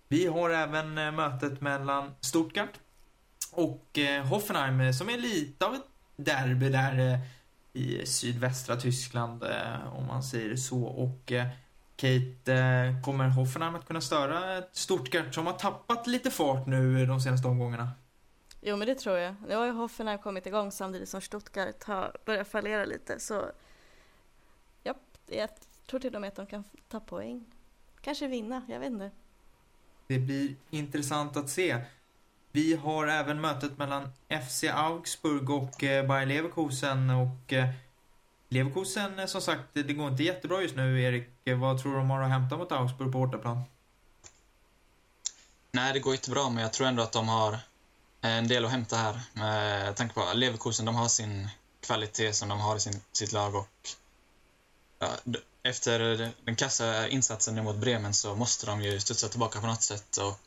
vi 0.09 0.27
har 0.27 0.51
även 0.51 0.99
eh, 0.99 1.13
mötet 1.13 1.61
mellan 1.61 2.11
Stuttgart 2.21 2.79
och 3.53 3.99
eh, 3.99 4.25
Hoffenheim 4.25 4.81
eh, 4.81 4.93
som 4.93 5.09
är 5.11 5.19
lite 5.19 5.67
av 5.67 5.75
ett 5.75 5.87
derby 6.17 6.69
där 6.69 6.99
eh, 6.99 7.19
i 7.73 8.07
sydvästra 8.07 8.77
Tyskland, 8.77 9.45
om 9.93 10.07
man 10.07 10.23
säger 10.23 10.57
så. 10.57 10.83
Och 10.83 11.33
Kate, 11.97 12.95
kommer 13.05 13.29
Hoffenheim 13.29 13.75
att 13.75 13.87
kunna 13.87 14.01
störa 14.01 14.59
ett 14.59 14.71
Stuttgart 14.73 15.35
som 15.35 15.47
har 15.47 15.53
tappat 15.53 16.07
lite 16.07 16.31
fart 16.31 16.67
nu 16.67 17.07
de 17.07 17.21
senaste 17.21 17.49
omgångarna? 17.49 17.91
Jo, 18.61 18.77
men 18.77 18.89
det 18.89 18.95
tror 18.95 19.19
jag. 19.19 19.35
Nu 19.49 19.57
har 19.57 19.67
ju 19.67 19.73
Hoffenheim 19.73 20.19
kommit 20.19 20.47
igång 20.47 20.73
samtidigt 20.73 21.09
som 21.09 21.21
Stuttgart 21.21 21.85
har 21.85 22.17
börjat 22.25 22.49
fallera 22.49 22.85
lite, 22.85 23.21
så 23.21 23.51
ja, 24.83 24.95
jag 25.27 25.51
tror 25.87 26.01
till 26.01 26.15
och 26.15 26.21
med 26.21 26.29
att 26.29 26.37
de 26.37 26.47
kan 26.47 26.65
ta 26.89 27.01
poäng. 27.01 27.45
Kanske 28.01 28.27
vinna, 28.27 28.63
jag 28.69 28.81
vet 28.81 28.91
inte. 28.91 29.11
Det 30.07 30.19
blir 30.19 30.55
intressant 30.71 31.37
att 31.37 31.49
se. 31.49 31.85
Vi 32.53 32.75
har 32.75 33.07
även 33.07 33.41
mötet 33.41 33.79
mellan 33.79 34.13
FC 34.29 34.65
Augsburg 34.65 35.51
och 35.51 35.85
eh, 35.85 36.07
Bayer 36.07 36.27
Leverkusen 36.27 37.11
och 37.11 37.53
eh, 37.53 37.69
Leverkusen, 38.49 39.19
eh, 39.19 39.27
som 39.27 39.41
sagt, 39.41 39.63
det 39.73 39.83
går 39.93 40.09
inte 40.09 40.23
jättebra 40.23 40.63
just 40.63 40.77
nu, 40.77 41.03
Erik. 41.03 41.29
Vad 41.57 41.83
tror 41.83 41.93
du 41.93 41.99
de 41.99 42.11
har 42.11 42.23
att 42.23 42.31
hämta 42.31 42.57
mot 42.57 42.73
Augsburg 42.73 43.13
på 43.13 43.19
bortaplan? 43.19 43.63
Nej, 45.73 45.93
det 45.93 46.01
går 46.01 46.15
inte 46.15 46.31
bra, 46.31 46.51
men 46.51 46.63
jag 46.63 46.73
tror 46.73 46.87
ändå 46.87 47.03
att 47.03 47.13
de 47.13 47.29
har 47.29 47.53
eh, 47.53 47.61
en 48.21 48.49
del 48.49 48.65
att 48.65 48.71
hämta 48.71 48.97
här. 48.97 49.21
Med 49.33 49.97
tanke 49.97 50.15
på 50.15 50.21
att 50.21 50.37
Leverkusen, 50.37 50.87
de 50.87 50.95
har 50.95 51.09
sin 51.09 51.49
kvalitet 51.81 52.33
som 52.33 52.49
de 52.49 52.61
har 52.61 52.77
i 52.77 52.81
sin, 52.81 53.01
sitt 53.13 53.33
lag 53.33 53.55
och 53.55 53.69
ja, 54.99 55.09
efter 55.63 56.33
den 56.45 56.57
kassa 56.57 57.09
insatsen 57.09 57.65
mot 57.65 57.77
Bremen 57.77 58.15
så 58.15 58.35
måste 58.35 58.67
de 58.67 58.83
ju 58.83 59.01
studsa 59.01 59.29
tillbaka 59.29 59.61
på 59.61 59.67
något 59.67 59.83
sätt 59.83 60.17
och, 60.17 60.41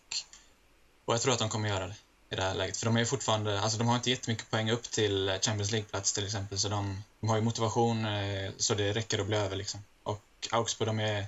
och 1.05 1.13
jag 1.13 1.21
tror 1.21 1.33
att 1.33 1.39
de 1.39 1.49
kommer 1.49 1.69
göra 1.69 1.87
det 1.87 1.95
i 2.29 2.35
det 2.35 2.41
här 2.41 2.55
läget. 2.55 2.77
För 2.77 2.85
de 2.85 2.97
är 2.97 3.05
fortfarande, 3.05 3.61
alltså 3.61 3.77
de 3.77 3.87
har 3.87 3.95
inte 3.95 4.09
jättemycket 4.09 4.51
poäng 4.51 4.71
upp 4.71 4.83
till 4.83 5.39
Champions 5.41 5.71
League-plats 5.71 6.13
till 6.13 6.25
exempel 6.25 6.59
så 6.59 6.69
de, 6.69 7.03
de 7.19 7.29
har 7.29 7.35
ju 7.35 7.41
motivation 7.41 8.05
eh, 8.05 8.51
så 8.57 8.73
det 8.73 8.93
räcker 8.93 9.19
att 9.19 9.27
bli 9.27 9.37
över 9.37 9.55
liksom. 9.55 9.79
Och 10.03 10.21
Augsburg, 10.51 10.87
de 10.89 10.99
är 10.99 11.25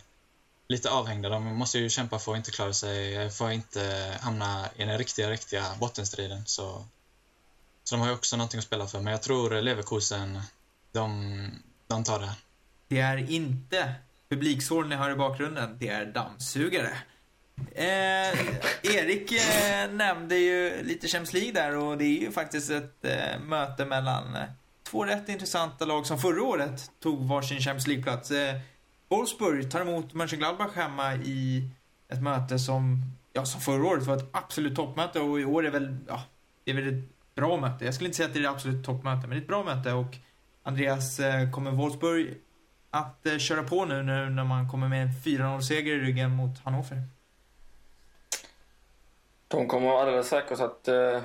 lite 0.68 0.90
avhängda. 0.90 1.30
De 1.30 1.44
måste 1.44 1.80
ju 1.80 1.90
kämpa 1.90 2.20
för 2.20 2.32
att 2.32 2.38
inte 2.38 2.52
klara 2.52 2.74
sig, 2.74 3.30
för 3.30 3.48
att 3.48 3.54
inte 3.54 4.14
hamna 4.22 4.70
i 4.76 4.86
den 4.86 4.98
riktiga, 4.98 5.30
riktiga 5.30 5.76
bottenstriden. 5.80 6.46
Så, 6.46 6.86
så 7.84 7.96
de 7.96 8.02
har 8.02 8.08
ju 8.08 8.14
också 8.14 8.38
någonting 8.38 8.58
att 8.58 8.64
spela 8.64 8.88
för. 8.88 9.00
Men 9.00 9.12
jag 9.12 9.22
tror 9.22 9.62
Leverkusen, 9.62 10.42
de, 10.92 11.62
de 11.88 12.04
tar 12.04 12.20
det 12.20 12.26
här. 12.26 12.36
Det 12.88 13.00
är 13.00 13.32
inte 13.32 13.96
publiksår 14.30 14.84
ni 14.84 14.96
hör 14.96 15.12
i 15.12 15.16
bakgrunden, 15.16 15.78
det 15.80 15.88
är 15.88 16.06
dammsugare. 16.06 16.98
Eh, 17.72 18.39
Erik 18.84 19.32
eh, 19.32 19.91
nämnde 19.91 20.36
ju 20.36 20.84
lite 20.84 21.08
Champions 21.08 21.34
League 21.34 21.51
där 21.51 21.78
och 21.78 21.97
det 21.97 22.06
är 22.06 22.22
ju 22.22 22.32
faktiskt 22.32 22.72
ett 22.72 23.06
eh, 23.06 23.39
möte 23.45 23.86
mellan 23.86 24.36
eh, 24.36 24.43
två 24.84 25.06
rätt 25.06 25.30
intressanta 25.30 25.86
lag 25.86 26.06
som 26.06 26.18
förra 26.18 26.43
året 26.43 26.91
tog 26.99 27.28
varsin 27.28 27.60
Champions 27.60 27.88
League-plats. 27.88 28.32
Eh, 28.32 28.56
Wolfsburg 29.10 29.72
tar 29.72 29.82
emot 29.82 30.14
Mönchengladbach 30.14 30.76
hemma 30.76 31.16
i 31.16 31.70
ett 32.08 32.22
möte 32.22 32.60
som, 32.60 33.01
ja, 33.34 33.45
som 33.45 33.62
förra 33.62 33.86
året 33.88 34.03
var 34.03 34.18
ett 34.18 34.30
absolut 34.32 34.76
toppmöte 34.76 35.20
och 35.20 35.39
i 35.39 35.45
år 35.45 35.66
är 35.66 35.72
väl, 35.72 35.97
ja, 36.08 36.24
det 36.64 36.72
är 36.72 36.76
väl 36.76 36.99
ett 36.99 37.36
bra 37.36 37.58
möte. 37.58 37.86
Jag 37.86 37.93
skulle 37.93 38.08
inte 38.08 38.18
säga 38.18 38.28
att 38.28 38.34
det 38.34 38.39
är 38.39 38.43
ett 38.43 38.49
absolut 38.49 38.86
toppmöte, 38.86 39.22
men 39.22 39.30
det 39.30 39.36
är 39.36 39.41
ett 39.41 39.47
bra 39.47 39.64
möte 39.64 39.91
och 39.91 40.18
Andreas, 40.64 41.20
eh, 41.20 41.51
kommer 41.51 41.72
Wolfsburg 41.72 42.38
att 42.91 43.26
eh, 43.26 43.38
köra 43.38 43.64
på 43.64 43.86
nu, 43.86 44.03
nu 44.03 44.30
när 44.30 44.43
man 44.43 44.70
kommer 44.70 44.88
med 44.88 45.03
en 45.03 45.12
4-0-seger 45.12 45.93
i 45.95 45.99
ryggen 45.99 46.32
mot 46.32 46.60
Hannover? 46.60 47.03
De 49.56 49.68
kommer 49.68 49.99
alldeles 49.99 50.28
säkert 50.28 50.60
att, 50.60 50.88
eh, 50.88 51.22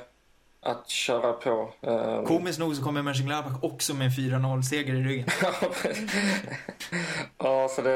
att 0.61 0.89
köra 0.89 1.33
på. 1.33 1.73
Eh, 1.81 2.23
Komiskt 2.23 2.59
nog 2.59 2.77
så 2.77 2.85
kommer 2.85 3.03
Mönchengladbach 3.03 3.59
också 3.63 3.95
med 3.95 4.05
en 4.05 4.11
4-0-seger 4.11 4.95
i 4.95 5.03
ryggen. 5.03 5.27
ja, 7.39 7.69
så 7.69 7.83
det 7.83 7.93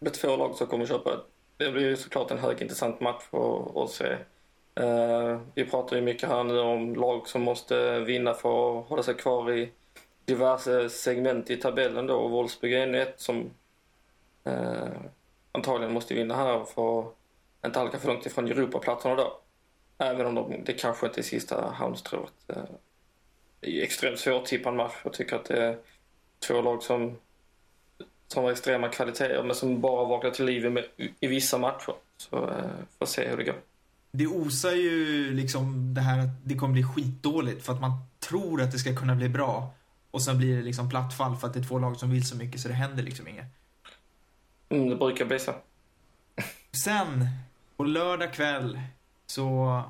är 0.00 0.10
två 0.10 0.36
lag 0.36 0.54
som 0.54 0.66
kommer 0.66 0.86
köpa. 0.86 1.10
Det 1.56 1.70
blir 1.70 1.88
ju 1.88 1.96
såklart 1.96 2.30
en 2.30 2.38
högintressant 2.38 3.00
match 3.00 3.22
att, 3.30 3.76
att 3.76 3.90
se. 3.90 4.16
Eh, 4.74 5.40
vi 5.54 5.64
pratar 5.64 5.96
ju 5.96 6.02
mycket 6.02 6.28
här 6.28 6.44
nu 6.44 6.58
om 6.58 6.94
lag 6.94 7.28
som 7.28 7.42
måste 7.42 8.00
vinna 8.00 8.34
för 8.34 8.80
att 8.80 8.88
hålla 8.88 9.02
sig 9.02 9.14
kvar 9.14 9.52
i 9.52 9.72
diverse 10.24 10.90
segment 10.90 11.50
i 11.50 11.56
tabellen 11.56 12.06
då. 12.06 12.14
Och 12.14 12.30
Wolfsburg 12.30 12.72
är 12.72 12.94
ett 12.94 13.20
som 13.20 13.50
eh, 14.44 14.88
antagligen 15.52 15.94
måste 15.94 16.14
vinna 16.14 16.36
här 16.36 16.64
för 16.64 17.00
att 17.00 17.06
inte 17.66 17.78
halka 17.78 17.98
för 17.98 18.08
långt 18.08 18.26
ifrån 18.26 18.48
Europaplatserna 18.48 19.14
då. 19.14 19.40
Även 19.98 20.26
om 20.26 20.34
de, 20.34 20.64
det 20.64 20.72
kanske 20.72 21.06
inte 21.06 21.20
är 21.20 21.22
sista 21.22 21.70
halmstrået. 21.70 22.32
Eh, 22.48 22.62
Det 23.60 23.66
är 23.66 23.70
ju 23.70 23.82
extremt 23.82 24.18
svårtippad 24.18 24.74
match. 24.74 24.94
Jag 25.04 25.12
tycker 25.12 25.36
att 25.36 25.44
det 25.44 25.62
är 25.64 25.78
två 26.46 26.60
lag 26.62 26.82
som, 26.82 27.16
som 28.28 28.44
har 28.44 28.50
extrema 28.52 28.88
kvaliteter 28.88 29.42
men 29.42 29.54
som 29.56 29.80
bara 29.80 30.04
vaknar 30.04 30.30
till 30.30 30.44
liv 30.44 30.72
med, 30.72 30.84
i 31.20 31.26
vissa 31.26 31.58
matcher. 31.58 31.94
Så 32.16 32.36
eh, 32.50 32.70
får 32.98 33.06
se 33.06 33.28
hur 33.28 33.36
det 33.36 33.44
går. 33.44 33.60
Det 34.10 34.26
osar 34.26 34.72
ju 34.72 35.30
liksom 35.34 35.94
det 35.94 36.00
här 36.00 36.18
att 36.18 36.44
det 36.44 36.54
kommer 36.54 36.72
bli 36.72 36.84
skitdåligt 36.84 37.64
för 37.66 37.72
att 37.72 37.80
man 37.80 37.92
tror 38.18 38.62
att 38.62 38.72
det 38.72 38.78
ska 38.78 38.96
kunna 38.96 39.14
bli 39.14 39.28
bra. 39.28 39.70
Och 40.10 40.22
sen 40.22 40.38
blir 40.38 40.56
det 40.56 40.62
liksom 40.62 40.90
platt 40.90 41.16
fall 41.16 41.36
för 41.36 41.46
att 41.46 41.54
det 41.54 41.60
är 41.60 41.64
två 41.64 41.78
lag 41.78 41.96
som 41.96 42.10
vill 42.10 42.26
så 42.28 42.36
mycket 42.36 42.60
så 42.60 42.68
det 42.68 42.74
händer 42.74 43.02
liksom 43.02 43.28
inget. 43.28 43.46
Mm, 44.68 44.88
det 44.88 44.96
brukar 44.96 45.24
bli 45.24 45.38
så. 45.38 45.54
Sen, 46.84 47.28
på 47.76 47.84
lördag 47.84 48.32
kväll, 48.32 48.80
så 49.26 49.42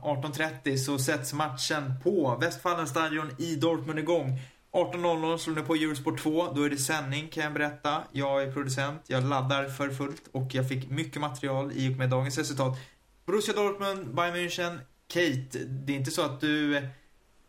18.30 0.02 0.76
så 0.76 0.98
sätts 0.98 1.32
matchen 1.32 1.92
på 2.02 2.36
Westfalenstadion 2.40 3.30
i 3.38 3.56
Dortmund 3.56 3.98
igång. 3.98 4.40
18.00 4.72 5.38
slår 5.38 5.54
ni 5.54 5.62
på 5.62 5.74
Eurosport 5.74 6.20
2, 6.20 6.52
då 6.52 6.62
är 6.62 6.70
det 6.70 6.76
sändning 6.76 7.28
kan 7.28 7.44
jag 7.44 7.52
berätta. 7.52 8.02
Jag 8.12 8.42
är 8.42 8.52
producent, 8.52 9.02
jag 9.06 9.24
laddar 9.24 9.68
för 9.68 9.90
fullt 9.90 10.28
och 10.32 10.54
jag 10.54 10.68
fick 10.68 10.90
mycket 10.90 11.20
material 11.20 11.72
i 11.74 11.92
och 11.92 11.98
med 11.98 12.10
dagens 12.10 12.38
resultat. 12.38 12.78
Borussia 13.26 13.54
Dortmund, 13.54 14.14
Bayern 14.14 14.36
München, 14.36 14.78
Kate, 15.06 15.58
det 15.58 15.92
är 15.92 15.96
inte 15.96 16.10
så 16.10 16.22
att 16.22 16.40
du 16.40 16.76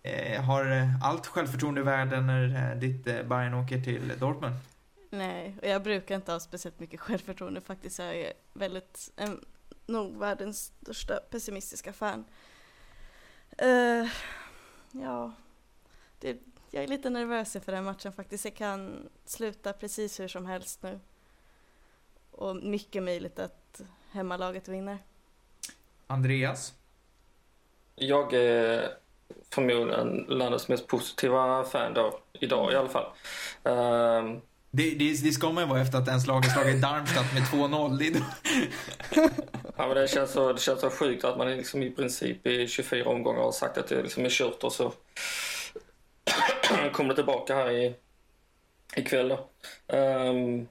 eh, 0.04 0.42
har 0.44 0.90
allt 1.04 1.28
självförtroende 1.28 1.82
i 1.82 1.84
världen 1.84 2.28
när 2.28 2.72
eh, 2.72 2.80
ditt 2.80 3.08
eh, 3.08 3.24
Bayern 3.24 3.54
åker 3.54 3.82
till 3.82 4.14
Dortmund? 4.20 4.56
Nej, 5.10 5.58
och 5.62 5.68
jag 5.68 5.84
brukar 5.84 6.16
inte 6.16 6.32
ha 6.32 6.40
speciellt 6.40 6.80
mycket 6.80 7.00
självförtroende 7.00 7.62
faktiskt. 7.62 8.00
Jag 8.00 8.16
är 8.16 8.34
väldigt, 8.54 9.12
en, 9.16 9.46
nog 9.88 10.18
världens 10.18 10.72
största 10.82 11.20
pessimistiska 11.30 11.94
fan. 11.94 12.26
Eh, 13.58 14.08
ja, 14.92 15.32
det, 16.20 16.38
jag 16.72 16.84
är 16.84 16.88
lite 16.88 17.10
nervös 17.10 17.56
inför 17.56 17.72
den 17.72 17.84
matchen 17.84 18.14
faktiskt. 18.14 18.44
Det 18.44 18.52
kan 18.52 19.10
sluta 19.26 19.74
precis 19.74 20.20
hur 20.20 20.28
som 20.28 20.46
helst 20.46 20.84
nu. 20.84 21.00
Och 22.32 22.56
mycket 22.56 23.04
möjligt 23.04 23.40
att 23.40 23.82
hemmalaget 24.12 24.68
vinner. 24.68 24.98
Andreas? 26.08 26.74
Jag 27.96 28.34
är 28.34 28.98
förmodligen 29.50 30.26
landets 30.30 30.68
mest 30.68 30.88
positiva 30.88 31.64
fan 31.64 31.94
då, 31.94 32.20
idag 32.34 32.74
i 32.74 32.76
alla 32.76 32.90
fall. 32.90 33.12
Ehm, 33.64 34.42
det, 34.72 34.89
det, 34.89 35.24
det 35.24 35.32
ska 35.32 35.51
man 35.51 35.63
ju 35.63 35.70
vara 35.70 35.82
efter 35.82 35.97
att 35.97 36.07
ens 36.07 36.28
lag 36.28 36.41
har 36.41 36.49
slagit 36.49 36.82
Darmstadt 36.82 37.34
med 37.34 37.43
2-0. 37.43 37.97
Det 37.97 38.22
Ja, 39.78 39.88
men 39.88 39.97
det, 39.97 40.07
känns 40.07 40.32
så, 40.32 40.53
det 40.53 40.59
känns 40.59 40.82
så 40.82 40.89
sjukt 40.89 41.24
att 41.24 41.38
man 41.38 41.57
liksom 41.57 41.84
i 41.84 41.91
princip 41.91 42.47
i 42.47 42.68
24 42.68 43.09
omgångar 43.09 43.41
har 43.41 43.51
sagt 43.51 43.78
att 43.78 43.88
det 43.88 44.01
liksom 44.01 44.26
är 44.26 44.30
kört 44.30 44.63
och 44.63 44.74
så 44.74 44.93
kommer 46.93 47.09
det 47.09 47.15
tillbaka 47.15 47.55
här 47.55 47.72
i, 47.72 47.95
ikväll 48.95 49.30
då. 49.30 49.49
Um, 49.97 50.68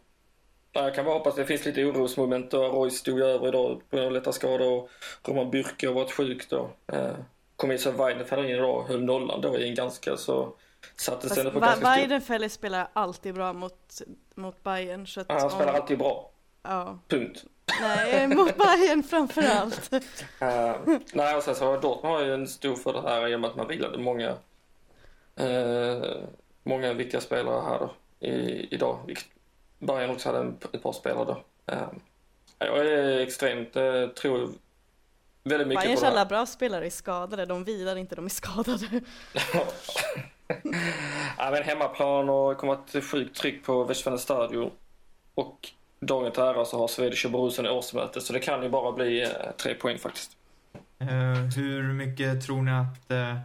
jag 0.73 0.95
kan 0.95 1.05
bara 1.05 1.19
hoppas 1.19 1.35
det 1.35 1.47
finns 1.47 1.65
lite 1.65 1.85
orosmoment 1.85 2.51
då. 2.51 2.69
Roy 2.69 2.91
stod 2.91 3.19
ju 3.19 3.25
över 3.25 3.49
idag 3.49 3.81
på 3.91 3.97
grund 3.97 4.07
av 4.07 4.13
lätta 4.13 4.33
skador 4.33 4.73
och 4.73 4.91
Roman 5.25 5.51
Bürke 5.51 5.87
har 5.87 5.95
varit 5.95 6.13
sjuk 6.13 6.51
då. 6.51 6.71
Ehm, 6.93 7.01
uh, 7.01 7.17
kom 7.57 7.73
in 7.73 7.79
så 7.79 7.91
Weidenfeller 7.91 8.45
in 8.45 8.51
idag 8.51 8.85
höll 8.89 9.05
nollan 9.05 9.41
då 9.41 9.59
i 9.59 9.69
en 9.69 9.75
ganska 9.75 10.17
så 10.17 10.55
satte 10.97 11.29
sig 11.29 11.51
på 11.51 11.61
ganska. 11.61 11.91
Weidenfeller 11.91 12.49
spelar 12.49 12.89
alltid 12.93 13.35
bra 13.35 13.53
mot, 13.53 14.03
mot 14.35 14.63
Bayern. 14.63 15.07
Så 15.07 15.25
han 15.29 15.51
spelar 15.51 15.73
om- 15.73 15.81
alltid 15.81 15.99
bra. 15.99 16.31
Ja. 16.63 16.99
Punkt. 17.09 17.45
Nej, 17.81 18.29
mot 18.29 18.57
Bayern 18.59 19.03
framför 19.03 19.43
allt. 19.43 19.93
Uh, 19.93 20.99
nej, 21.13 21.37
och 21.37 21.43
sen 21.43 21.55
så 21.55 21.77
Dortmund 21.81 22.15
har 22.15 22.25
ju 22.25 22.35
en 22.35 22.49
stor 22.49 22.77
fördel 22.77 23.03
här 23.03 23.29
i 23.29 23.35
och 23.37 23.41
med 23.41 23.51
att 23.51 23.57
man 23.57 23.69
vilade 23.69 23.99
många, 23.99 24.37
eh, 25.37 26.17
många 26.63 26.93
viktiga 26.93 27.21
spelare 27.21 27.63
här 27.63 27.79
då 27.79 27.95
i, 28.27 28.69
idag. 28.75 29.15
Bayern 29.79 30.11
också 30.11 30.29
hade 30.29 30.39
en, 30.39 30.59
ett 30.73 30.83
par 30.83 30.93
spelare 30.93 31.25
då. 31.25 31.43
Uh, 31.75 31.89
jag 32.59 32.79
är 32.87 33.19
extremt, 33.19 33.77
uh, 33.77 34.09
tror 34.09 34.51
väldigt 35.43 35.69
mycket 35.69 35.83
Bayerns 35.85 36.01
på 36.01 36.05
det 36.07 36.11
alla 36.11 36.19
här. 36.19 36.27
bra 36.27 36.47
spelare 36.47 36.87
är 36.87 36.91
skadade, 36.91 37.47
de 37.47 37.65
vilar 37.65 37.97
inte, 37.97 38.15
de 38.15 38.25
är 38.25 38.29
skadade. 38.29 38.87
ja, 41.39 41.51
men 41.51 41.63
hemmaplan 41.63 42.29
och 42.29 42.57
kommer 42.57 42.73
att 42.73 43.05
sjukt 43.05 43.37
tryck 43.37 43.65
på 43.65 43.85
Westfalen 43.85 44.19
Stadion. 44.19 44.71
Och 45.35 45.69
dagen 46.01 46.33
till 46.33 46.43
ära 46.43 46.65
så 46.65 46.79
har 46.79 46.89
Swedish 46.89 47.27
och 47.27 47.33
Borussen 47.33 47.67
årsmöte 47.67 48.21
så 48.21 48.33
det 48.33 48.41
kan 48.41 48.63
ju 48.63 48.69
bara 48.69 48.93
bli 48.93 49.23
eh, 49.23 49.31
tre 49.57 49.75
poäng 49.75 49.99
faktiskt. 49.99 50.37
Eh, 50.99 51.57
hur 51.57 51.93
mycket 51.93 52.47
tror 52.47 52.63
ni 52.63 52.71
att 52.71 53.11
eh, 53.11 53.39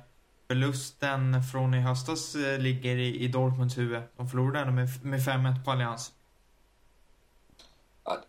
förlusten 0.47 1.43
från 1.51 1.73
i 1.73 1.79
höstas 1.79 2.35
eh, 2.35 2.59
ligger 2.59 2.95
i, 2.95 3.23
i 3.23 3.27
Dortmunds 3.27 3.77
huvud? 3.77 4.01
De 4.17 4.29
förlorade 4.29 4.59
ändå 4.59 4.73
med, 4.73 5.05
med 5.05 5.19
5-1 5.19 5.65
på 5.65 5.71
Allians. 5.71 6.11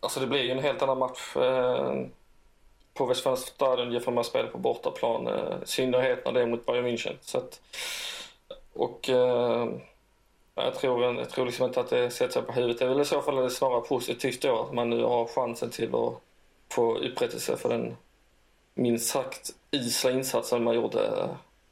Alltså 0.00 0.20
det 0.20 0.26
blir 0.26 0.42
ju 0.42 0.50
en 0.50 0.58
helt 0.58 0.82
annan 0.82 0.98
match 0.98 1.32
på 2.94 3.06
Westfalen 3.06 3.38
Stadion 3.38 3.92
jämfört 3.92 4.14
med 4.14 4.20
att 4.20 4.26
spela 4.26 4.48
på 4.48 4.58
bortaplan. 4.58 5.28
I 5.28 5.66
synnerhet 5.66 6.24
när 6.24 6.32
det 6.32 6.42
är 6.42 6.46
mot 6.46 6.66
Bayern 6.66 6.86
München. 6.86 7.16
Så 7.20 7.38
att, 7.38 7.60
och 8.74 9.08
eh, 9.08 9.68
jag 10.54 10.74
tror, 10.74 11.04
jag 11.04 11.30
tror 11.30 11.46
liksom 11.46 11.66
inte 11.66 11.80
att 11.80 11.90
det 11.90 12.10
sätter 12.10 12.32
sig 12.32 12.42
på 12.42 12.52
huvudet. 12.52 12.78
Det 12.78 12.84
är 12.84 12.88
väl 12.88 13.00
i 13.00 13.04
så 13.04 13.22
fall 13.22 13.38
är 13.38 13.42
det 13.42 13.50
snarare 13.50 13.80
positivt 13.80 14.42
då 14.42 14.62
att 14.62 14.74
man 14.74 14.90
nu 14.90 15.02
har 15.02 15.26
chansen 15.26 15.70
till 15.70 15.94
att 15.94 16.14
få 16.72 16.98
upprättelse 16.98 17.56
för 17.56 17.68
den 17.68 17.96
minst 18.74 19.06
sagt 19.06 19.50
isla 19.70 20.10
insatsen 20.10 20.64
man 20.64 20.74
gjorde 20.74 21.06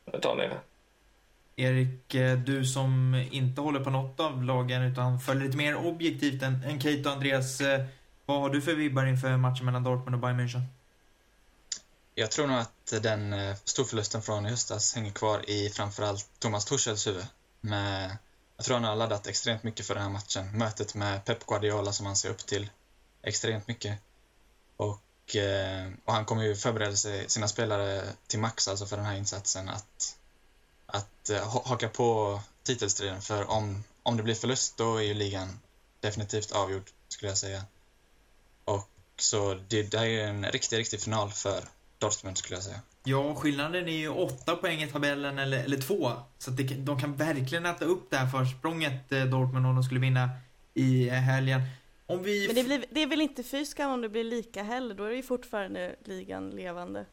eh, 0.07 0.20
där 0.20 0.34
nere. 0.34 0.59
Erik, 1.57 2.14
eh, 2.14 2.38
du 2.38 2.64
som 2.64 3.22
inte 3.30 3.61
håller 3.61 3.80
på 3.80 3.90
något 3.90 4.20
av 4.20 4.42
lagen 4.42 4.82
utan 4.82 5.20
följer 5.20 5.44
lite 5.44 5.57
mer 5.57 5.86
objektivt 5.86 6.42
än, 6.42 6.64
än 6.64 6.78
Kate 6.78 7.03
och 7.05 7.12
Andreas. 7.12 7.61
Eh, 7.61 7.84
vad 8.26 8.40
har 8.40 8.51
du 8.51 8.61
för 8.61 8.74
vibbar 8.74 9.07
inför 9.07 9.36
matchen 9.36 9.66
mellan 9.66 9.84
Dortmund 9.84 10.14
och 10.14 10.20
Bayern 10.20 10.40
München? 10.40 10.80
Jag 12.21 12.31
tror 12.31 12.47
nog 12.47 12.59
att 12.59 13.03
den 13.03 13.33
eh, 13.33 13.57
storförlusten 13.64 14.23
från 14.23 14.47
i 14.47 14.51
höstas 14.51 14.95
hänger 14.95 15.12
kvar 15.12 15.51
i 15.51 15.71
framförallt 15.71 16.29
Thomas 16.39 16.64
Tuchels 16.64 17.07
huvud. 17.07 17.27
Med, 17.61 18.16
jag 18.57 18.66
tror 18.66 18.75
han 18.75 18.85
har 18.85 18.97
laddat 18.97 19.27
extremt 19.27 19.62
mycket 19.62 19.87
för 19.87 19.95
den 19.95 20.03
här 20.03 20.11
matchen. 20.11 20.59
Mötet 20.59 20.95
med 20.95 21.25
Pep 21.25 21.47
Guardiola 21.47 21.93
som 21.93 22.07
han 22.07 22.16
ser 22.16 22.31
upp 22.31 22.47
till 22.47 22.71
extremt 23.23 23.68
mycket. 23.68 23.99
Och, 24.77 25.37
eh, 25.37 25.91
och 26.05 26.12
han 26.12 26.25
kommer 26.25 26.43
ju 26.43 26.57
förbereda 26.57 26.97
sig, 26.97 27.29
sina 27.29 27.49
spelare 27.49 28.05
till 28.27 28.39
max 28.39 28.68
alltså 28.68 28.87
för 28.87 28.97
den 28.97 29.07
här 29.07 29.16
insatsen. 29.16 29.68
Att, 29.68 30.16
att 30.87 31.31
eh, 31.31 31.62
haka 31.64 31.89
på 31.89 32.41
titelstriden. 32.62 33.23
För 33.23 33.51
om, 33.51 33.85
om 34.03 34.16
det 34.16 34.23
blir 34.23 34.35
förlust 34.35 34.77
då 34.77 34.97
är 34.97 35.03
ju 35.03 35.14
ligan 35.14 35.61
definitivt 36.01 36.53
avgjord 36.53 36.91
skulle 37.09 37.31
jag 37.31 37.39
säga. 37.39 37.64
Och 38.64 38.89
så 39.16 39.55
det, 39.68 39.83
det 39.83 39.99
här 39.99 40.07
är 40.07 40.27
en 40.27 40.45
riktig, 40.51 40.79
riktig 40.79 41.01
final 41.01 41.33
för 41.33 41.64
Dortmund 42.01 42.38
skulle 42.38 42.57
jag 42.57 42.64
säga. 42.64 42.80
Ja, 43.05 43.34
skillnaden 43.34 43.88
är 43.88 43.92
ju 43.92 44.09
åtta 44.09 44.57
poäng 44.57 44.82
i 44.82 44.86
tabellen 44.86 45.38
eller, 45.38 45.64
eller 45.64 45.76
två. 45.76 46.12
Så 46.38 46.51
att 46.51 46.57
det, 46.57 46.64
de 46.64 47.01
kan 47.01 47.16
verkligen 47.16 47.66
äta 47.66 47.84
upp 47.84 48.11
det 48.11 48.16
här 48.16 48.26
försprånget 48.26 49.12
eh, 49.12 49.24
Dortmund 49.24 49.66
om 49.66 49.74
de 49.74 49.82
skulle 49.84 50.01
vinna 50.01 50.30
i 50.74 51.09
eh, 51.09 51.14
helgen. 51.14 51.61
Om 52.07 52.22
vi... 52.22 52.46
Men 52.46 52.57
det, 52.57 52.64
blir, 52.64 52.84
det 52.90 53.03
är 53.03 53.07
väl 53.07 53.20
inte 53.20 53.42
fy 53.42 53.64
skam 53.64 53.90
om 53.90 54.01
det 54.01 54.09
blir 54.09 54.24
lika 54.24 54.62
heller, 54.62 54.94
då 54.94 55.05
är 55.05 55.11
det 55.11 55.16
ju 55.16 55.22
fortfarande 55.22 55.96
ligan 56.05 56.51
levande. 56.51 57.05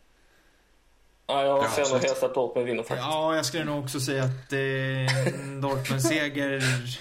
Ja, 1.28 1.44
jag 1.44 1.64
Ja, 1.64 1.70
ser 1.70 1.94
nog 1.94 2.02
helst 2.02 2.24
att 2.24 2.34
Dortmund 2.34 2.68
vinner 2.68 2.84
faktiskt. 2.84 3.02
Ja, 3.02 3.36
jag 3.36 3.46
skulle 3.46 3.66
nog 3.66 3.84
också 3.84 4.00
säga 4.00 4.24
att 4.24 4.54
eh, 4.54 5.60
Dortmunds 5.62 6.08
seger... 6.08 6.64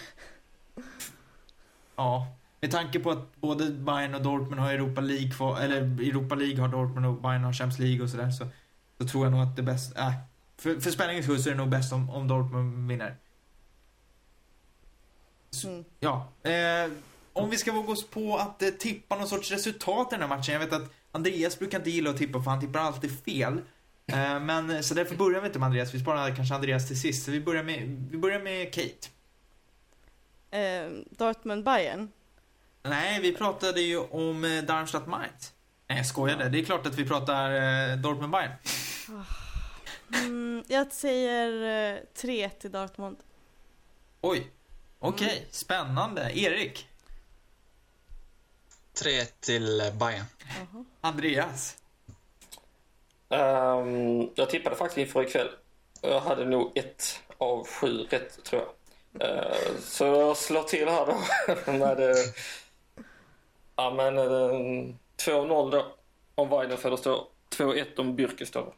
Ja. 1.96 2.26
Med 2.60 2.70
tanke 2.70 3.00
på 3.00 3.10
att 3.10 3.36
både 3.36 3.70
Bayern 3.70 4.14
och 4.14 4.22
Dortmund 4.22 4.60
har 4.60 4.72
Europa 4.72 5.00
League 5.00 5.30
kvar, 5.30 5.60
eller 5.60 5.76
Europa 5.82 6.34
League 6.34 6.60
har 6.60 6.68
Dortmund 6.68 7.06
och 7.06 7.22
Bayern 7.22 7.44
har 7.44 7.52
Champions 7.52 7.78
League 7.78 8.02
och 8.02 8.10
sådär 8.10 8.30
så, 8.30 8.46
så 8.98 9.08
tror 9.08 9.24
jag 9.24 9.32
nog 9.32 9.42
att 9.42 9.56
det 9.56 9.62
bäst, 9.62 9.96
äh, 9.96 10.12
för, 10.56 10.80
för 10.80 10.90
spänningens 10.90 11.26
skull 11.26 11.42
så 11.42 11.48
är 11.48 11.52
det 11.52 11.58
nog 11.58 11.68
bäst 11.68 11.92
om, 11.92 12.10
om 12.10 12.28
Dortmund 12.28 12.88
vinner. 12.88 13.16
Så, 15.50 15.68
Mm. 15.68 15.84
Ja. 16.00 16.28
Eh, 16.42 16.90
om 17.32 17.50
vi 17.50 17.56
ska 17.56 17.72
våga 17.72 17.92
oss 17.92 18.06
på 18.06 18.36
att 18.36 18.62
eh, 18.62 18.68
tippa 18.68 19.16
någon 19.16 19.28
sorts 19.28 19.50
resultat 19.50 20.12
i 20.12 20.14
den 20.14 20.20
här 20.20 20.36
matchen. 20.36 20.52
Jag 20.52 20.60
vet 20.60 20.72
att 20.72 20.90
Andreas 21.12 21.58
brukar 21.58 21.78
inte 21.78 21.90
gilla 21.90 22.10
att 22.10 22.16
tippa 22.16 22.42
för 22.42 22.50
han 22.50 22.60
tippar 22.60 22.80
alltid 22.80 23.24
fel. 23.24 23.60
Eh, 24.06 24.40
men 24.40 24.84
så 24.84 24.94
därför 24.94 25.16
börjar 25.16 25.40
vi 25.40 25.46
inte 25.46 25.58
med 25.58 25.66
Andreas. 25.66 25.94
Vi 25.94 26.00
sparar 26.00 26.36
kanske 26.36 26.54
Andreas 26.54 26.86
till 26.86 27.00
sist. 27.00 27.24
Så 27.24 27.30
vi 27.30 27.40
börjar 27.40 27.62
med, 27.62 28.06
vi 28.10 28.18
börjar 28.18 28.40
med 28.40 28.74
Kate. 28.74 29.08
Eh, 30.50 30.90
Dortmund-Bayern. 31.10 32.08
Nej, 32.88 33.20
vi 33.20 33.32
pratade 33.32 33.80
ju 33.80 33.98
om 33.98 34.44
eh, 34.44 34.62
Darmstadt 34.62 35.06
Mainz. 35.06 35.52
Nej, 35.88 35.98
jag 35.98 36.06
skojade. 36.06 36.48
Det 36.48 36.60
är 36.60 36.64
klart 36.64 36.86
att 36.86 36.94
vi 36.94 37.08
pratar 37.08 37.50
eh, 37.50 37.96
Dortmund 37.96 38.32
Bayern. 38.32 38.52
Mm, 40.14 40.64
jag 40.68 40.92
säger 40.92 41.94
eh, 41.94 42.00
tre 42.14 42.50
till 42.50 42.72
Dortmund. 42.72 43.16
Oj. 44.20 44.50
Okej, 44.98 45.46
spännande. 45.50 46.38
Erik. 46.38 46.88
3 48.96 49.24
till 49.24 49.80
eh, 49.80 49.92
Bayern. 49.94 50.24
Jaha. 50.48 50.84
Andreas. 51.00 51.76
Ehm, 53.28 54.30
jag 54.34 54.50
tippade 54.50 54.76
faktiskt 54.76 54.98
inför 54.98 55.22
ikväll. 55.22 55.48
Jag 56.00 56.20
hade 56.20 56.44
nog 56.44 56.78
ett 56.78 57.20
av 57.38 57.66
sju 57.66 58.06
rätt, 58.10 58.44
tror 58.44 58.62
jag. 58.62 59.28
Ehm, 59.28 59.80
så 59.82 60.04
jag 60.04 60.36
slår 60.36 60.62
till 60.62 60.88
här 60.88 61.06
då 61.06 61.72
med 61.72 62.16
ja, 63.76 63.94
men, 63.96 64.18
eh, 64.18 64.94
2-0 65.16 65.70
då 65.70 65.86
om 66.34 66.48
Weidenfeller 66.48 66.96
står. 66.96 67.24
2-1 67.50 67.98
om 67.98 68.16
Bürke 68.18 68.44
står. 68.44 68.72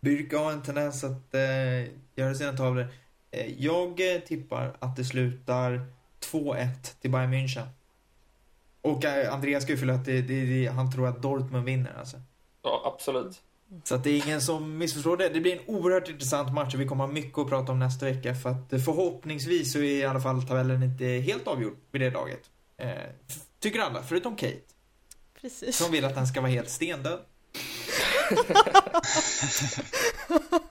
Byrka 0.00 0.38
har 0.38 0.52
en 0.52 0.62
tendens 0.62 1.04
att 1.04 1.34
eh, 1.34 1.84
göra 2.14 2.34
sina 2.34 2.52
tavlor. 2.52 2.88
Eh, 3.30 3.62
jag 3.62 4.14
eh, 4.14 4.20
tippar 4.20 4.76
att 4.78 4.96
det 4.96 5.04
slutar 5.04 5.86
2-1 6.20 7.00
till 7.00 7.10
Bayern 7.10 7.34
München. 7.34 7.66
Och 8.82 9.04
eh, 9.04 9.34
Andreas 9.34 9.62
ska 9.62 9.72
ju 9.72 9.78
fylla 9.78 9.94
att 9.94 10.04
det, 10.04 10.22
det, 10.22 10.44
det, 10.44 10.66
han 10.66 10.92
tror 10.92 11.08
att 11.08 11.22
Dortmund 11.22 11.64
vinner 11.64 11.94
alltså. 11.98 12.16
Ja, 12.62 12.82
absolut. 12.94 13.42
Så 13.84 13.94
att 13.94 14.04
det 14.04 14.10
är 14.10 14.26
ingen 14.26 14.40
som 14.40 14.78
missförstår 14.78 15.16
det. 15.16 15.28
Det 15.28 15.40
blir 15.40 15.52
en 15.52 15.76
oerhört 15.76 16.08
intressant 16.08 16.52
match 16.52 16.74
och 16.74 16.80
vi 16.80 16.86
kommer 16.86 17.06
ha 17.06 17.12
mycket 17.12 17.38
att 17.38 17.48
prata 17.48 17.72
om 17.72 17.78
nästa 17.78 18.06
vecka. 18.06 18.34
För 18.34 18.50
att 18.50 18.72
eh, 18.72 18.78
förhoppningsvis 18.78 19.72
så 19.72 19.78
är 19.78 19.82
i 19.82 20.04
alla 20.04 20.20
fall 20.20 20.42
tabellen 20.42 20.82
inte 20.82 21.04
helt 21.04 21.46
avgjord 21.46 21.76
vid 21.90 22.00
det 22.00 22.10
laget. 22.10 22.50
Eh, 22.82 23.10
tycker 23.60 23.80
alla, 23.80 24.02
förutom 24.02 24.36
Kate. 24.36 24.60
Precis. 25.40 25.76
Som 25.76 25.92
vill 25.92 26.04
att 26.04 26.14
den 26.14 26.26
ska 26.26 26.40
vara 26.40 26.50
helt 26.50 26.70
stendöd. 26.70 27.18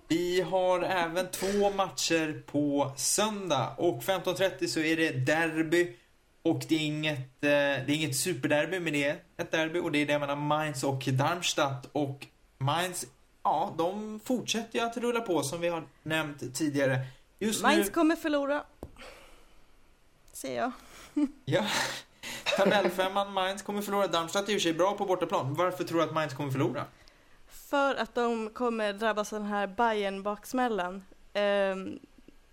Vi 0.08 0.42
har 0.42 0.82
även 0.82 1.32
två 1.32 1.70
matcher 1.70 2.44
på 2.46 2.94
söndag 2.98 3.76
och 3.78 4.04
15.30 4.04 4.68
så 4.68 4.80
är 4.80 4.98
det 4.98 5.12
derby. 5.12 5.96
Och 6.44 6.64
det 6.70 6.76
är 6.76 6.80
inget, 6.80 7.20
eh, 7.20 7.50
det 7.50 7.88
är 7.88 7.90
inget 7.90 8.18
superderby 8.18 8.80
men 8.80 8.94
det 8.94 9.04
är 9.04 9.20
ett 9.38 9.52
derby 9.52 9.80
och 9.80 9.92
det 9.92 10.00
är 10.00 10.06
det 10.06 10.20
mellan 10.20 10.40
Mainz 10.40 10.84
och 10.84 11.04
Darmstadt. 11.08 11.90
Och 11.92 12.28
Mainz, 12.58 13.06
ja, 13.44 13.76
de 13.78 14.20
fortsätter 14.24 14.80
ju 14.80 14.86
att 14.86 14.98
rulla 14.98 15.20
på 15.20 15.44
som 15.44 15.62
vi 15.62 15.68
har 15.68 15.84
nämnt 16.04 16.56
tidigare. 16.56 17.00
Just 17.40 17.62
Mainz 17.62 17.88
nu, 17.88 17.94
kommer 17.94 18.16
förlora. 18.16 18.64
Ser 20.34 20.56
jag. 20.56 20.72
Ja, 21.46 21.66
tabellfemman 22.58 23.34
Mainz 23.34 23.62
kommer 23.62 23.82
förlora. 23.82 24.08
Darmstadt 24.08 24.50
är 24.50 24.54
i 24.54 24.56
och 24.56 24.62
för 24.62 24.64
sig 24.64 24.74
bra 24.74 24.94
på 24.94 25.06
bortaplan. 25.06 25.54
Varför 25.54 25.84
tror 25.84 25.98
du 25.98 26.04
att 26.04 26.14
Mainz 26.14 26.34
kommer 26.34 26.52
förlora? 26.52 26.86
För 27.48 27.96
att 27.96 28.16
de 28.16 28.50
kommer 28.50 28.94
drabbas 28.94 29.34
av 29.34 29.40
den 29.40 29.50
här 29.50 29.68
bayern 29.68 30.24
baksmällan 30.24 31.04
Ehm, 31.34 32.00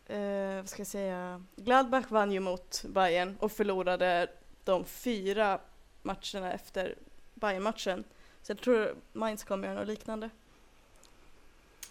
eh, 0.06 0.56
vad 0.56 0.68
ska 0.68 0.80
jag 0.80 0.86
säga? 0.86 1.44
Gladbach 1.56 2.10
vann 2.10 2.32
ju 2.32 2.40
mot 2.40 2.84
Bayern 2.88 3.36
och 3.40 3.52
förlorade 3.52 4.30
de 4.64 4.84
fyra 4.84 5.60
matcherna 6.02 6.52
efter 6.52 6.94
bayern 7.34 7.62
matchen 7.62 8.04
Så 8.42 8.52
jag 8.52 8.60
tror 8.60 8.94
Mainz 9.12 9.44
kommer 9.44 9.68
göra 9.68 9.78
något 9.78 9.88
liknande. 9.88 10.30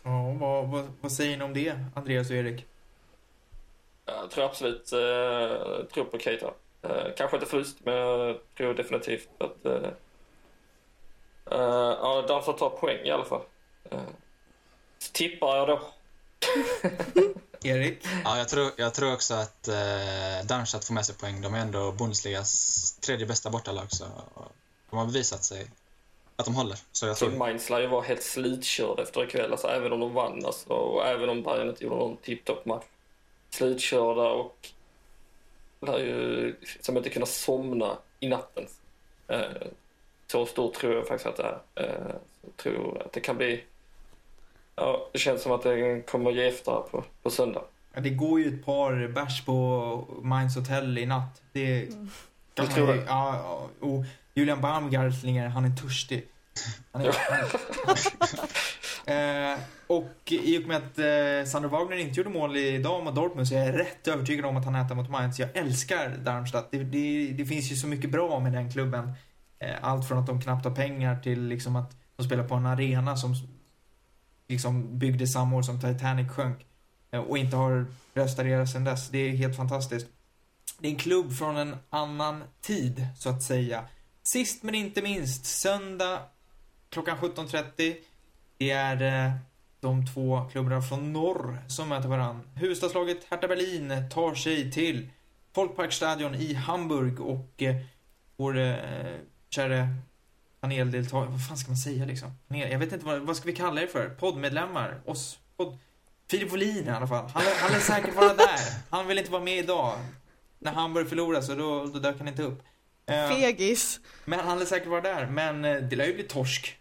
Ja, 0.03 0.35
vad, 0.39 0.67
vad, 0.67 0.93
vad 1.01 1.11
säger 1.11 1.37
ni 1.37 1.43
om 1.43 1.53
det, 1.53 1.79
Andreas 1.95 2.29
och 2.29 2.35
Erik? 2.35 2.65
Jag 4.07 4.31
tror 4.31 4.45
absolut 4.45 4.91
eh, 4.93 5.85
tror 5.93 6.03
på 6.11 6.19
Keita. 6.19 6.53
Eh, 6.81 7.13
kanske 7.17 7.37
inte 7.37 7.49
förlust, 7.49 7.77
men 7.83 7.95
jag 7.95 8.37
tror 8.57 8.73
definitivt 8.73 9.29
att 9.37 9.65
eh, 9.65 9.89
eh, 11.51 11.95
ja, 12.01 12.25
Darmstadt 12.27 12.57
tar 12.57 12.69
poäng 12.69 13.05
i 13.05 13.11
alla 13.11 13.25
fall. 13.25 13.41
Eh, 13.91 13.99
tippar 15.13 15.57
jag 15.57 15.67
då. 15.67 15.81
Erik? 17.63 18.05
Ja, 18.23 18.37
jag 18.37 18.49
tror, 18.49 18.71
jag 18.77 18.93
tror 18.93 19.13
också 19.13 19.33
att 19.33 19.67
eh, 19.67 20.45
Darmstadt 20.45 20.85
får 20.85 20.93
med 20.93 21.05
sig 21.05 21.15
poäng. 21.15 21.41
De 21.41 21.53
är 21.53 21.59
ändå 21.59 21.91
Bundesligas 21.91 22.91
tredje 22.99 23.25
bästa 23.25 23.49
bortalag, 23.49 23.91
så 23.91 24.05
de 24.89 24.99
har 24.99 25.05
bevisat 25.05 25.43
sig 25.43 25.67
att 26.35 26.45
de 26.45 26.55
håller. 26.55 26.77
Så 26.91 27.07
jag 27.07 27.17
tror... 27.17 27.29
Mainz 27.31 27.69
lär 27.69 27.79
ju 27.79 27.87
vara 27.87 28.01
helt 28.01 28.23
slutkörd 28.23 28.99
efter 28.99 29.23
ikväll, 29.23 29.51
alltså, 29.51 29.67
även 29.67 29.91
om 29.91 29.99
de 29.99 30.13
vann 30.13 30.45
alltså, 30.45 30.69
och 30.69 31.05
även 31.05 31.29
om 31.29 31.43
Bayern 31.43 31.69
inte 31.69 31.83
gjorde 31.83 31.95
någon 31.95 32.17
tipptopp 32.17 32.65
match. 32.65 32.85
Slutkörda 33.57 34.29
och 34.29 34.69
lär 35.81 35.97
ju 35.99 36.55
som 36.81 36.97
inte 36.97 37.09
kunna 37.09 37.25
somna 37.25 37.97
i 38.19 38.27
natten. 38.29 38.67
Eh, 39.27 39.39
så 40.27 40.45
stort 40.45 40.73
tror 40.73 40.93
jag 40.95 41.07
faktiskt 41.07 41.27
att 41.27 41.37
det 41.37 41.43
är. 41.75 41.85
Eh, 41.89 42.15
tror 42.55 43.01
att 43.05 43.13
det 43.13 43.19
kan 43.19 43.37
bli... 43.37 43.63
Ja, 44.75 45.09
det 45.13 45.19
känns 45.19 45.41
som 45.41 45.51
att 45.51 45.63
det 45.63 46.01
kommer 46.07 46.31
ge 46.31 46.47
efter 46.47 46.71
på, 46.91 47.03
på 47.23 47.29
söndag. 47.29 47.61
Ja, 47.93 48.01
det 48.01 48.09
går 48.09 48.39
ju 48.39 48.47
ett 48.47 48.65
par 48.65 49.07
bärs 49.07 49.45
på 49.45 50.07
Mainz 50.21 50.55
Hotel 50.55 50.97
i 50.97 51.05
natt. 51.05 51.41
Det 51.51 51.87
kan 51.87 52.09
Jag 52.55 52.65
man 52.65 52.73
tror 52.75 52.89
ju, 52.89 52.95
det. 52.95 53.05
ja, 53.07 53.35
ja, 53.43 53.87
och 53.87 54.03
Julian 54.33 54.61
Baumgartlinger, 54.61 55.47
han 55.47 55.65
är 55.65 55.75
törstig. 55.75 56.27
Han 56.91 57.01
är, 57.01 57.15
han, 59.05 59.53
eh, 59.53 59.59
och 59.87 60.31
i 60.31 60.57
och 60.57 60.67
med 60.67 60.77
att 60.77 60.99
eh, 60.99 61.51
Sander 61.51 61.69
Wagner 61.69 61.97
inte 61.97 62.19
gjorde 62.19 62.29
mål 62.29 62.57
idag 62.57 63.03
mot 63.03 63.15
Dortmund 63.15 63.47
så 63.47 63.55
är 63.55 63.65
jag 63.65 63.79
rätt 63.79 64.07
övertygad 64.07 64.45
om 64.45 64.57
att 64.57 64.65
han 64.65 64.75
äter 64.75 64.95
mot 64.95 65.09
Mainz. 65.09 65.39
Jag 65.39 65.57
älskar 65.57 66.09
Darmstadt. 66.09 66.71
Det, 66.71 66.83
det, 66.83 67.31
det 67.31 67.45
finns 67.45 67.71
ju 67.71 67.75
så 67.75 67.87
mycket 67.87 68.11
bra 68.11 68.39
med 68.39 68.53
den 68.53 68.71
klubben. 68.71 69.13
Eh, 69.59 69.75
allt 69.81 70.07
från 70.07 70.17
att 70.17 70.27
de 70.27 70.41
knappt 70.41 70.65
har 70.65 70.75
pengar 70.75 71.19
till 71.19 71.47
liksom 71.47 71.75
att 71.75 71.95
de 72.15 72.25
spelar 72.25 72.43
på 72.47 72.55
en 72.55 72.65
arena 72.65 73.17
som 73.17 73.35
liksom 74.47 74.99
byggdes 74.99 75.33
samma 75.33 75.55
år 75.55 75.61
som 75.61 75.81
Titanic 75.81 76.31
sjönk. 76.31 76.65
Eh, 77.11 77.19
och 77.19 77.37
inte 77.37 77.55
har 77.55 77.85
restaurerats 78.13 78.71
sedan 78.71 78.83
dess. 78.83 79.09
Det 79.09 79.17
är 79.17 79.29
helt 79.29 79.55
fantastiskt. 79.55 80.07
Det 80.79 80.87
är 80.87 80.91
en 80.91 80.97
klubb 80.97 81.33
från 81.33 81.57
en 81.57 81.75
annan 81.89 82.43
tid, 82.61 83.07
så 83.17 83.29
att 83.29 83.43
säga. 83.43 83.83
Sist 84.23 84.63
men 84.63 84.75
inte 84.75 85.01
minst, 85.01 85.45
söndag 85.45 86.19
klockan 86.89 87.17
17.30. 87.17 87.95
Det 88.57 88.71
är 88.71 89.33
de 89.79 90.05
två 90.05 90.41
klubbarna 90.51 90.81
från 90.81 91.13
norr 91.13 91.59
som 91.67 91.89
möter 91.89 92.09
varann. 92.09 92.41
Huvudstadslaget 92.55 93.23
Hertha 93.29 93.47
Berlin 93.47 94.09
tar 94.13 94.35
sig 94.35 94.71
till 94.71 95.09
Folkparkstadion 95.55 96.35
i 96.35 96.53
Hamburg 96.53 97.21
och 97.21 97.63
eh, 97.63 97.75
vår 98.35 98.57
eh, 98.57 98.75
kära 99.49 99.87
paneldeltagare, 100.59 101.29
vad 101.29 101.47
fan 101.47 101.57
ska 101.57 101.69
man 101.69 101.77
säga 101.77 102.05
liksom? 102.05 102.31
Jag 102.47 102.79
vet 102.79 102.93
inte, 102.93 103.05
vad, 103.05 103.19
vad 103.19 103.37
ska 103.37 103.45
vi 103.45 103.55
kalla 103.55 103.81
det 103.81 103.87
för? 103.87 104.09
Poddmedlemmar? 104.09 105.01
Oss? 105.05 105.39
Podd... 105.57 105.77
Filip 106.29 106.51
Wåhlin 106.51 106.87
i 106.87 106.89
alla 106.89 107.07
fall. 107.07 107.29
Han, 107.33 107.43
han 107.59 107.71
lär 107.71 107.79
säkert 107.79 108.15
vara 108.15 108.33
där. 108.33 108.59
Han 108.89 109.07
vill 109.07 109.17
inte 109.17 109.31
vara 109.31 109.43
med 109.43 109.57
idag. 109.57 109.99
När 110.59 110.71
Hamburg 110.71 111.09
förlorar 111.09 111.41
så 111.41 111.55
då, 111.55 111.85
då 111.85 111.99
dök 111.99 112.17
han 112.17 112.27
inte 112.27 112.43
upp. 112.43 112.63
Eh, 113.05 113.29
Fegis. 113.29 113.99
men 114.25 114.39
han 114.39 114.59
lär 114.59 114.65
säkert 114.65 114.87
vara 114.87 115.01
där. 115.01 115.25
Men 115.25 115.65
eh, 115.65 115.75
det 115.75 115.95
lär 115.95 116.05
ju 116.05 116.13
bli 116.13 116.23
torsk 116.23 116.76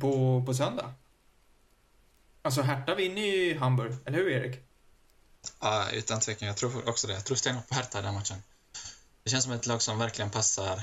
på, 0.00 0.42
på 0.46 0.54
söndag. 0.54 0.94
Alltså 2.42 2.62
Hertha 2.62 2.94
vinner 2.94 3.22
ju 3.22 3.58
Hamburg, 3.58 3.92
eller 4.04 4.18
hur 4.18 4.30
Erik? 4.30 4.60
Ja, 5.60 5.90
utan 5.92 6.20
tvekan. 6.20 6.48
Jag 6.48 6.56
tror 6.56 6.88
också 6.88 7.06
det. 7.06 7.12
Jag 7.12 7.24
tror 7.24 7.36
stenhårt 7.36 7.68
på 7.68 7.74
Hertha 7.74 7.98
i 7.98 8.02
den 8.02 8.14
matchen. 8.14 8.36
Det 9.22 9.30
känns 9.30 9.44
som 9.44 9.52
ett 9.52 9.66
lag 9.66 9.82
som 9.82 9.98
verkligen 9.98 10.30
passar... 10.30 10.80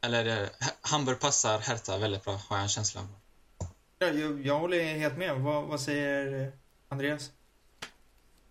Eller 0.00 0.42
eh, 0.42 0.48
Hamburg 0.80 1.20
passar 1.20 1.58
Hertha 1.58 1.98
väldigt 1.98 2.24
bra, 2.24 2.32
har 2.48 2.56
jag 2.56 2.62
en 2.62 2.68
känsla 2.68 3.00
av. 3.00 3.06
Ja, 3.98 4.06
jag, 4.06 4.46
jag 4.46 4.58
håller 4.58 4.84
helt 4.84 5.16
med. 5.16 5.36
Vad, 5.36 5.64
vad 5.64 5.80
säger 5.80 6.52
Andreas? 6.88 7.30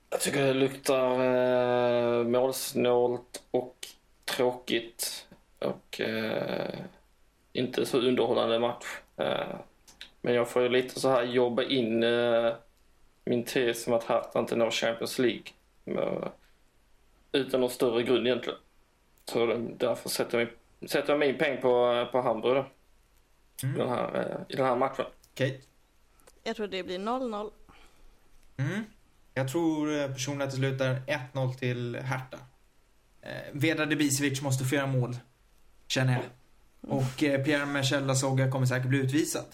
Jag 0.09 0.21
tycker 0.21 0.45
det 0.45 0.53
luktar 0.53 1.19
eh, 2.19 2.23
målsnålt 2.23 3.43
och 3.51 3.87
tråkigt 4.25 5.27
och 5.59 6.01
eh, 6.01 6.79
inte 7.53 7.85
så 7.85 7.97
underhållande 7.97 8.59
match. 8.59 8.85
Eh, 9.17 9.59
men 10.21 10.33
jag 10.33 10.49
får 10.49 10.61
ju 10.61 10.69
lite 10.69 10.99
så 10.99 11.09
här 11.09 11.23
jobba 11.23 11.63
in 11.63 12.03
eh, 12.03 12.53
min 13.25 13.43
tes 13.43 13.87
om 13.87 13.93
att 13.93 14.03
Hertha 14.03 14.39
inte 14.39 14.55
når 14.55 14.71
Champions 14.71 15.19
League 15.19 15.43
med, 15.83 16.31
utan 17.31 17.61
någon 17.61 17.69
större 17.69 18.03
grund 18.03 18.27
egentligen. 18.27 18.59
Så 19.25 19.45
därför 19.77 20.09
sätter 20.09 20.39
jag, 20.39 20.47
min, 20.79 20.89
sätter 20.89 21.13
jag 21.13 21.19
min 21.19 21.37
peng 21.37 21.61
på, 21.61 22.07
på 22.11 22.21
Hamburg 22.21 22.55
då, 22.55 23.67
i, 23.67 23.71
den 23.71 23.89
här, 23.89 24.15
eh, 24.15 24.53
i 24.53 24.55
den 24.55 24.65
här 24.65 24.75
matchen. 24.75 25.05
Kate? 25.33 25.59
Jag 26.43 26.55
tror 26.55 26.67
det 26.67 26.83
blir 26.83 26.99
0-0. 26.99 27.51
Mm. 28.57 28.83
Jag 29.33 29.51
tror 29.51 30.01
eh, 30.01 30.07
personligen 30.07 30.47
att 30.47 30.51
det 30.51 30.57
slutar 30.57 31.01
1-0 31.33 31.53
till 31.53 31.95
Hertha. 31.95 32.37
Eh, 33.21 33.31
Vedra 33.53 33.85
Debisevic 33.85 34.41
måste 34.41 34.63
få 34.63 34.75
göra 34.75 34.87
mål, 34.87 35.17
känner 35.87 36.13
jag. 36.13 36.23
Och 36.91 37.23
eh, 37.23 37.43
Pierre 37.43 37.65
Michel 37.65 38.05
Lasogga 38.05 38.51
kommer 38.51 38.65
säkert 38.65 38.87
bli 38.87 38.99
utvisad. 38.99 39.45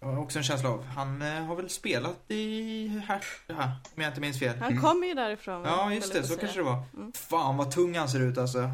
Jag 0.00 0.08
har 0.08 0.18
också 0.18 0.38
en 0.38 0.44
känsla 0.44 0.68
av. 0.70 0.84
Han 0.84 1.22
eh, 1.22 1.44
har 1.44 1.56
väl 1.56 1.70
spelat 1.70 2.16
i 2.28 2.88
Hertha, 3.08 3.72
om 3.96 4.02
jag 4.02 4.10
inte 4.10 4.20
minns 4.20 4.38
fel. 4.38 4.58
Han 4.58 4.80
kommer 4.80 5.06
ju 5.06 5.14
därifrån. 5.14 5.64
Ja, 5.64 5.92
just 5.94 6.12
det. 6.12 6.22
Så 6.22 6.36
kanske 6.36 6.58
det 6.58 6.62
var. 6.64 6.82
Fan 7.14 7.56
vad 7.56 7.70
tung 7.70 7.98
han 7.98 8.08
ser 8.08 8.20
ut 8.20 8.38
alltså. 8.38 8.70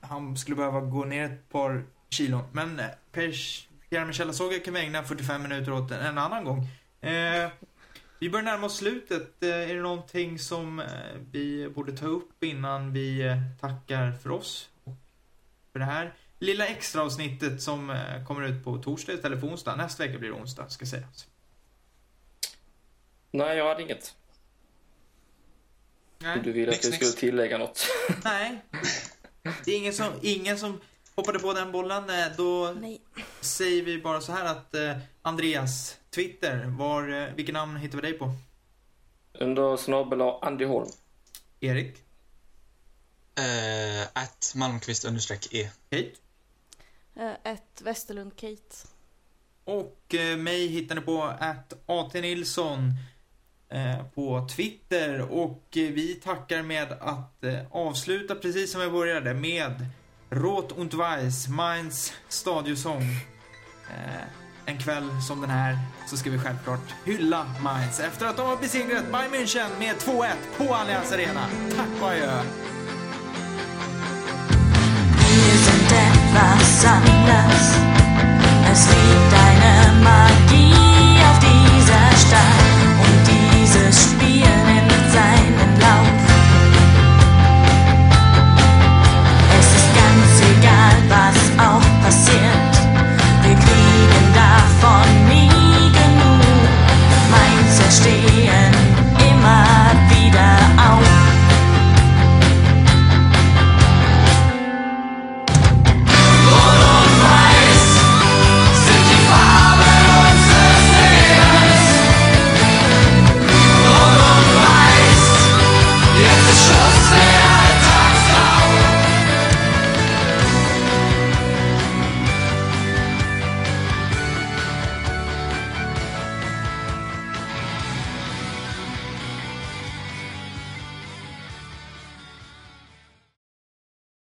Han 0.00 0.36
skulle 0.36 0.56
behöva 0.56 0.80
gå 0.80 1.04
ner 1.04 1.24
ett 1.24 1.48
par 1.48 1.84
kilon. 2.10 2.44
Men 2.52 2.78
eh, 2.80 2.86
Pers- 3.12 3.66
Pierre 3.90 4.04
Michel 4.04 4.26
Lasogga 4.26 4.58
kan 4.58 4.74
vi 4.74 4.80
ägna 4.80 5.02
45 5.02 5.42
minuter 5.42 5.72
åt 5.72 5.90
en, 5.90 6.18
annan 6.18 6.44
gång. 6.44 6.58
Eh, 7.00 7.50
vi 8.18 8.30
börjar 8.30 8.44
närma 8.44 8.66
oss 8.66 8.76
slutet. 8.76 9.42
Eh, 9.42 9.48
är 9.48 9.74
det 9.74 9.80
någonting 9.82 10.38
som 10.38 10.80
eh, 10.80 10.86
vi 11.30 11.68
borde 11.74 11.92
ta 11.96 12.06
upp 12.06 12.42
innan 12.44 12.92
vi 12.92 13.36
tackar 13.60 14.12
för 14.12 14.30
oss? 14.30 14.68
Och 14.84 14.94
för 15.72 15.78
det 15.78 15.84
här 15.84 16.14
lilla 16.38 16.66
extra 16.66 17.02
avsnittet 17.02 17.62
som 17.62 17.90
eh, 17.90 18.24
kommer 18.26 18.42
ut 18.42 18.64
på 18.64 18.78
torsdag 18.78 19.12
istället 19.12 19.40
för 19.40 19.46
onsdag. 19.48 19.76
Nästa 19.76 20.02
vecka 20.06 20.18
blir 20.18 20.28
det 20.28 20.34
onsdag, 20.36 20.68
ska 20.68 20.86
sägas. 20.86 21.26
Nej, 23.30 23.56
jag 23.56 23.68
hade 23.68 23.82
inget. 23.82 24.14
Nej. 26.18 26.40
Du 26.44 26.52
ville 26.52 26.72
att 26.72 26.84
vi 26.84 26.90
Nix, 26.90 26.96
skulle 26.96 27.12
tillägga 27.12 27.58
något. 27.58 27.86
Nej. 28.24 28.64
Det 29.64 29.72
är 29.72 29.76
ingen 29.78 29.92
som, 29.94 30.12
ingen 30.22 30.58
som 30.58 30.80
hoppade 31.14 31.38
på 31.38 31.52
den 31.52 31.72
bollen. 31.72 32.10
Eh, 32.10 32.26
Då 32.36 32.74
Nej. 32.80 33.00
säger 33.40 33.82
vi 33.82 33.98
bara 34.02 34.20
så 34.20 34.32
här 34.32 34.44
att 34.44 34.74
eh, 34.74 34.96
Andreas, 35.22 35.96
Twitter, 36.10 36.64
var, 36.66 37.08
eh, 37.22 37.34
vilket 37.34 37.52
namn 37.54 37.76
hittar 37.76 37.96
vi 37.98 38.02
dig 38.02 38.12
på? 38.18 38.34
Under 39.32 39.76
snabel 39.76 40.20
Andy 40.20 40.64
Holm. 40.64 40.90
Erik? 41.60 41.96
Eh, 43.38 44.02
att 44.12 44.52
Malmqvist 44.56 45.04
understreck 45.04 45.54
E. 45.54 45.70
Kate? 45.90 46.10
Eh, 47.16 47.52
ett 47.52 47.82
Westerlund 47.82 48.36
Kate. 48.36 48.76
Och 49.64 50.14
eh, 50.14 50.36
mig 50.36 50.66
hittar 50.66 50.94
ni 50.94 51.00
på 51.00 51.22
att 51.22 51.72
AT 51.86 52.14
Nilsson 52.14 52.92
eh, 53.68 54.06
på 54.14 54.48
Twitter. 54.56 55.20
Och 55.20 55.64
vi 55.72 56.20
tackar 56.24 56.62
med 56.62 56.92
att 56.92 57.44
avsluta 57.70 58.34
precis 58.34 58.72
som 58.72 58.80
vi 58.80 58.90
började 58.90 59.34
med 59.34 59.86
Rot 60.30 60.72
und 60.72 60.94
Weiss, 60.94 61.48
Mainz 61.48 62.12
stadiosång. 62.28 63.02
En 64.66 64.78
kväll 64.78 65.10
som 65.28 65.40
den 65.40 65.50
här 65.50 65.78
så 66.06 66.16
ska 66.16 66.30
vi 66.30 66.38
självklart 66.38 66.94
hylla 67.04 67.46
Mainz 67.62 68.00
efter 68.00 68.26
att 68.26 68.36
de 68.36 68.46
har 68.46 68.56
besegrat 68.56 69.12
Bayern 69.12 69.34
München 69.34 69.78
med 69.78 69.96
2-1 69.96 70.32
på 70.56 70.74
Allianz 70.74 71.12
Arena. 71.12 71.46
Tack 71.76 72.02
och 72.02 72.08
adjö! 72.08 72.42
sun 76.76 77.02
glass. 77.24 77.66
Sleep. 78.74 79.35